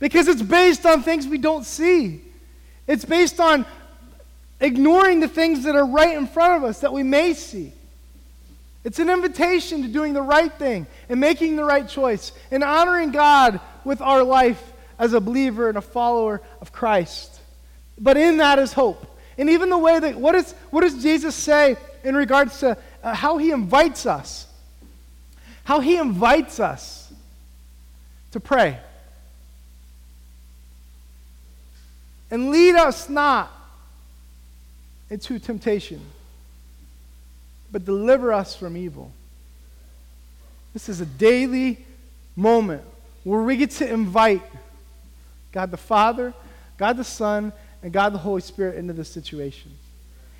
because 0.00 0.26
it's 0.26 0.42
based 0.42 0.84
on 0.84 1.04
things 1.04 1.28
we 1.28 1.38
don't 1.38 1.64
see. 1.64 2.20
It's 2.88 3.04
based 3.04 3.38
on 3.38 3.64
ignoring 4.60 5.20
the 5.20 5.28
things 5.28 5.62
that 5.62 5.76
are 5.76 5.86
right 5.86 6.16
in 6.16 6.26
front 6.26 6.54
of 6.54 6.68
us 6.68 6.80
that 6.80 6.92
we 6.92 7.04
may 7.04 7.32
see. 7.32 7.72
It's 8.82 8.98
an 8.98 9.08
invitation 9.08 9.82
to 9.82 9.88
doing 9.88 10.14
the 10.14 10.22
right 10.22 10.52
thing 10.52 10.88
and 11.08 11.20
making 11.20 11.54
the 11.54 11.64
right 11.64 11.88
choice 11.88 12.32
and 12.50 12.64
honoring 12.64 13.12
God 13.12 13.60
with 13.84 14.00
our 14.00 14.24
life 14.24 14.60
as 14.98 15.12
a 15.12 15.20
believer 15.20 15.68
and 15.68 15.78
a 15.78 15.82
follower 15.82 16.42
of 16.60 16.72
Christ. 16.72 17.40
But 17.96 18.16
in 18.16 18.38
that 18.38 18.58
is 18.58 18.72
hope. 18.72 19.06
And 19.38 19.48
even 19.48 19.70
the 19.70 19.78
way 19.78 19.96
that, 19.96 20.16
what, 20.16 20.34
is, 20.34 20.52
what 20.70 20.80
does 20.80 21.00
Jesus 21.00 21.36
say 21.36 21.76
in 22.02 22.16
regards 22.16 22.58
to 22.60 22.76
uh, 23.04 23.14
how 23.14 23.38
he 23.38 23.52
invites 23.52 24.06
us. 24.06 24.48
How 25.62 25.78
he 25.78 25.96
invites 25.96 26.58
us 26.58 26.99
to 28.32 28.40
pray. 28.40 28.78
And 32.30 32.50
lead 32.50 32.76
us 32.76 33.08
not 33.08 33.50
into 35.08 35.38
temptation, 35.38 36.00
but 37.72 37.84
deliver 37.84 38.32
us 38.32 38.54
from 38.54 38.76
evil. 38.76 39.10
This 40.72 40.88
is 40.88 41.00
a 41.00 41.06
daily 41.06 41.84
moment 42.36 42.82
where 43.24 43.42
we 43.42 43.56
get 43.56 43.70
to 43.72 43.92
invite 43.92 44.42
God 45.52 45.72
the 45.72 45.76
Father, 45.76 46.32
God 46.78 46.96
the 46.96 47.04
Son, 47.04 47.52
and 47.82 47.92
God 47.92 48.14
the 48.14 48.18
Holy 48.18 48.40
Spirit 48.40 48.76
into 48.76 48.92
this 48.92 49.08
situation. 49.08 49.72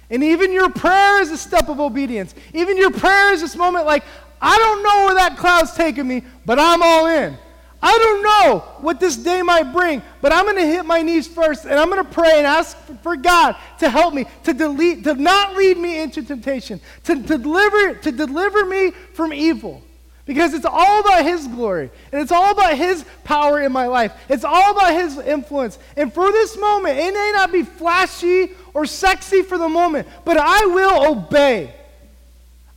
And 0.09 0.23
even 0.23 0.53
your 0.53 0.71
prayer 0.71 1.21
is 1.21 1.31
a 1.31 1.37
step 1.37 1.69
of 1.69 1.81
obedience. 1.81 2.35
Even 2.53 2.77
your 2.77 2.91
prayer 2.91 3.33
is 3.33 3.41
this 3.41 3.57
moment 3.57 3.87
like, 3.87 4.05
I 4.41 4.57
don't 4.57 4.83
know 4.83 5.07
where 5.07 5.15
that 5.17 5.37
cloud's 5.37 5.73
taking 5.73 6.07
me, 6.07 6.23
but 6.47 6.59
I'm 6.59 6.83
all 6.83 7.07
in. 7.07 7.37
I 7.83 7.97
don't 7.97 8.23
know 8.23 8.59
what 8.81 9.01
this 9.01 9.17
day 9.17 9.41
might 9.41 9.73
bring, 9.73 10.03
but 10.21 10.33
I'm 10.33 10.45
going 10.45 10.57
to 10.57 10.67
hit 10.67 10.85
my 10.85 11.01
knees 11.01 11.27
first 11.27 11.65
and 11.65 11.75
I'm 11.75 11.89
going 11.89 12.05
to 12.05 12.11
pray 12.11 12.37
and 12.37 12.47
ask 12.47 12.77
for 13.03 13.17
God 13.17 13.57
to 13.79 13.89
help 13.89 14.13
me, 14.13 14.27
to 14.45 14.53
delete, 14.53 15.05
to 15.05 15.15
not 15.15 15.57
lead 15.57 15.79
me 15.79 16.01
into 16.01 16.23
temptation, 16.23 16.81
to, 17.05 17.15
to, 17.23 17.39
deliver, 17.39 17.95
to 17.95 18.13
deliver 18.13 18.67
me 18.67 18.91
from 19.15 19.33
evil. 19.33 19.83
Because 20.27 20.53
it's 20.53 20.67
all 20.67 21.01
about 21.01 21.25
His 21.25 21.49
glory. 21.49 21.91
And 22.13 22.23
it's 22.23 22.31
all 22.31 22.53
about 22.53 22.77
His 22.77 23.05
power 23.25 23.61
in 23.61 23.73
my 23.73 23.87
life. 23.87 24.13
It's 24.29 24.45
all 24.45 24.73
about 24.73 24.93
His 24.93 25.19
influence. 25.19 25.79
And 25.97 26.13
for 26.13 26.31
this 26.31 26.57
moment, 26.59 26.99
it 26.99 27.13
may 27.15 27.33
not 27.35 27.51
be 27.51 27.65
flashy 27.65 28.53
or 28.75 28.87
sexy 28.87 29.43
for 29.43 29.59
the 29.59 29.69
moment, 29.69 30.07
but 30.25 30.37
I 30.37 30.67
will 30.67 31.17
obey. 31.17 31.75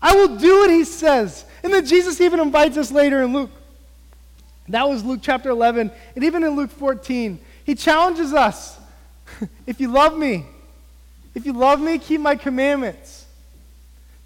I 0.01 0.15
will 0.15 0.37
do 0.37 0.59
what 0.59 0.71
He 0.71 0.83
says. 0.83 1.45
And 1.61 1.71
then 1.71 1.85
Jesus 1.85 2.19
even 2.21 2.39
invites 2.39 2.77
us 2.77 2.91
later 2.91 3.21
in 3.21 3.33
Luke. 3.33 3.51
That 4.69 4.87
was 4.87 5.03
Luke 5.03 5.19
chapter 5.21 5.49
11. 5.49 5.91
And 6.15 6.23
even 6.23 6.43
in 6.43 6.55
Luke 6.55 6.71
14, 6.71 7.39
He 7.65 7.75
challenges 7.75 8.33
us 8.33 8.77
if 9.67 9.79
you 9.79 9.89
love 9.89 10.17
me, 10.17 10.45
if 11.35 11.45
you 11.45 11.53
love 11.53 11.81
me, 11.81 11.97
keep 11.97 12.21
my 12.21 12.35
commandments. 12.35 13.25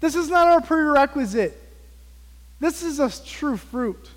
This 0.00 0.14
is 0.14 0.28
not 0.28 0.46
our 0.46 0.60
prerequisite. 0.60 1.60
This 2.60 2.82
is 2.82 3.00
a 3.00 3.10
true 3.24 3.56
fruit. 3.56 4.10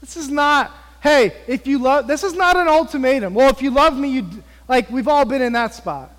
This 0.00 0.16
is 0.16 0.28
not, 0.28 0.72
hey, 1.02 1.32
if 1.46 1.66
you 1.66 1.78
love, 1.78 2.06
this 2.06 2.24
is 2.24 2.34
not 2.34 2.56
an 2.56 2.68
ultimatum. 2.68 3.34
Well, 3.34 3.50
if 3.50 3.62
you 3.62 3.70
love 3.70 3.96
me, 3.96 4.08
you, 4.08 4.26
like, 4.68 4.90
we've 4.90 5.08
all 5.08 5.24
been 5.24 5.42
in 5.42 5.52
that 5.54 5.74
spot. 5.74 6.14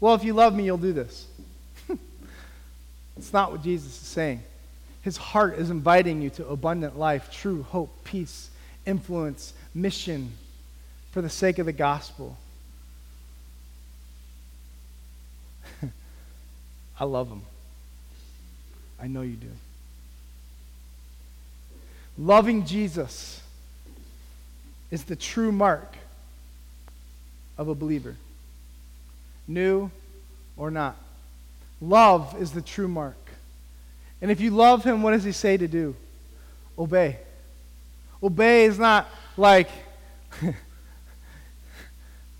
Well, 0.00 0.14
if 0.14 0.24
you 0.24 0.32
love 0.32 0.54
me, 0.54 0.64
you'll 0.64 0.78
do 0.78 0.92
this. 0.92 1.26
It's 3.16 3.32
not 3.32 3.50
what 3.50 3.62
Jesus 3.62 3.88
is 3.88 4.08
saying. 4.08 4.42
His 5.06 5.16
heart 5.16 5.56
is 5.56 5.70
inviting 5.70 6.20
you 6.20 6.30
to 6.30 6.48
abundant 6.48 6.98
life, 6.98 7.30
true 7.30 7.62
hope, 7.62 7.92
peace, 8.02 8.50
influence, 8.84 9.54
mission 9.72 10.32
for 11.12 11.22
the 11.22 11.30
sake 11.30 11.60
of 11.60 11.66
the 11.66 11.72
gospel. 11.72 12.36
I 16.98 17.04
love 17.04 17.28
him. 17.28 17.42
I 19.00 19.06
know 19.06 19.22
you 19.22 19.36
do. 19.36 19.46
Loving 22.18 22.66
Jesus 22.66 23.40
is 24.90 25.04
the 25.04 25.14
true 25.14 25.52
mark 25.52 25.94
of 27.56 27.68
a 27.68 27.76
believer, 27.76 28.16
new 29.46 29.88
or 30.56 30.72
not. 30.72 30.96
Love 31.80 32.34
is 32.40 32.50
the 32.50 32.60
true 32.60 32.88
mark. 32.88 33.25
And 34.20 34.30
if 34.30 34.40
you 34.40 34.50
love 34.50 34.84
him, 34.84 35.02
what 35.02 35.12
does 35.12 35.24
he 35.24 35.32
say 35.32 35.56
to 35.56 35.68
do? 35.68 35.94
Obey. 36.78 37.18
Obey 38.22 38.64
is 38.64 38.78
not 38.78 39.08
like, 39.36 39.68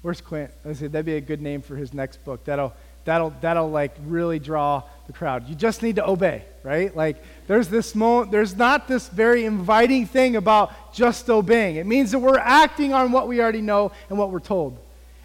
where's 0.02 0.20
Quint? 0.20 0.50
I 0.64 0.72
said 0.72 0.92
that'd 0.92 1.06
be 1.06 1.16
a 1.16 1.20
good 1.20 1.42
name 1.42 1.62
for 1.62 1.76
his 1.76 1.92
next 1.92 2.24
book. 2.24 2.44
That'll 2.44 2.72
that'll, 3.06 3.32
that'll 3.40 3.70
like 3.70 3.96
really 4.04 4.38
draw 4.38 4.82
the 5.06 5.14
crowd. 5.14 5.48
You 5.48 5.54
just 5.54 5.82
need 5.82 5.96
to 5.96 6.06
obey, 6.06 6.44
right? 6.62 6.94
Like 6.94 7.16
there's 7.46 7.68
this 7.68 7.94
moment, 7.94 8.30
there's 8.30 8.54
not 8.54 8.86
this 8.86 9.08
very 9.08 9.46
inviting 9.46 10.06
thing 10.06 10.36
about 10.36 10.92
just 10.92 11.30
obeying. 11.30 11.76
It 11.76 11.86
means 11.86 12.10
that 12.10 12.18
we're 12.18 12.38
acting 12.38 12.92
on 12.92 13.12
what 13.12 13.28
we 13.28 13.40
already 13.40 13.62
know 13.62 13.92
and 14.10 14.18
what 14.18 14.30
we're 14.30 14.40
told. 14.40 14.78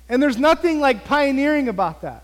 And 0.08 0.24
there's 0.24 0.38
nothing 0.38 0.80
like 0.80 1.04
pioneering 1.04 1.68
about 1.68 2.04
that. 2.04 2.24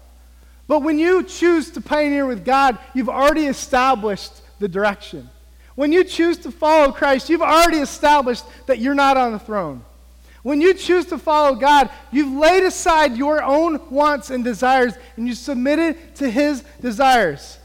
But 0.67 0.81
when 0.81 0.99
you 0.99 1.23
choose 1.23 1.71
to 1.71 1.81
pioneer 1.81 2.25
with 2.25 2.43
God, 2.43 2.77
you've 2.93 3.09
already 3.09 3.45
established 3.45 4.33
the 4.59 4.67
direction. 4.67 5.29
When 5.75 5.91
you 5.91 6.03
choose 6.03 6.37
to 6.39 6.51
follow 6.51 6.91
Christ, 6.91 7.29
you've 7.29 7.41
already 7.41 7.77
established 7.77 8.43
that 8.65 8.79
you're 8.79 8.95
not 8.95 9.15
on 9.15 9.31
the 9.31 9.39
throne. 9.39 9.83
When 10.43 10.61
you 10.61 10.73
choose 10.73 11.05
to 11.07 11.17
follow 11.17 11.55
God, 11.55 11.89
you've 12.11 12.31
laid 12.31 12.63
aside 12.63 13.17
your 13.17 13.43
own 13.43 13.89
wants 13.89 14.29
and 14.29 14.43
desires 14.43 14.93
and 15.15 15.27
you 15.27 15.35
submitted 15.35 16.15
to 16.15 16.29
His 16.29 16.63
desires. 16.81 17.57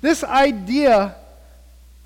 This 0.00 0.24
idea 0.24 1.16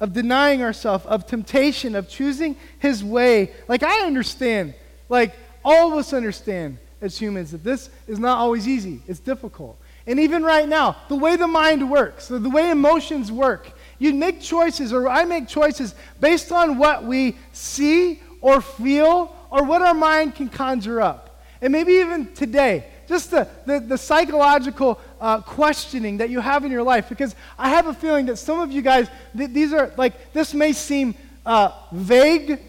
of 0.01 0.13
denying 0.13 0.63
ourselves, 0.63 1.07
of 1.07 1.27
temptation, 1.27 1.95
of 1.95 2.09
choosing 2.09 2.57
His 2.79 3.03
way, 3.03 3.53
like 3.69 3.83
I 3.83 4.07
understand, 4.07 4.75
like 5.09 5.35
all 5.65 5.93
of 5.93 5.99
us 5.99 6.13
understand 6.13 6.79
as 7.01 7.19
humans 7.19 7.53
that 7.53 7.65
this 7.65 7.91
is 8.07 8.19
not 8.19 8.39
always 8.39 8.69
easy, 8.69 9.01
it's 9.07 9.21
difficult. 9.21 9.79
And 10.07 10.21
even 10.21 10.43
right 10.43 10.69
now, 10.69 10.97
the 11.09 11.17
way 11.17 11.37
the 11.37 11.47
mind 11.47 11.91
works, 11.91 12.29
the 12.29 12.51
way 12.51 12.71
emotions 12.71 13.33
work, 13.33 13.73
you 13.99 14.13
make 14.13 14.41
choices, 14.41 14.93
or 14.93 15.09
I 15.09 15.25
make 15.25 15.49
choices 15.49 15.95
based 16.21 16.53
on 16.53 16.79
what 16.79 17.05
we 17.05 17.37
see 17.53 18.21
or 18.41 18.61
feel 18.61 19.35
or 19.51 19.65
what 19.65 19.81
our 19.81 19.95
mind 19.95 20.35
can 20.35 20.49
conjure 20.49 21.01
up. 21.01 21.41
And 21.63 21.73
maybe 21.73 21.93
even 21.95 22.35
today, 22.35 22.85
just 23.09 23.31
the, 23.31 23.49
the, 23.65 23.81
the 23.81 23.99
psychological 23.99 25.01
uh, 25.21 25.41
questioning 25.41 26.19
that 26.19 26.29
you 26.29 26.41
have 26.41 26.65
in 26.65 26.73
your 26.73 26.83
life, 26.83 27.09
because 27.09 27.35
I 27.59 27.71
have 27.71 27.87
a 27.87 27.95
feeling 27.95 28.27
that 28.27 28.37
some 28.37 28.61
of 28.61 28.73
you 28.73 28.83
guys, 28.83 29.09
th- 29.37 29.51
these 29.51 29.73
are 29.73 29.93
like, 29.97 30.33
this 30.33 30.53
may 30.53 30.73
seem 30.73 31.15
uh, 31.47 31.71
vague 31.93 32.61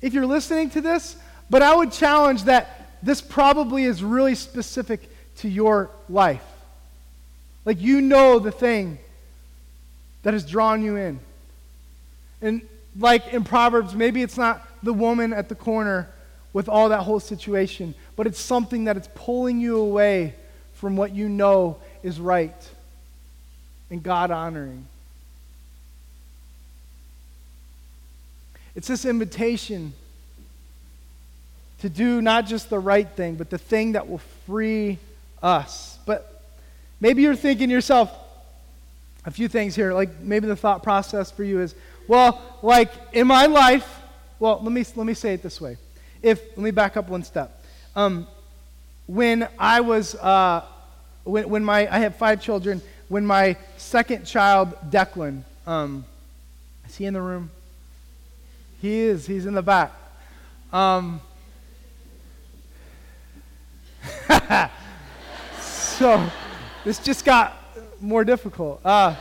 if 0.00 0.14
you're 0.14 0.26
listening 0.26 0.70
to 0.70 0.80
this, 0.80 1.16
but 1.50 1.60
I 1.62 1.74
would 1.74 1.92
challenge 1.92 2.44
that 2.44 2.96
this 3.02 3.20
probably 3.20 3.84
is 3.84 4.02
really 4.02 4.34
specific 4.34 5.10
to 5.38 5.48
your 5.48 5.90
life. 6.08 6.44
Like 7.64 7.80
you 7.80 8.00
know 8.00 8.38
the 8.38 8.52
thing 8.52 8.98
that 10.22 10.34
has 10.34 10.44
drawn 10.44 10.82
you 10.82 10.96
in. 10.96 11.20
And 12.42 12.62
like 12.98 13.32
in 13.32 13.44
Proverbs, 13.44 13.94
maybe 13.94 14.22
it's 14.22 14.36
not 14.36 14.66
the 14.82 14.92
woman 14.92 15.32
at 15.32 15.48
the 15.48 15.54
corner 15.54 16.08
with 16.52 16.68
all 16.68 16.88
that 16.88 17.02
whole 17.02 17.20
situation, 17.20 17.94
but 18.16 18.26
it's 18.26 18.40
something 18.40 18.84
that 18.84 18.96
is 18.96 19.08
pulling 19.14 19.60
you 19.60 19.78
away 19.78 20.34
from 20.74 20.96
what 20.96 21.14
you 21.14 21.28
know 21.28 21.78
is 22.02 22.18
right 22.18 22.68
and 23.90 24.02
God 24.02 24.30
honoring. 24.30 24.86
It's 28.74 28.88
this 28.88 29.04
invitation 29.04 29.92
to 31.80 31.88
do 31.88 32.22
not 32.22 32.46
just 32.46 32.70
the 32.70 32.78
right 32.78 33.08
thing, 33.08 33.34
but 33.34 33.50
the 33.50 33.58
thing 33.58 33.92
that 33.92 34.08
will 34.08 34.20
free 34.46 34.98
us. 35.42 35.98
But 36.06 36.39
maybe 37.00 37.22
you're 37.22 37.36
thinking 37.36 37.70
yourself, 37.70 38.14
a 39.24 39.30
few 39.30 39.48
things 39.48 39.74
here. 39.74 39.92
Like 39.92 40.20
maybe 40.20 40.46
the 40.46 40.56
thought 40.56 40.82
process 40.82 41.30
for 41.30 41.44
you 41.44 41.60
is, 41.60 41.74
well, 42.08 42.58
like 42.62 42.92
in 43.12 43.26
my 43.26 43.46
life, 43.46 44.00
well, 44.38 44.60
let 44.62 44.72
me, 44.72 44.84
let 44.96 45.06
me 45.06 45.14
say 45.14 45.34
it 45.34 45.42
this 45.42 45.60
way. 45.60 45.76
If, 46.22 46.40
let 46.50 46.58
me 46.58 46.70
back 46.70 46.96
up 46.96 47.08
one 47.08 47.22
step. 47.22 47.62
Um, 47.96 48.26
when 49.06 49.48
I 49.58 49.80
was, 49.80 50.14
uh, 50.14 50.64
when, 51.24 51.48
when 51.48 51.64
my, 51.64 51.92
I 51.92 51.98
have 52.00 52.16
five 52.16 52.40
children, 52.40 52.80
when 53.08 53.26
my 53.26 53.56
second 53.76 54.24
child, 54.24 54.74
Declan, 54.90 55.42
um, 55.66 56.04
is 56.88 56.96
he 56.96 57.06
in 57.06 57.14
the 57.14 57.22
room? 57.22 57.50
He 58.80 59.00
is. 59.00 59.26
He's 59.26 59.46
in 59.46 59.54
the 59.54 59.62
back. 59.62 59.92
Um, 60.72 61.20
so 65.60 66.30
this 66.84 66.98
just 66.98 67.24
got 67.24 67.56
more 68.00 68.24
difficult. 68.24 68.80
Uh, 68.84 69.14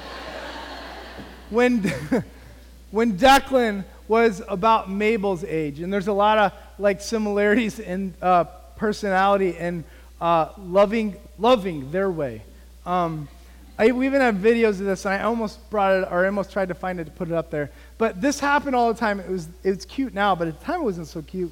when, 1.49 1.79
when 2.91 3.17
Declan 3.17 3.83
was 4.07 4.41
about 4.47 4.89
Mabel's 4.89 5.43
age, 5.43 5.81
and 5.81 5.91
there's 5.91 6.07
a 6.07 6.13
lot 6.13 6.37
of 6.37 6.53
like 6.77 7.01
similarities 7.01 7.79
in 7.79 8.13
uh, 8.21 8.45
personality 8.77 9.57
and 9.57 9.83
uh, 10.21 10.49
loving, 10.57 11.15
loving 11.37 11.91
their 11.91 12.09
way. 12.09 12.43
Um, 12.85 13.27
I, 13.77 13.91
we 13.91 14.05
even 14.05 14.21
have 14.21 14.35
videos 14.35 14.79
of 14.79 14.85
this, 14.85 15.05
and 15.05 15.13
I 15.13 15.23
almost 15.23 15.69
brought 15.69 16.03
it, 16.03 16.07
or 16.11 16.23
I 16.23 16.27
almost 16.27 16.51
tried 16.51 16.69
to 16.69 16.73
find 16.73 16.99
it 16.99 17.05
to 17.05 17.11
put 17.11 17.29
it 17.29 17.33
up 17.33 17.49
there. 17.49 17.71
But 17.97 18.21
this 18.21 18.39
happened 18.39 18.75
all 18.75 18.91
the 18.91 18.99
time. 18.99 19.19
It 19.19 19.29
was, 19.29 19.47
it's 19.63 19.85
cute 19.85 20.13
now, 20.13 20.35
but 20.35 20.47
at 20.47 20.59
the 20.59 20.65
time 20.65 20.81
it 20.81 20.83
wasn't 20.83 21.07
so 21.07 21.21
cute. 21.21 21.51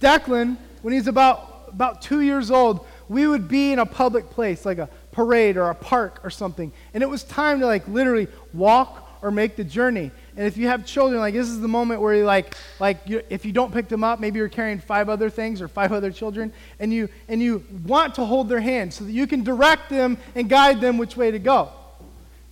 Declan, 0.00 0.56
when 0.82 0.94
he's 0.94 1.06
about, 1.06 1.68
about 1.68 2.00
two 2.02 2.20
years 2.20 2.50
old, 2.50 2.86
we 3.08 3.26
would 3.26 3.48
be 3.48 3.72
in 3.72 3.78
a 3.78 3.86
public 3.86 4.30
place, 4.30 4.64
like 4.64 4.78
a 4.78 4.88
parade 5.16 5.56
or 5.56 5.70
a 5.70 5.74
park 5.74 6.20
or 6.24 6.28
something. 6.28 6.70
And 6.92 7.02
it 7.02 7.08
was 7.08 7.24
time 7.24 7.60
to 7.60 7.66
like 7.66 7.88
literally 7.88 8.28
walk 8.52 9.02
or 9.22 9.30
make 9.30 9.56
the 9.56 9.64
journey. 9.64 10.10
And 10.36 10.46
if 10.46 10.58
you 10.58 10.68
have 10.68 10.84
children, 10.84 11.20
like 11.20 11.32
this 11.32 11.48
is 11.48 11.58
the 11.58 11.68
moment 11.68 12.02
where 12.02 12.14
you 12.14 12.24
like, 12.24 12.54
like 12.78 12.98
you, 13.06 13.22
if 13.30 13.46
you 13.46 13.50
don't 13.50 13.72
pick 13.72 13.88
them 13.88 14.04
up, 14.04 14.20
maybe 14.20 14.38
you're 14.38 14.50
carrying 14.50 14.78
five 14.78 15.08
other 15.08 15.30
things 15.30 15.62
or 15.62 15.68
five 15.68 15.90
other 15.90 16.10
children, 16.12 16.52
and 16.78 16.92
you 16.92 17.08
and 17.28 17.42
you 17.42 17.64
want 17.86 18.14
to 18.16 18.26
hold 18.26 18.50
their 18.50 18.60
hand 18.60 18.92
so 18.92 19.04
that 19.04 19.12
you 19.12 19.26
can 19.26 19.42
direct 19.42 19.88
them 19.88 20.18
and 20.34 20.50
guide 20.50 20.82
them 20.82 20.98
which 20.98 21.16
way 21.16 21.30
to 21.30 21.38
go. 21.38 21.70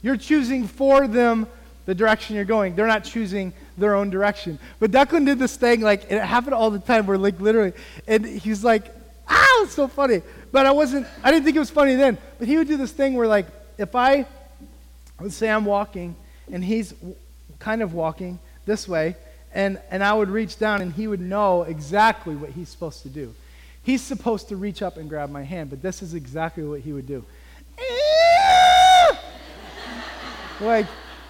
You're 0.00 0.16
choosing 0.16 0.66
for 0.66 1.06
them 1.06 1.46
the 1.84 1.94
direction 1.94 2.34
you're 2.34 2.46
going. 2.46 2.74
They're 2.74 2.86
not 2.86 3.04
choosing 3.04 3.52
their 3.76 3.94
own 3.94 4.08
direction. 4.08 4.58
But 4.80 4.90
Declan 4.90 5.26
did 5.26 5.38
this 5.38 5.54
thing, 5.58 5.82
like 5.82 6.10
it 6.10 6.18
happened 6.22 6.54
all 6.54 6.70
the 6.70 6.78
time, 6.78 7.04
where 7.04 7.18
like 7.18 7.38
literally, 7.40 7.74
and 8.08 8.24
he's 8.24 8.64
like, 8.64 8.86
ah, 9.28 9.62
it's 9.64 9.74
so 9.74 9.86
funny. 9.86 10.22
But 10.54 10.66
I 10.66 10.70
wasn't, 10.70 11.08
I 11.24 11.32
didn't 11.32 11.44
think 11.44 11.56
it 11.56 11.58
was 11.58 11.70
funny 11.70 11.96
then. 11.96 12.16
But 12.38 12.46
he 12.46 12.56
would 12.56 12.68
do 12.68 12.76
this 12.76 12.92
thing 12.92 13.14
where, 13.14 13.26
like, 13.26 13.46
if 13.76 13.96
I, 13.96 14.24
let's 15.20 15.34
say 15.34 15.50
I'm 15.50 15.64
walking 15.64 16.14
and 16.52 16.64
he's 16.64 16.94
kind 17.58 17.82
of 17.82 17.92
walking 17.92 18.38
this 18.64 18.86
way, 18.86 19.16
and, 19.52 19.80
and 19.90 20.04
I 20.04 20.14
would 20.14 20.28
reach 20.28 20.56
down 20.56 20.80
and 20.80 20.92
he 20.92 21.08
would 21.08 21.20
know 21.20 21.62
exactly 21.62 22.36
what 22.36 22.50
he's 22.50 22.68
supposed 22.68 23.02
to 23.02 23.08
do. 23.08 23.34
He's 23.82 24.00
supposed 24.00 24.48
to 24.50 24.56
reach 24.56 24.80
up 24.80 24.96
and 24.96 25.08
grab 25.08 25.28
my 25.28 25.42
hand, 25.42 25.70
but 25.70 25.82
this 25.82 26.02
is 26.02 26.14
exactly 26.14 26.62
what 26.62 26.82
he 26.82 26.92
would 26.92 27.08
do. 27.08 27.24
like, 30.60 30.86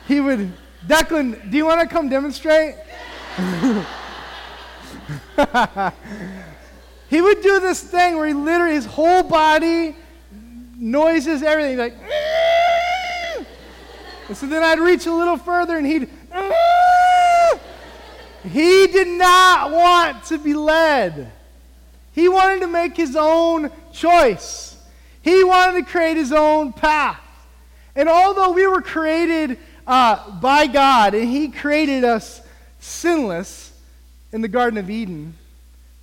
he 0.06 0.20
would, 0.20 0.52
Declan, 0.86 1.50
do 1.50 1.56
you 1.56 1.64
want 1.64 1.80
to 1.80 1.86
come 1.86 2.10
demonstrate? 2.10 2.74
He 7.14 7.20
would 7.20 7.42
do 7.42 7.60
this 7.60 7.80
thing 7.80 8.16
where 8.16 8.26
he 8.26 8.34
literally, 8.34 8.74
his 8.74 8.86
whole 8.86 9.22
body, 9.22 9.94
noises, 10.76 11.44
everything, 11.44 11.76
like, 11.78 11.94
and 14.26 14.36
so 14.36 14.46
then 14.46 14.64
I'd 14.64 14.80
reach 14.80 15.06
a 15.06 15.14
little 15.14 15.36
further 15.36 15.76
and 15.76 15.86
he'd, 15.86 16.08
he 18.42 18.88
did 18.88 19.06
not 19.06 19.70
want 19.70 20.24
to 20.24 20.38
be 20.38 20.54
led. 20.54 21.30
He 22.10 22.28
wanted 22.28 22.62
to 22.62 22.66
make 22.66 22.96
his 22.96 23.14
own 23.14 23.70
choice. 23.92 24.76
He 25.22 25.44
wanted 25.44 25.84
to 25.84 25.88
create 25.88 26.16
his 26.16 26.32
own 26.32 26.72
path. 26.72 27.20
And 27.94 28.08
although 28.08 28.50
we 28.50 28.66
were 28.66 28.82
created 28.82 29.60
uh, 29.86 30.40
by 30.40 30.66
God 30.66 31.14
and 31.14 31.28
he 31.28 31.46
created 31.46 32.02
us 32.02 32.42
sinless 32.80 33.72
in 34.32 34.40
the 34.40 34.48
Garden 34.48 34.80
of 34.80 34.90
Eden, 34.90 35.36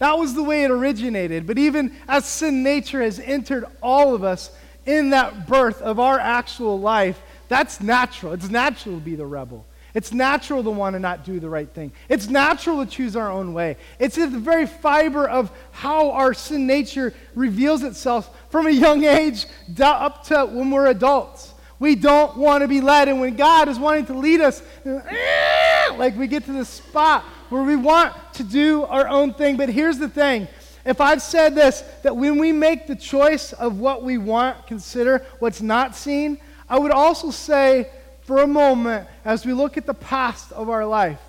that 0.01 0.17
was 0.17 0.33
the 0.33 0.41
way 0.41 0.63
it 0.63 0.71
originated. 0.71 1.45
But 1.45 1.59
even 1.59 1.95
as 2.07 2.25
sin 2.25 2.63
nature 2.63 3.03
has 3.03 3.19
entered 3.19 3.65
all 3.83 4.15
of 4.15 4.23
us 4.23 4.49
in 4.83 5.11
that 5.11 5.45
birth 5.45 5.79
of 5.79 5.99
our 5.99 6.17
actual 6.17 6.79
life, 6.79 7.21
that's 7.49 7.79
natural. 7.81 8.33
It's 8.33 8.49
natural 8.49 8.95
to 8.95 9.01
be 9.01 9.13
the 9.13 9.27
rebel. 9.27 9.63
It's 9.93 10.11
natural 10.11 10.63
to 10.63 10.71
want 10.71 10.95
to 10.95 10.99
not 10.99 11.23
do 11.23 11.39
the 11.39 11.51
right 11.51 11.69
thing. 11.69 11.91
It's 12.09 12.27
natural 12.27 12.83
to 12.83 12.89
choose 12.89 13.15
our 13.15 13.29
own 13.29 13.53
way. 13.53 13.77
It's 13.99 14.17
in 14.17 14.31
the 14.31 14.39
very 14.39 14.65
fiber 14.65 15.29
of 15.29 15.51
how 15.71 16.09
our 16.09 16.33
sin 16.33 16.65
nature 16.65 17.13
reveals 17.35 17.83
itself 17.83 18.35
from 18.49 18.65
a 18.65 18.71
young 18.71 19.03
age 19.03 19.45
up 19.79 20.23
to 20.29 20.47
when 20.47 20.71
we're 20.71 20.87
adults. 20.87 21.53
We 21.77 21.93
don't 21.93 22.37
want 22.37 22.63
to 22.63 22.67
be 22.67 22.81
led. 22.81 23.07
And 23.07 23.21
when 23.21 23.35
God 23.35 23.69
is 23.69 23.77
wanting 23.77 24.07
to 24.07 24.15
lead 24.15 24.41
us, 24.41 24.63
eh, 24.83 25.93
like 25.95 26.17
we 26.17 26.25
get 26.25 26.45
to 26.45 26.53
this 26.53 26.69
spot 26.69 27.23
where 27.51 27.63
we 27.63 27.75
want 27.75 28.15
to 28.33 28.43
do 28.43 28.83
our 28.85 29.09
own 29.09 29.33
thing. 29.33 29.57
But 29.57 29.67
here's 29.67 29.97
the 29.97 30.07
thing 30.07 30.47
if 30.85 30.99
I've 30.99 31.21
said 31.21 31.53
this, 31.53 31.83
that 32.01 32.15
when 32.15 32.39
we 32.39 32.51
make 32.51 32.87
the 32.87 32.95
choice 32.95 33.53
of 33.53 33.79
what 33.79 34.03
we 34.03 34.17
want, 34.17 34.65
consider 34.65 35.23
what's 35.39 35.61
not 35.61 35.95
seen, 35.95 36.39
I 36.67 36.79
would 36.79 36.91
also 36.91 37.29
say 37.29 37.89
for 38.23 38.41
a 38.41 38.47
moment, 38.47 39.07
as 39.25 39.45
we 39.45 39.53
look 39.53 39.77
at 39.77 39.85
the 39.85 39.93
past 39.93 40.51
of 40.53 40.69
our 40.69 40.85
life, 40.85 41.19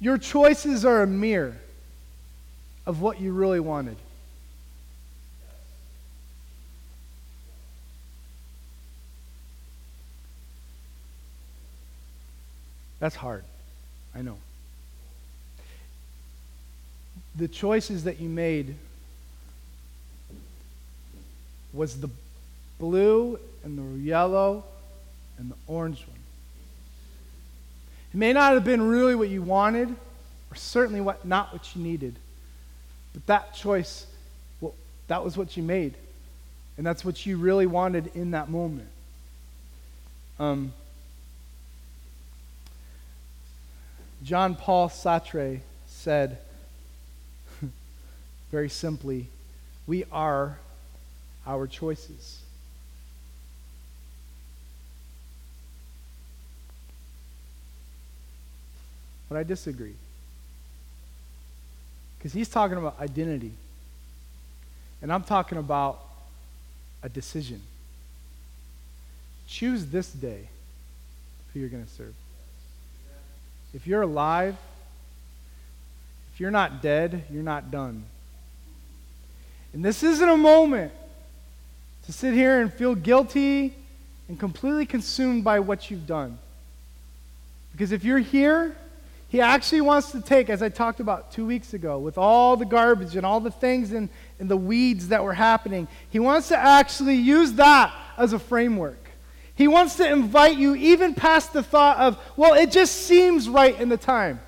your 0.00 0.18
choices 0.18 0.84
are 0.84 1.02
a 1.02 1.06
mirror 1.06 1.56
of 2.86 3.00
what 3.00 3.20
you 3.20 3.32
really 3.32 3.60
wanted. 3.60 3.96
That's 12.98 13.14
hard. 13.14 13.44
I 14.14 14.22
know. 14.22 14.36
The 17.36 17.48
choices 17.48 18.04
that 18.04 18.20
you 18.20 18.28
made 18.28 18.74
was 21.72 22.00
the 22.00 22.10
blue 22.78 23.38
and 23.64 23.78
the 23.78 24.02
yellow 24.02 24.64
and 25.38 25.50
the 25.50 25.56
orange 25.66 26.00
one. 26.00 26.18
It 28.12 28.16
may 28.18 28.32
not 28.34 28.52
have 28.52 28.64
been 28.64 28.82
really 28.82 29.14
what 29.14 29.30
you 29.30 29.40
wanted, 29.40 29.88
or 29.88 30.54
certainly 30.54 31.00
what, 31.00 31.24
not 31.24 31.52
what 31.52 31.74
you 31.74 31.82
needed, 31.82 32.14
but 33.14 33.26
that 33.26 33.54
choice, 33.54 34.06
well, 34.60 34.74
that 35.08 35.24
was 35.24 35.36
what 35.36 35.56
you 35.56 35.62
made. 35.62 35.94
And 36.76 36.86
that's 36.86 37.04
what 37.04 37.24
you 37.24 37.36
really 37.36 37.66
wanted 37.66 38.10
in 38.14 38.32
that 38.32 38.50
moment. 38.50 38.88
Um, 40.38 40.72
John 44.22 44.54
Paul 44.54 44.88
Sartre 44.88 45.60
said, 45.86 46.38
very 48.50 48.68
simply, 48.68 49.26
we 49.86 50.04
are 50.12 50.58
our 51.46 51.66
choices. 51.66 52.40
But 59.28 59.38
I 59.38 59.42
disagree. 59.42 59.94
Because 62.18 62.32
he's 62.32 62.48
talking 62.48 62.78
about 62.78 63.00
identity. 63.00 63.52
And 65.00 65.12
I'm 65.12 65.24
talking 65.24 65.58
about 65.58 66.00
a 67.02 67.08
decision. 67.08 67.60
Choose 69.48 69.86
this 69.86 70.12
day 70.12 70.48
who 71.52 71.60
you're 71.60 71.68
going 71.68 71.84
to 71.84 71.90
serve. 71.90 72.14
If 73.74 73.86
you're 73.86 74.02
alive, 74.02 74.56
if 76.32 76.40
you're 76.40 76.50
not 76.50 76.82
dead, 76.82 77.24
you're 77.30 77.42
not 77.42 77.70
done. 77.70 78.04
And 79.72 79.84
this 79.84 80.02
isn't 80.02 80.28
a 80.28 80.36
moment 80.36 80.92
to 82.06 82.12
sit 82.12 82.34
here 82.34 82.60
and 82.60 82.72
feel 82.72 82.94
guilty 82.94 83.74
and 84.28 84.38
completely 84.38 84.86
consumed 84.86 85.44
by 85.44 85.60
what 85.60 85.90
you've 85.90 86.06
done. 86.06 86.38
Because 87.72 87.92
if 87.92 88.04
you're 88.04 88.18
here, 88.18 88.76
he 89.28 89.40
actually 89.40 89.80
wants 89.80 90.12
to 90.12 90.20
take, 90.20 90.50
as 90.50 90.62
I 90.62 90.68
talked 90.68 91.00
about 91.00 91.32
two 91.32 91.46
weeks 91.46 91.72
ago, 91.72 91.98
with 91.98 92.18
all 92.18 92.56
the 92.56 92.66
garbage 92.66 93.16
and 93.16 93.24
all 93.24 93.40
the 93.40 93.50
things 93.50 93.92
and, 93.92 94.10
and 94.38 94.50
the 94.50 94.56
weeds 94.56 95.08
that 95.08 95.24
were 95.24 95.32
happening, 95.32 95.88
he 96.10 96.18
wants 96.18 96.48
to 96.48 96.58
actually 96.58 97.14
use 97.14 97.54
that 97.54 97.94
as 98.18 98.34
a 98.34 98.38
framework. 98.38 99.01
He 99.62 99.68
wants 99.68 99.94
to 99.98 100.12
invite 100.12 100.56
you 100.56 100.74
even 100.74 101.14
past 101.14 101.52
the 101.52 101.62
thought 101.62 101.96
of, 101.98 102.18
well, 102.36 102.54
it 102.54 102.72
just 102.72 103.06
seems 103.06 103.48
right 103.48 103.80
in 103.80 103.88
the 103.88 103.96
time. 103.96 104.40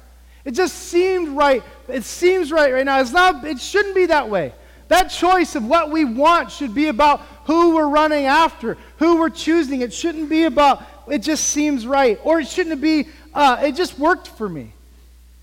It 0.45 0.55
just 0.55 0.75
seemed 0.75 1.29
right. 1.29 1.63
It 1.87 2.03
seems 2.03 2.51
right 2.51 2.73
right 2.73 2.85
now. 2.85 2.99
It's 2.99 3.13
not, 3.13 3.45
it 3.45 3.61
shouldn't 3.61 3.95
be 3.95 4.07
that 4.07 4.29
way. 4.29 4.53
That 4.89 5.05
choice 5.05 5.55
of 5.55 5.65
what 5.65 5.93
we 5.93 6.05
want 6.05 6.51
should 6.51 6.75
be 6.75 6.89
about 6.89 7.21
who 7.45 7.77
we're 7.77 7.87
running 7.87 8.25
after, 8.25 8.77
who 8.97 9.21
we're 9.21 9.31
choosing. 9.31 9.83
It 9.83 9.93
shouldn't 9.93 10.29
be 10.29 10.47
about, 10.47 10.83
it 11.09 11.21
just 11.21 11.45
seems 11.45 11.87
right. 11.87 12.19
Or 12.25 12.41
it 12.41 12.49
shouldn't 12.49 12.81
be, 12.81 13.07
uh, 13.33 13.63
it 13.63 13.77
just 13.77 13.97
worked 14.01 14.27
for 14.27 14.49
me. 14.49 14.73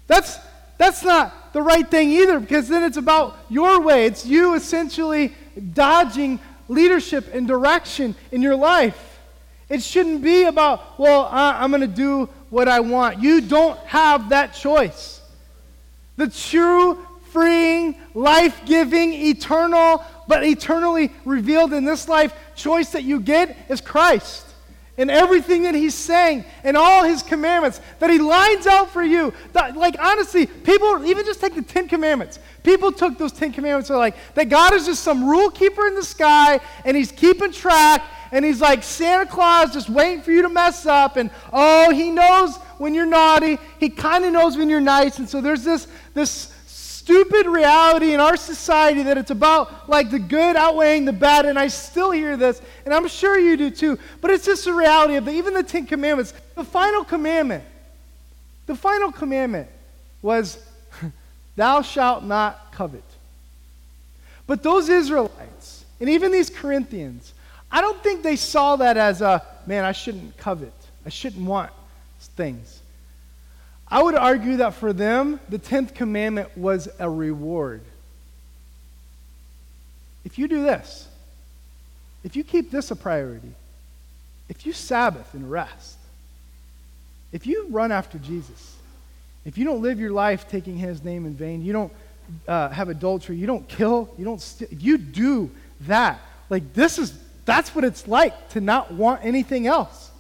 That's, 0.08 0.38
that's 0.78 1.02
not 1.02 1.54
the 1.54 1.62
right 1.62 1.90
thing 1.90 2.10
either 2.10 2.42
because 2.42 2.68
then 2.68 2.84
it's 2.84 2.98
about 2.98 3.38
your 3.48 3.80
way. 3.80 4.06
It's 4.06 4.26
you 4.26 4.54
essentially 4.54 5.34
dodging 5.74 6.42
leadership 6.68 7.34
and 7.34 7.48
direction 7.48 8.16
in 8.34 8.42
your 8.42 8.58
life. 8.58 9.08
It 9.72 9.82
shouldn't 9.82 10.22
be 10.22 10.44
about, 10.44 11.00
well, 11.00 11.30
I'm 11.32 11.72
going 11.72 11.80
to 11.80 11.88
do 11.88 12.28
what 12.50 12.68
I 12.68 12.82
want. 12.82 13.22
You 13.22 13.40
don't 13.40 13.80
have 13.86 14.28
that 14.30 14.54
choice. 14.54 15.22
The 16.18 16.30
true, 16.30 17.00
freeing, 17.30 17.96
life 18.14 18.66
giving, 18.66 19.14
eternal, 19.14 20.04
but 20.28 20.44
eternally 20.44 21.10
revealed 21.24 21.72
in 21.72 21.86
this 21.86 22.10
life 22.10 22.34
choice 22.54 22.90
that 22.90 23.06
you 23.06 23.22
get 23.22 23.56
is 23.70 23.80
Christ. 23.80 24.46
And 25.02 25.10
everything 25.10 25.64
that 25.64 25.74
he's 25.74 25.96
saying 25.96 26.46
and 26.64 26.78
all 26.78 27.04
his 27.04 27.24
commandments 27.24 27.82
that 27.98 28.12
he 28.12 28.20
lines 28.20 28.68
out 28.68 28.92
for 28.92 29.02
you. 29.02 29.34
That, 29.54 29.76
like, 29.76 29.96
honestly, 30.00 30.46
people, 30.46 31.04
even 31.06 31.26
just 31.26 31.42
take 31.42 31.56
the 31.56 31.64
Ten 31.64 31.88
Commandments. 31.88 32.38
People 32.62 32.92
took 32.92 33.18
those 33.18 33.32
Ten 33.32 33.52
Commandments 33.52 33.90
and 33.90 33.98
like, 33.98 34.16
that 34.36 34.50
God 34.50 34.74
is 34.74 34.86
just 34.86 35.02
some 35.02 35.28
rule 35.28 35.50
keeper 35.50 35.88
in 35.88 35.96
the 35.96 36.04
sky 36.04 36.60
and 36.86 36.96
he's 36.96 37.12
keeping 37.12 37.52
track 37.52 38.04
and 38.32 38.46
he's 38.46 38.62
like 38.62 38.84
Santa 38.84 39.26
Claus 39.26 39.74
just 39.74 39.90
waiting 39.90 40.22
for 40.22 40.32
you 40.32 40.44
to 40.44 40.50
mess 40.50 40.86
up. 40.86 41.18
And 41.18 41.32
oh, 41.52 41.92
he 41.92 42.12
knows 42.12 42.56
when 42.78 42.94
you're 42.94 43.08
naughty. 43.08 43.58
He 43.80 43.90
kind 43.90 44.24
of 44.24 44.32
knows 44.32 44.56
when 44.56 44.70
you're 44.70 44.80
nice. 44.80 45.18
And 45.18 45.28
so 45.28 45.42
there's 45.42 45.64
this, 45.64 45.88
this 46.14 46.54
stupid 47.02 47.48
reality 47.48 48.14
in 48.14 48.20
our 48.20 48.38
society 48.38 49.02
that 49.04 49.18
it's 49.18 49.32
about 49.32 49.90
like 49.90 50.12
the 50.12 50.20
good 50.20 50.56
outweighing 50.56 51.06
the 51.06 51.14
bad. 51.14 51.46
And 51.46 51.58
I 51.58 51.68
still 51.68 52.12
hear 52.12 52.38
this, 52.38 52.62
and 52.86 52.94
I'm 52.94 53.08
sure 53.08 53.38
you 53.40 53.58
do 53.58 53.72
too. 53.72 53.98
But 54.22 54.32
it's 54.32 54.46
just 54.46 54.66
the 54.66 54.74
reality 54.74 55.16
of 55.16 55.26
the, 55.26 55.32
even 55.32 55.54
the 55.56 55.64
Ten 55.64 55.88
Commandments. 55.88 56.34
The 56.56 56.64
final 56.64 57.04
commandment, 57.04 57.64
the 58.68 58.76
final 58.76 59.12
commandment 59.12 59.68
was, 60.22 60.64
Thou 61.56 61.82
shalt 61.82 62.24
not 62.24 62.72
covet. 62.72 63.04
But 64.46 64.62
those 64.62 64.90
Israelites, 64.90 65.86
and 66.00 66.10
even 66.10 66.32
these 66.32 66.50
Corinthians, 66.50 67.34
I 67.72 67.82
don't 67.82 68.02
think 68.04 68.22
they 68.22 68.36
saw 68.36 68.76
that 68.76 68.98
as 68.98 69.22
a, 69.22 69.44
man, 69.66 69.86
I 69.86 69.92
shouldn't 69.92 70.38
covet. 70.38 70.74
I 71.06 71.10
shouldn't 71.10 71.48
want 71.48 71.72
things. 72.20 72.81
I 73.92 74.02
would 74.02 74.16
argue 74.16 74.58
that 74.58 74.76
for 74.76 74.94
them, 74.94 75.42
the 75.50 75.60
10th 75.60 75.94
commandment 75.94 76.58
was 76.58 76.88
a 76.98 77.10
reward. 77.10 77.82
If 80.24 80.40
you 80.40 80.48
do 80.48 80.64
this, 80.64 81.08
if 82.24 82.38
you 82.38 82.44
keep 82.46 82.72
this 82.72 82.90
a 82.92 82.96
priority, 82.96 83.52
if 84.48 84.66
you 84.66 84.72
Sabbath 84.72 85.34
and 85.34 85.50
rest, 85.50 85.98
if 87.34 87.46
you 87.46 87.68
run 87.70 87.92
after 87.92 88.18
Jesus, 88.18 88.78
if 89.44 89.58
you 89.58 89.66
don't 89.66 89.82
live 89.82 90.00
your 90.00 90.12
life 90.12 90.48
taking 90.48 90.78
his 90.78 91.04
name 91.04 91.26
in 91.26 91.34
vain, 91.34 91.64
you 91.64 91.74
don't 91.74 91.94
uh, 92.48 92.70
have 92.70 92.88
adultery, 92.88 93.36
you 93.36 93.48
don't 93.48 93.68
kill, 93.68 94.14
you 94.18 94.24
don't 94.24 94.42
steal, 94.42 94.70
you 94.72 94.98
do 94.98 95.52
that. 95.82 96.22
Like, 96.50 96.74
this 96.74 96.98
is 96.98 97.18
that's 97.44 97.74
what 97.74 97.84
it's 97.84 98.08
like 98.08 98.50
to 98.50 98.62
not 98.62 98.94
want 98.94 99.26
anything 99.26 99.68
else. 99.68 100.11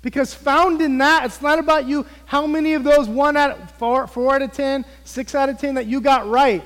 Because 0.00 0.32
found 0.32 0.80
in 0.80 0.98
that, 0.98 1.24
it's 1.24 1.42
not 1.42 1.58
about 1.58 1.86
you, 1.86 2.06
how 2.26 2.46
many 2.46 2.74
of 2.74 2.84
those 2.84 3.08
one 3.08 3.36
out 3.36 3.78
four, 3.78 4.06
four 4.06 4.34
out 4.34 4.42
of 4.42 4.52
ten, 4.52 4.84
six 5.04 5.34
out 5.34 5.48
of 5.48 5.58
ten 5.58 5.74
that 5.74 5.86
you 5.86 6.00
got 6.00 6.28
right. 6.28 6.62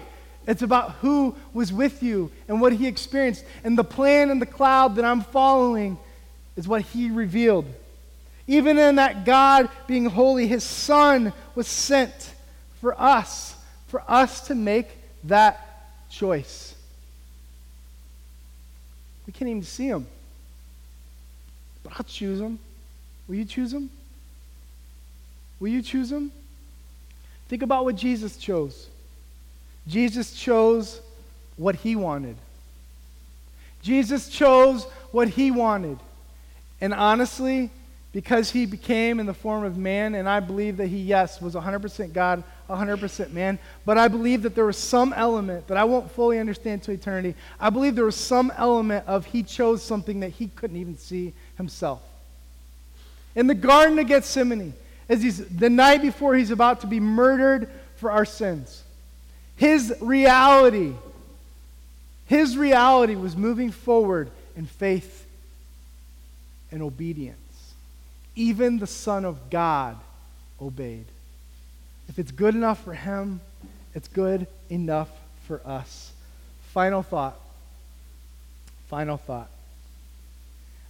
It's 0.46 0.62
about 0.62 0.92
who 0.96 1.34
was 1.54 1.72
with 1.72 2.02
you 2.02 2.30
and 2.48 2.60
what 2.60 2.72
he 2.72 2.86
experienced. 2.86 3.44
And 3.64 3.78
the 3.78 3.84
plan 3.84 4.30
and 4.30 4.42
the 4.42 4.46
cloud 4.46 4.96
that 4.96 5.04
I'm 5.04 5.22
following 5.22 5.98
is 6.56 6.68
what 6.68 6.82
he 6.82 7.10
revealed. 7.10 7.64
Even 8.46 8.76
in 8.76 8.96
that 8.96 9.24
God 9.24 9.70
being 9.86 10.04
holy, 10.04 10.46
his 10.46 10.64
son 10.64 11.32
was 11.54 11.68
sent 11.68 12.34
for 12.80 13.00
us, 13.00 13.54
for 13.86 14.02
us 14.08 14.48
to 14.48 14.54
make 14.54 14.88
that 15.24 16.10
choice. 16.10 16.74
We 19.26 19.32
can't 19.32 19.48
even 19.48 19.62
see 19.62 19.86
him, 19.86 20.06
But 21.84 21.94
I'll 21.96 22.04
choose 22.04 22.40
them. 22.40 22.58
Will 23.32 23.38
you 23.38 23.44
choose 23.46 23.72
him? 23.72 23.88
Will 25.58 25.68
you 25.68 25.80
choose 25.80 26.12
him? 26.12 26.30
Think 27.48 27.62
about 27.62 27.86
what 27.86 27.96
Jesus 27.96 28.36
chose. 28.36 28.90
Jesus 29.88 30.34
chose 30.34 31.00
what 31.56 31.76
he 31.76 31.96
wanted. 31.96 32.36
Jesus 33.80 34.28
chose 34.28 34.84
what 35.12 35.28
he 35.28 35.50
wanted. 35.50 35.98
And 36.82 36.92
honestly, 36.92 37.70
because 38.12 38.50
he 38.50 38.66
became 38.66 39.18
in 39.18 39.24
the 39.24 39.32
form 39.32 39.64
of 39.64 39.78
man, 39.78 40.14
and 40.14 40.28
I 40.28 40.40
believe 40.40 40.76
that 40.76 40.88
he, 40.88 40.98
yes, 40.98 41.40
was 41.40 41.54
100% 41.54 42.12
God, 42.12 42.44
100% 42.68 43.32
man, 43.32 43.58
but 43.86 43.96
I 43.96 44.08
believe 44.08 44.42
that 44.42 44.54
there 44.54 44.66
was 44.66 44.76
some 44.76 45.14
element 45.14 45.68
that 45.68 45.78
I 45.78 45.84
won't 45.84 46.10
fully 46.10 46.38
understand 46.38 46.82
to 46.82 46.92
eternity. 46.92 47.34
I 47.58 47.70
believe 47.70 47.94
there 47.94 48.04
was 48.04 48.14
some 48.14 48.52
element 48.58 49.06
of 49.06 49.24
he 49.24 49.42
chose 49.42 49.82
something 49.82 50.20
that 50.20 50.32
he 50.32 50.48
couldn't 50.48 50.76
even 50.76 50.98
see 50.98 51.32
himself. 51.56 52.02
In 53.34 53.46
the 53.46 53.54
Garden 53.54 53.98
of 53.98 54.06
Gethsemane, 54.06 54.74
as 55.08 55.22
he's 55.22 55.44
the 55.46 55.70
night 55.70 56.02
before 56.02 56.34
he's 56.34 56.50
about 56.50 56.80
to 56.80 56.86
be 56.86 57.00
murdered 57.00 57.68
for 57.96 58.10
our 58.10 58.24
sins, 58.24 58.82
his 59.56 59.94
reality, 60.00 60.92
his 62.26 62.56
reality 62.56 63.14
was 63.14 63.36
moving 63.36 63.70
forward 63.70 64.30
in 64.56 64.66
faith 64.66 65.26
and 66.70 66.82
obedience. 66.82 67.38
Even 68.34 68.78
the 68.78 68.86
Son 68.86 69.24
of 69.24 69.50
God 69.50 69.96
obeyed. 70.60 71.04
If 72.08 72.18
it's 72.18 72.30
good 72.30 72.54
enough 72.54 72.82
for 72.82 72.94
him, 72.94 73.40
it's 73.94 74.08
good 74.08 74.46
enough 74.70 75.10
for 75.46 75.60
us. 75.66 76.12
Final 76.72 77.02
thought. 77.02 77.38
Final 78.88 79.16
thought. 79.16 79.50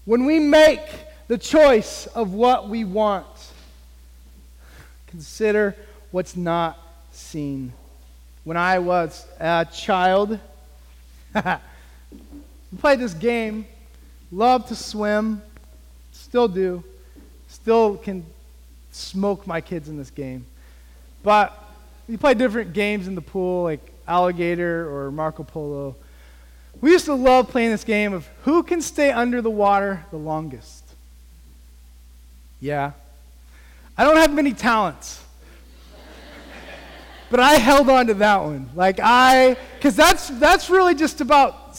When 0.04 0.24
we 0.24 0.38
make 0.38 0.80
the 1.32 1.38
choice 1.38 2.06
of 2.08 2.34
what 2.34 2.68
we 2.68 2.84
want, 2.84 3.24
Consider 5.06 5.74
what's 6.10 6.36
not 6.36 6.78
seen. 7.10 7.72
When 8.44 8.58
I 8.58 8.78
was 8.80 9.26
a 9.40 9.66
child, 9.72 10.38
we 11.34 12.78
played 12.78 12.98
this 12.98 13.14
game, 13.14 13.64
loved 14.30 14.68
to 14.68 14.76
swim, 14.76 15.40
still 16.12 16.48
do, 16.48 16.84
still 17.48 17.96
can 17.96 18.26
smoke 18.90 19.46
my 19.46 19.62
kids 19.62 19.88
in 19.88 19.96
this 19.96 20.10
game. 20.10 20.44
But 21.22 21.58
we 22.08 22.18
played 22.18 22.36
different 22.36 22.74
games 22.74 23.08
in 23.08 23.14
the 23.14 23.22
pool, 23.22 23.62
like 23.62 23.80
alligator 24.06 24.86
or 24.94 25.10
Marco 25.10 25.44
Polo. 25.44 25.96
We 26.82 26.90
used 26.90 27.06
to 27.06 27.14
love 27.14 27.48
playing 27.48 27.70
this 27.70 27.84
game 27.84 28.12
of 28.12 28.28
who 28.42 28.62
can 28.62 28.82
stay 28.82 29.10
under 29.10 29.40
the 29.40 29.50
water 29.50 30.04
the 30.10 30.18
longest. 30.18 30.81
Yeah. 32.62 32.92
I 33.98 34.04
don't 34.04 34.16
have 34.16 34.32
many 34.32 34.52
talents. 34.52 35.20
but 37.28 37.40
I 37.40 37.54
held 37.54 37.90
on 37.90 38.06
to 38.06 38.14
that 38.14 38.36
one. 38.36 38.70
Like 38.76 39.00
I 39.02 39.56
cuz 39.80 39.96
that's 39.96 40.28
that's 40.28 40.70
really 40.70 40.94
just 40.94 41.20
about 41.20 41.76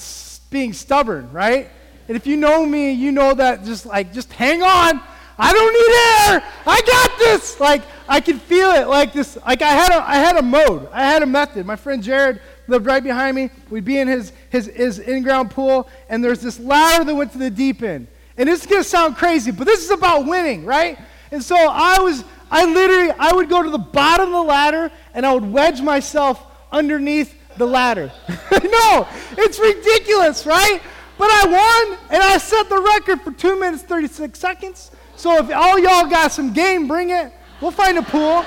being 0.50 0.74
stubborn, 0.74 1.32
right? 1.32 1.70
And 2.10 2.18
if 2.18 2.28
you 2.28 2.36
know 2.36 2.66
me, 2.66 2.92
you 2.92 3.14
know 3.14 3.34
that 3.34 3.64
just 3.64 3.86
like 3.86 4.12
just 4.12 4.34
hang 4.34 4.62
on. 4.62 5.00
I 5.38 5.54
don't 5.54 5.74
need 5.74 6.34
air. 6.34 6.52
I 6.68 6.82
got 6.82 7.18
this. 7.18 7.62
Like 7.62 7.84
I 8.10 8.20
can 8.20 8.38
feel 8.38 8.72
it. 8.72 8.90
Like 8.90 9.14
this. 9.14 9.38
Like 9.38 9.62
I 9.62 9.70
had 9.70 9.92
a 9.94 10.04
I 10.04 10.16
had 10.16 10.36
a 10.36 10.42
mode. 10.42 10.90
I 10.92 11.06
had 11.06 11.24
a 11.24 11.26
method. 11.26 11.66
My 11.66 11.78
friend 11.78 12.04
Jared 12.04 12.42
lived 12.68 12.86
right 12.86 13.04
behind 13.04 13.38
me. 13.38 13.52
We'd 13.70 13.86
be 13.86 14.00
in 14.00 14.10
his, 14.10 14.34
his, 14.50 14.66
his 14.68 15.00
in 15.00 15.24
ground 15.24 15.52
pool, 15.52 15.90
and 16.10 16.24
there's 16.24 16.42
this 16.42 16.60
ladder 16.60 17.04
that 17.06 17.16
went 17.16 17.32
to 17.34 17.38
the 17.38 17.50
deep 17.50 17.82
end. 17.84 18.08
And 18.38 18.50
this 18.50 18.62
is 18.62 18.66
going 18.68 18.82
to 18.82 18.88
sound 18.88 19.16
crazy, 19.16 19.52
but 19.52 19.66
this 19.66 19.84
is 19.84 19.92
about 19.92 20.26
winning, 20.26 20.66
right? 20.66 20.98
And 21.32 21.44
so 21.44 21.56
I 21.56 22.00
was, 22.00 22.24
I 22.50 22.66
literally, 22.66 23.12
I 23.18 23.34
would 23.34 23.50
go 23.50 23.62
to 23.62 23.70
the 23.70 23.78
bottom 23.78 24.28
of 24.28 24.34
the 24.34 24.44
ladder 24.44 24.92
and 25.14 25.26
I 25.26 25.34
would 25.34 25.46
wedge 25.46 25.82
myself 25.82 26.44
underneath 26.72 27.36
the 27.58 27.68
ladder. 27.68 28.12
no, 28.52 29.08
it's 29.38 29.60
ridiculous, 29.60 30.46
right? 30.46 30.82
But 31.18 31.30
I 31.30 31.46
won, 31.46 32.00
and 32.10 32.24
I 32.24 32.38
set 32.38 32.70
the 32.70 32.82
record 32.82 33.22
for 33.22 33.32
2 33.32 33.60
minutes 33.60 33.84
36 33.84 34.38
seconds. 34.38 34.92
So 35.16 35.38
if 35.38 35.52
all 35.52 35.78
y'all 35.78 36.10
got 36.10 36.32
some 36.32 36.54
game, 36.54 36.88
bring 36.88 37.12
it. 37.12 37.32
We'll 37.62 37.72
find 37.72 37.98
a 37.98 38.02
pool. 38.02 38.44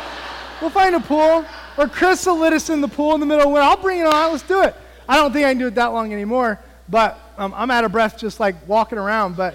We'll 0.61 0.71
find 0.71 0.95
a 0.95 1.01
pool. 1.01 1.45
Or 1.79 1.89
Chris 1.89 2.27
will 2.27 2.39
let 2.39 2.53
us 2.53 2.71
in 2.71 2.81
the 2.81 2.89
pool 2.89 3.15
in 3.15 3.21
the 3.21 3.27
middle 3.27 3.47
of 3.47 3.53
winter. 3.53 3.63
I'll 3.63 3.77
bring 3.77 4.01
it 4.01 4.07
on. 4.07 4.33
Let's 4.33 4.43
do 4.43 4.63
it. 4.63 4.75
I 5.09 5.17
don't 5.17 5.33
think 5.33 5.47
I 5.47 5.51
can 5.51 5.59
do 5.59 5.69
it 5.69 5.75
that 5.77 5.87
long 5.87 6.13
anymore, 6.13 6.61
but 6.89 7.19
um, 7.39 7.55
I'm 7.57 7.71
out 7.71 7.85
of 7.85 7.93
breath 7.93 8.19
just 8.19 8.41
like 8.41 8.57
walking 8.67 8.99
around. 8.99 9.37
But 9.37 9.55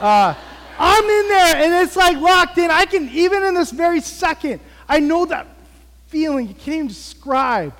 uh, 0.00 0.34
I'm 0.78 1.04
in 1.04 1.28
there 1.28 1.56
and 1.56 1.84
it's 1.84 1.96
like 1.96 2.16
locked 2.16 2.58
in. 2.58 2.70
I 2.70 2.86
can, 2.86 3.08
even 3.10 3.42
in 3.44 3.54
this 3.54 3.70
very 3.70 4.00
second, 4.00 4.60
I 4.88 5.00
know 5.00 5.26
that 5.26 5.46
feeling. 6.08 6.48
You 6.48 6.54
can't 6.54 6.68
even 6.68 6.86
describe 6.88 7.74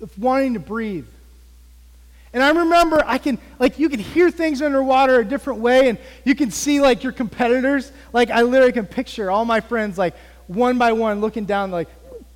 of 0.00 0.18
wanting 0.18 0.54
to 0.54 0.60
breathe. 0.60 1.06
And 2.32 2.42
I 2.42 2.50
remember 2.50 3.02
I 3.06 3.16
can, 3.16 3.38
like, 3.58 3.78
you 3.78 3.88
can 3.88 3.98
hear 3.98 4.30
things 4.30 4.60
underwater 4.60 5.20
a 5.20 5.24
different 5.24 5.60
way, 5.60 5.88
and 5.88 5.96
you 6.24 6.34
can 6.34 6.50
see, 6.50 6.82
like, 6.82 7.02
your 7.02 7.12
competitors. 7.12 7.90
Like, 8.12 8.28
I 8.28 8.42
literally 8.42 8.72
can 8.72 8.84
picture 8.84 9.30
all 9.30 9.46
my 9.46 9.60
friends, 9.60 9.96
like, 9.96 10.14
one 10.46 10.76
by 10.76 10.92
one 10.92 11.22
looking 11.22 11.46
down, 11.46 11.70
like, 11.70 11.88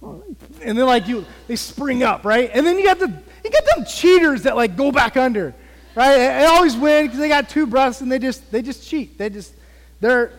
and 0.03 0.79
then 0.79 0.87
like 0.87 1.07
you 1.09 1.27
they 1.47 1.57
spring 1.57 2.03
up 2.03 2.25
right 2.25 2.51
and 2.55 2.67
then 2.67 2.79
you 2.79 2.85
got 2.85 2.99
the 2.99 3.09
you 3.45 3.51
got 3.51 3.65
them 3.77 3.85
cheaters 3.85 4.43
that 4.43 4.57
like 4.57 4.77
go 4.77 4.91
back 4.91 5.17
under 5.17 5.55
right? 5.95 6.17
They 6.17 6.45
always 6.47 6.77
win 6.77 7.07
because 7.07 7.19
they 7.19 7.29
got 7.29 7.49
two 7.49 7.67
breaths 7.67 8.01
and 8.01 8.11
they 8.11 8.19
just 8.19 8.51
they 8.51 8.63
just 8.63 8.89
cheat. 8.89 9.19
They 9.19 9.31
just 9.31 9.55
they're 10.01 10.33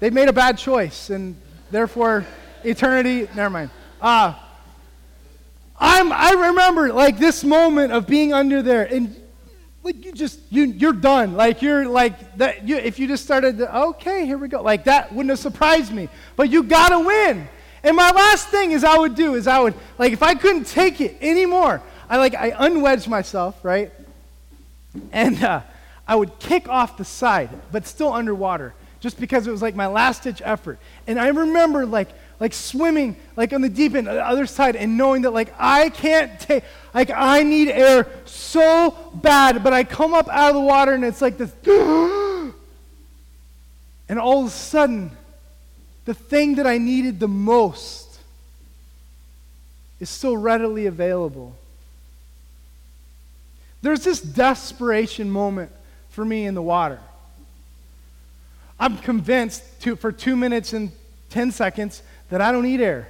they 0.00 0.10
made 0.10 0.28
a 0.28 0.32
bad 0.32 0.58
choice 0.58 1.10
and 1.10 1.36
therefore 1.70 2.26
eternity 2.64 3.28
never 3.34 3.50
mind. 3.50 3.70
Uh 4.00 4.34
i'm 5.84 6.12
i 6.12 6.30
remember 6.30 6.92
like 6.92 7.18
this 7.18 7.42
moment 7.42 7.92
of 7.92 8.06
being 8.06 8.32
under 8.32 8.62
there 8.62 8.84
and 8.84 9.16
like 9.82 10.04
you 10.04 10.12
just 10.12 10.40
you 10.50 10.64
you're 10.64 10.92
done. 10.92 11.34
Like 11.34 11.60
you're 11.60 11.86
like 11.86 12.36
that 12.36 12.66
you 12.68 12.76
if 12.76 12.98
you 12.98 13.08
just 13.08 13.24
started 13.24 13.60
okay 13.60 14.26
here 14.26 14.38
we 14.38 14.48
go. 14.48 14.62
Like 14.62 14.84
that 14.84 15.12
wouldn't 15.12 15.30
have 15.30 15.38
surprised 15.38 15.92
me. 15.92 16.08
But 16.36 16.50
you 16.50 16.62
gotta 16.62 17.00
win. 17.00 17.48
And 17.82 17.96
my 17.96 18.10
last 18.12 18.48
thing 18.48 18.70
is 18.70 18.84
I 18.84 18.96
would 18.96 19.16
do 19.16 19.34
is 19.34 19.46
I 19.46 19.58
would 19.58 19.74
like 19.98 20.12
if 20.12 20.22
I 20.22 20.34
couldn't 20.34 20.66
take 20.68 21.00
it 21.00 21.16
anymore, 21.20 21.82
I 22.08 22.18
like 22.18 22.34
I 22.34 22.52
unwedged 22.52 23.08
myself, 23.08 23.64
right? 23.64 23.90
And 25.10 25.42
uh, 25.42 25.62
I 26.06 26.16
would 26.16 26.38
kick 26.38 26.68
off 26.68 26.96
the 26.96 27.04
side, 27.04 27.50
but 27.70 27.86
still 27.86 28.12
underwater, 28.12 28.74
just 29.00 29.18
because 29.18 29.46
it 29.46 29.50
was 29.50 29.62
like 29.62 29.74
my 29.74 29.86
last 29.86 30.24
ditch 30.24 30.42
effort. 30.44 30.78
And 31.06 31.18
I 31.18 31.28
remember 31.28 31.86
like 31.86 32.08
like 32.40 32.52
swimming 32.52 33.16
like 33.36 33.52
on 33.52 33.60
the 33.60 33.68
deep 33.68 33.94
end, 33.94 34.08
the 34.08 34.26
other 34.26 34.46
side, 34.46 34.74
and 34.74 34.98
knowing 34.98 35.22
that 35.22 35.30
like 35.30 35.54
I 35.58 35.90
can't 35.90 36.40
take 36.40 36.64
like 36.92 37.10
I 37.10 37.42
need 37.42 37.68
air 37.68 38.08
so 38.24 38.96
bad, 39.14 39.62
but 39.62 39.72
I 39.72 39.84
come 39.84 40.12
up 40.12 40.28
out 40.28 40.50
of 40.50 40.54
the 40.56 40.60
water 40.60 40.92
and 40.92 41.04
it's 41.04 41.22
like 41.22 41.38
this, 41.38 41.52
and 44.08 44.18
all 44.18 44.40
of 44.40 44.48
a 44.48 44.50
sudden 44.50 45.12
the 46.04 46.14
thing 46.14 46.56
that 46.56 46.66
I 46.66 46.78
needed 46.78 47.20
the 47.20 47.28
most 47.28 48.18
is 50.00 50.10
so 50.10 50.34
readily 50.34 50.86
available. 50.86 51.56
There's 53.82 54.04
this 54.04 54.20
desperation 54.20 55.30
moment 55.30 55.72
for 56.10 56.24
me 56.24 56.46
in 56.46 56.54
the 56.54 56.62
water. 56.62 57.00
I'm 58.78 58.98
convinced 58.98 59.62
to, 59.82 59.96
for 59.96 60.12
two 60.12 60.36
minutes 60.36 60.72
and 60.72 60.92
10 61.30 61.50
seconds 61.50 62.02
that 62.30 62.40
I 62.40 62.52
don't 62.52 62.62
need 62.62 62.80
air. 62.80 63.08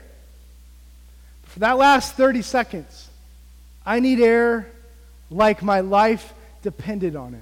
For 1.45 1.61
that 1.61 1.77
last 1.77 2.14
30 2.14 2.43
seconds, 2.43 3.11
I 3.85 4.01
need 4.01 4.20
air 4.20 4.70
like 5.31 5.62
my 5.62 5.81
life 5.81 6.33
depended 6.62 7.16
on 7.16 7.35
it. 7.35 7.41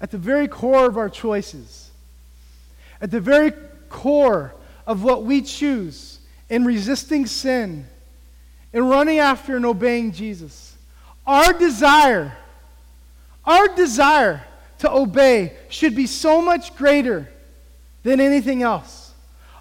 At 0.00 0.10
the 0.10 0.18
very 0.18 0.48
core 0.48 0.86
of 0.86 0.96
our 0.96 1.10
choices, 1.10 1.90
at 3.00 3.10
the 3.10 3.20
very 3.20 3.52
core 3.88 4.54
of 4.86 5.02
what 5.02 5.24
we 5.24 5.42
choose 5.42 6.18
in 6.48 6.64
resisting 6.64 7.26
sin, 7.26 7.86
in 8.72 8.88
running 8.88 9.18
after 9.18 9.56
and 9.56 9.66
obeying 9.66 10.12
Jesus, 10.12 10.76
our 11.26 11.52
desire, 11.52 12.36
our 13.44 13.68
desire 13.74 14.44
to 14.78 14.90
obey 14.90 15.52
should 15.68 15.94
be 15.94 16.06
so 16.06 16.40
much 16.40 16.74
greater 16.76 17.28
than 18.02 18.20
anything 18.20 18.62
else. 18.62 19.12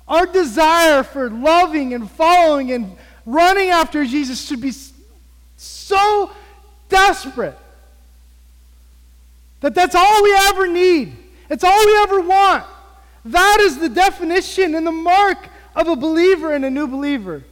Our 0.07 0.25
desire 0.25 1.03
for 1.03 1.29
loving 1.29 1.93
and 1.93 2.09
following 2.09 2.71
and 2.71 2.95
running 3.25 3.69
after 3.69 4.05
Jesus 4.05 4.45
should 4.45 4.61
be 4.61 4.73
so 5.57 6.31
desperate 6.87 7.57
that 9.61 9.75
that's 9.75 9.95
all 9.95 10.23
we 10.23 10.33
ever 10.33 10.67
need. 10.67 11.15
It's 11.49 11.63
all 11.63 11.85
we 11.85 11.97
ever 11.97 12.21
want. 12.21 12.63
That 13.25 13.57
is 13.61 13.77
the 13.77 13.89
definition 13.89 14.73
and 14.75 14.87
the 14.87 14.91
mark 14.91 15.37
of 15.75 15.87
a 15.87 15.95
believer 15.95 16.53
and 16.53 16.63
a 16.63 16.69
new 16.69 16.87
believer. 16.87 17.43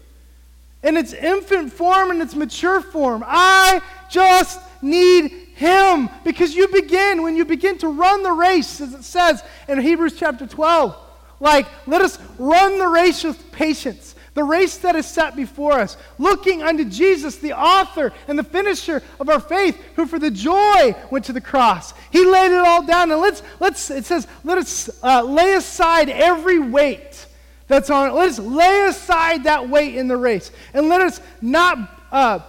In 0.87 0.95
its 0.95 1.11
infant 1.11 1.73
form 1.73 2.11
and 2.11 2.21
its 2.21 2.33
mature 2.33 2.79
form. 2.79 3.23
I 3.25 3.81
just 4.09 4.59
need 4.81 5.31
him. 5.55 6.09
Because 6.23 6.55
you 6.55 6.67
begin, 6.69 7.23
when 7.23 7.35
you 7.35 7.43
begin 7.43 7.77
to 7.79 7.89
run 7.89 8.23
the 8.23 8.31
race, 8.31 8.79
as 8.79 8.93
it 8.93 9.03
says 9.03 9.43
in 9.67 9.79
Hebrews 9.79 10.15
chapter 10.17 10.47
12, 10.47 10.95
like, 11.39 11.67
let 11.85 12.01
us 12.01 12.17
run 12.39 12.79
the 12.79 12.87
race 12.87 13.23
with 13.23 13.51
patience 13.51 14.15
the 14.37 14.43
race 14.43 14.77
that 14.77 14.95
is 14.95 15.07
set 15.07 15.35
before 15.35 15.73
us, 15.73 15.97
looking 16.19 16.61
unto 16.61 16.85
Jesus, 16.85 17.37
the 17.37 17.53
author 17.53 18.13
and 18.27 18.37
the 18.37 18.43
finisher 18.43 19.01
of 19.19 19.29
our 19.29 19.39
faith, 19.39 19.83
who 19.95 20.05
for 20.05 20.19
the 20.19 20.29
joy 20.29 20.93
went 21.09 21.25
to 21.25 21.33
the 21.33 21.41
cross. 21.41 21.91
He 22.11 22.23
laid 22.23 22.51
it 22.51 22.59
all 22.59 22.85
down. 22.85 23.11
And 23.11 23.19
let's, 23.19 23.41
let's 23.59 23.89
it 23.89 24.05
says, 24.05 24.27
let 24.43 24.59
us 24.59 24.91
uh, 25.01 25.23
lay 25.23 25.55
aside 25.55 26.09
every 26.09 26.59
weight 26.59 27.25
that's 27.67 27.89
on. 27.89 28.13
Let 28.15 28.29
us 28.29 28.39
lay 28.39 28.85
aside 28.87 29.43
that 29.43 29.69
weight 29.69 29.95
in 29.95 30.07
the 30.07 30.17
race. 30.17 30.51
And 30.73 30.89
let 30.89 31.01
us 31.01 31.19
not, 31.41 31.77
uh, 32.11 32.39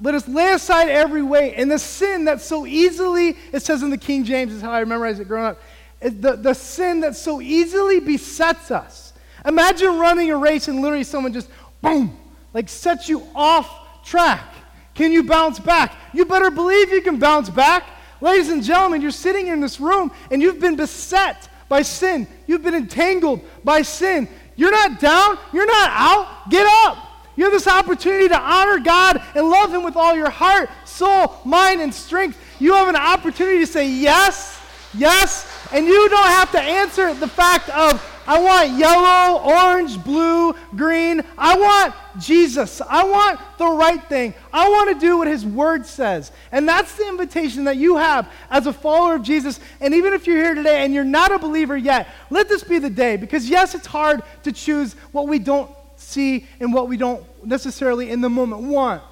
let 0.00 0.14
us 0.14 0.28
lay 0.28 0.52
aside 0.52 0.88
every 0.88 1.22
weight 1.22 1.54
and 1.56 1.70
the 1.70 1.78
sin 1.78 2.26
that 2.26 2.40
so 2.40 2.66
easily, 2.66 3.36
it 3.52 3.62
says 3.62 3.82
in 3.82 3.90
the 3.90 3.98
King 3.98 4.24
James, 4.24 4.52
is 4.52 4.60
how 4.60 4.72
I 4.72 4.84
memorized 4.84 5.20
it 5.20 5.28
growing 5.28 5.46
up, 5.46 5.60
the, 6.00 6.36
the 6.36 6.54
sin 6.54 7.00
that 7.00 7.16
so 7.16 7.40
easily 7.40 8.00
besets 8.00 8.70
us 8.70 9.06
Imagine 9.46 9.98
running 9.98 10.30
a 10.30 10.36
race 10.36 10.66
and 10.66 10.82
literally 10.82 11.04
someone 11.04 11.32
just, 11.32 11.48
boom, 11.80 12.18
like 12.52 12.68
sets 12.68 13.08
you 13.08 13.22
off 13.34 14.04
track. 14.04 14.54
Can 14.94 15.12
you 15.12 15.22
bounce 15.22 15.60
back? 15.60 15.94
You 16.12 16.24
better 16.24 16.50
believe 16.50 16.90
you 16.90 17.00
can 17.00 17.18
bounce 17.18 17.48
back. 17.48 17.84
Ladies 18.20 18.48
and 18.48 18.62
gentlemen, 18.62 19.02
you're 19.02 19.10
sitting 19.10 19.46
in 19.46 19.60
this 19.60 19.78
room 19.78 20.10
and 20.30 20.42
you've 20.42 20.58
been 20.58 20.74
beset 20.74 21.48
by 21.68 21.82
sin. 21.82 22.26
You've 22.46 22.62
been 22.62 22.74
entangled 22.74 23.40
by 23.62 23.82
sin. 23.82 24.28
You're 24.56 24.70
not 24.70 24.98
down. 24.98 25.38
You're 25.52 25.66
not 25.66 25.90
out. 25.92 26.50
Get 26.50 26.66
up. 26.66 26.98
You 27.36 27.44
have 27.44 27.52
this 27.52 27.68
opportunity 27.68 28.28
to 28.28 28.40
honor 28.40 28.78
God 28.78 29.22
and 29.34 29.48
love 29.48 29.72
Him 29.72 29.84
with 29.84 29.94
all 29.94 30.16
your 30.16 30.30
heart, 30.30 30.70
soul, 30.86 31.38
mind, 31.44 31.82
and 31.82 31.94
strength. 31.94 32.38
You 32.58 32.72
have 32.74 32.88
an 32.88 32.96
opportunity 32.96 33.58
to 33.58 33.66
say 33.66 33.88
yes, 33.88 34.58
yes, 34.94 35.68
and 35.72 35.86
you 35.86 36.08
don't 36.08 36.26
have 36.26 36.50
to 36.52 36.60
answer 36.60 37.12
the 37.12 37.28
fact 37.28 37.68
of 37.68 38.02
I 38.26 38.40
want 38.40 38.78
yellow, 38.78 39.40
orange, 39.40 40.02
blue, 40.02 40.54
green. 40.74 41.22
I 41.38 41.56
want 41.56 41.94
Jesus. 42.18 42.80
I 42.80 43.04
want 43.04 43.40
the 43.58 43.68
right 43.68 44.02
thing. 44.08 44.34
I 44.52 44.68
want 44.68 44.90
to 44.90 44.98
do 44.98 45.18
what 45.18 45.28
his 45.28 45.46
word 45.46 45.86
says. 45.86 46.32
And 46.50 46.68
that's 46.68 46.94
the 46.96 47.06
invitation 47.08 47.64
that 47.64 47.76
you 47.76 47.96
have 47.96 48.30
as 48.50 48.66
a 48.66 48.72
follower 48.72 49.14
of 49.14 49.22
Jesus. 49.22 49.60
And 49.80 49.94
even 49.94 50.12
if 50.12 50.26
you're 50.26 50.42
here 50.42 50.54
today 50.54 50.84
and 50.84 50.92
you're 50.92 51.04
not 51.04 51.30
a 51.30 51.38
believer 51.38 51.76
yet, 51.76 52.08
let 52.30 52.48
this 52.48 52.64
be 52.64 52.78
the 52.78 52.90
day. 52.90 53.16
Because 53.16 53.48
yes, 53.48 53.74
it's 53.74 53.86
hard 53.86 54.22
to 54.42 54.52
choose 54.52 54.94
what 55.12 55.28
we 55.28 55.38
don't 55.38 55.70
see 55.96 56.46
and 56.58 56.74
what 56.74 56.88
we 56.88 56.96
don't 56.96 57.24
necessarily 57.44 58.10
in 58.10 58.20
the 58.20 58.30
moment 58.30 58.62
want. 58.62 59.02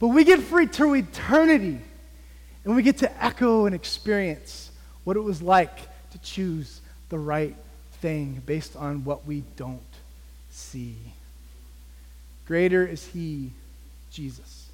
But 0.00 0.08
we 0.08 0.24
get 0.24 0.40
free 0.40 0.66
to 0.66 0.94
eternity. 0.94 1.80
And 2.64 2.76
we 2.76 2.82
get 2.82 2.98
to 2.98 3.24
echo 3.24 3.66
and 3.66 3.74
experience 3.74 4.70
what 5.04 5.16
it 5.16 5.20
was 5.20 5.40
like 5.40 5.78
to 6.10 6.18
choose 6.18 6.80
the 7.08 7.18
right 7.18 7.56
thing 8.00 8.42
based 8.46 8.76
on 8.76 9.04
what 9.04 9.26
we 9.26 9.42
don't 9.56 9.80
see. 10.50 10.96
Greater 12.46 12.86
is 12.86 13.06
He, 13.06 13.50
Jesus, 14.10 14.68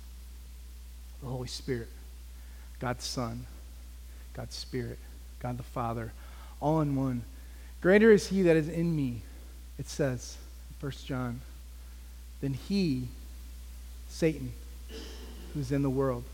the 1.22 1.29
Holy 1.29 1.49
Spirit, 1.49 1.89
God's 2.79 3.05
Son, 3.05 3.47
God's 4.35 4.55
Spirit, 4.55 4.99
God 5.41 5.59
the 5.59 5.62
Father, 5.62 6.12
all 6.61 6.81
in 6.81 6.95
one. 6.97 7.22
Greater 7.81 8.12
is 8.12 8.29
He 8.29 8.43
that 8.43 8.57
is 8.57 8.68
in 8.68 8.95
me, 8.95 9.22
it 9.79 9.89
says, 9.89 10.37
1 10.81 10.93
John, 11.05 11.41
than 12.41 12.55
He, 12.55 13.09
Satan, 14.09 14.53
who's 15.53 15.72
in 15.72 15.83
the 15.83 15.91
world. 15.91 16.25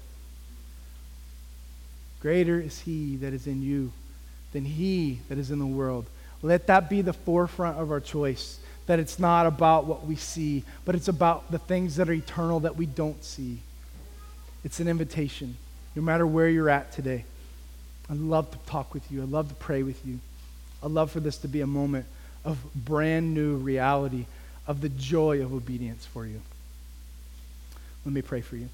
Greater 2.21 2.61
is 2.61 2.81
He 2.81 3.17
that 3.17 3.33
is 3.33 3.47
in 3.47 3.63
you 3.63 3.93
than 4.53 4.65
He 4.65 5.21
that 5.29 5.39
is 5.39 5.51
in 5.51 5.59
the 5.59 5.67
world. 5.67 6.07
Let 6.43 6.67
that 6.69 6.89
be 6.89 7.03
the 7.03 7.13
forefront 7.13 7.79
of 7.79 7.91
our 7.91 8.01
choice. 8.01 8.59
That 8.87 8.99
it's 8.99 9.19
not 9.19 9.47
about 9.47 9.85
what 9.87 10.07
we 10.07 10.17
see, 10.17 10.65
but 10.85 10.95
it's 10.95 11.09
about 11.09 11.51
the 11.51 11.59
things 11.59 11.97
that 11.97 12.09
are 12.09 12.13
eternal 12.13 12.61
that 12.61 12.77
we 12.77 12.87
don't 12.87 13.23
see. 13.23 13.59
It's 14.65 14.81
an 14.81 14.89
invitation, 14.89 15.57
no 15.95 16.03
matter 16.03 16.27
where 16.27 16.49
you're 16.49 16.71
at 16.71 16.93
today. 16.93 17.25
I'd 18.11 18.17
love 18.17 18.51
to 18.51 18.59
talk 18.71 18.93
with 18.93 19.11
you. 19.13 19.23
I'd 19.23 19.29
love 19.29 19.49
to 19.49 19.55
pray 19.55 19.83
with 19.83 20.05
you. 20.05 20.19
I'd 20.83 20.91
love 20.91 21.13
for 21.13 21.21
this 21.21 21.39
to 21.39 21.49
be 21.49 21.61
a 21.61 21.67
moment 21.67 22.07
of 22.45 22.59
brand 22.75 23.33
new 23.33 23.57
reality, 23.57 24.27
of 24.67 24.81
the 24.81 24.89
joy 24.89 25.43
of 25.43 25.53
obedience 25.53 26.05
for 26.07 26.27
you. 26.27 26.41
Let 28.05 28.13
me 28.13 28.23
pray 28.23 28.41
for 28.41 28.57
you. 28.57 28.69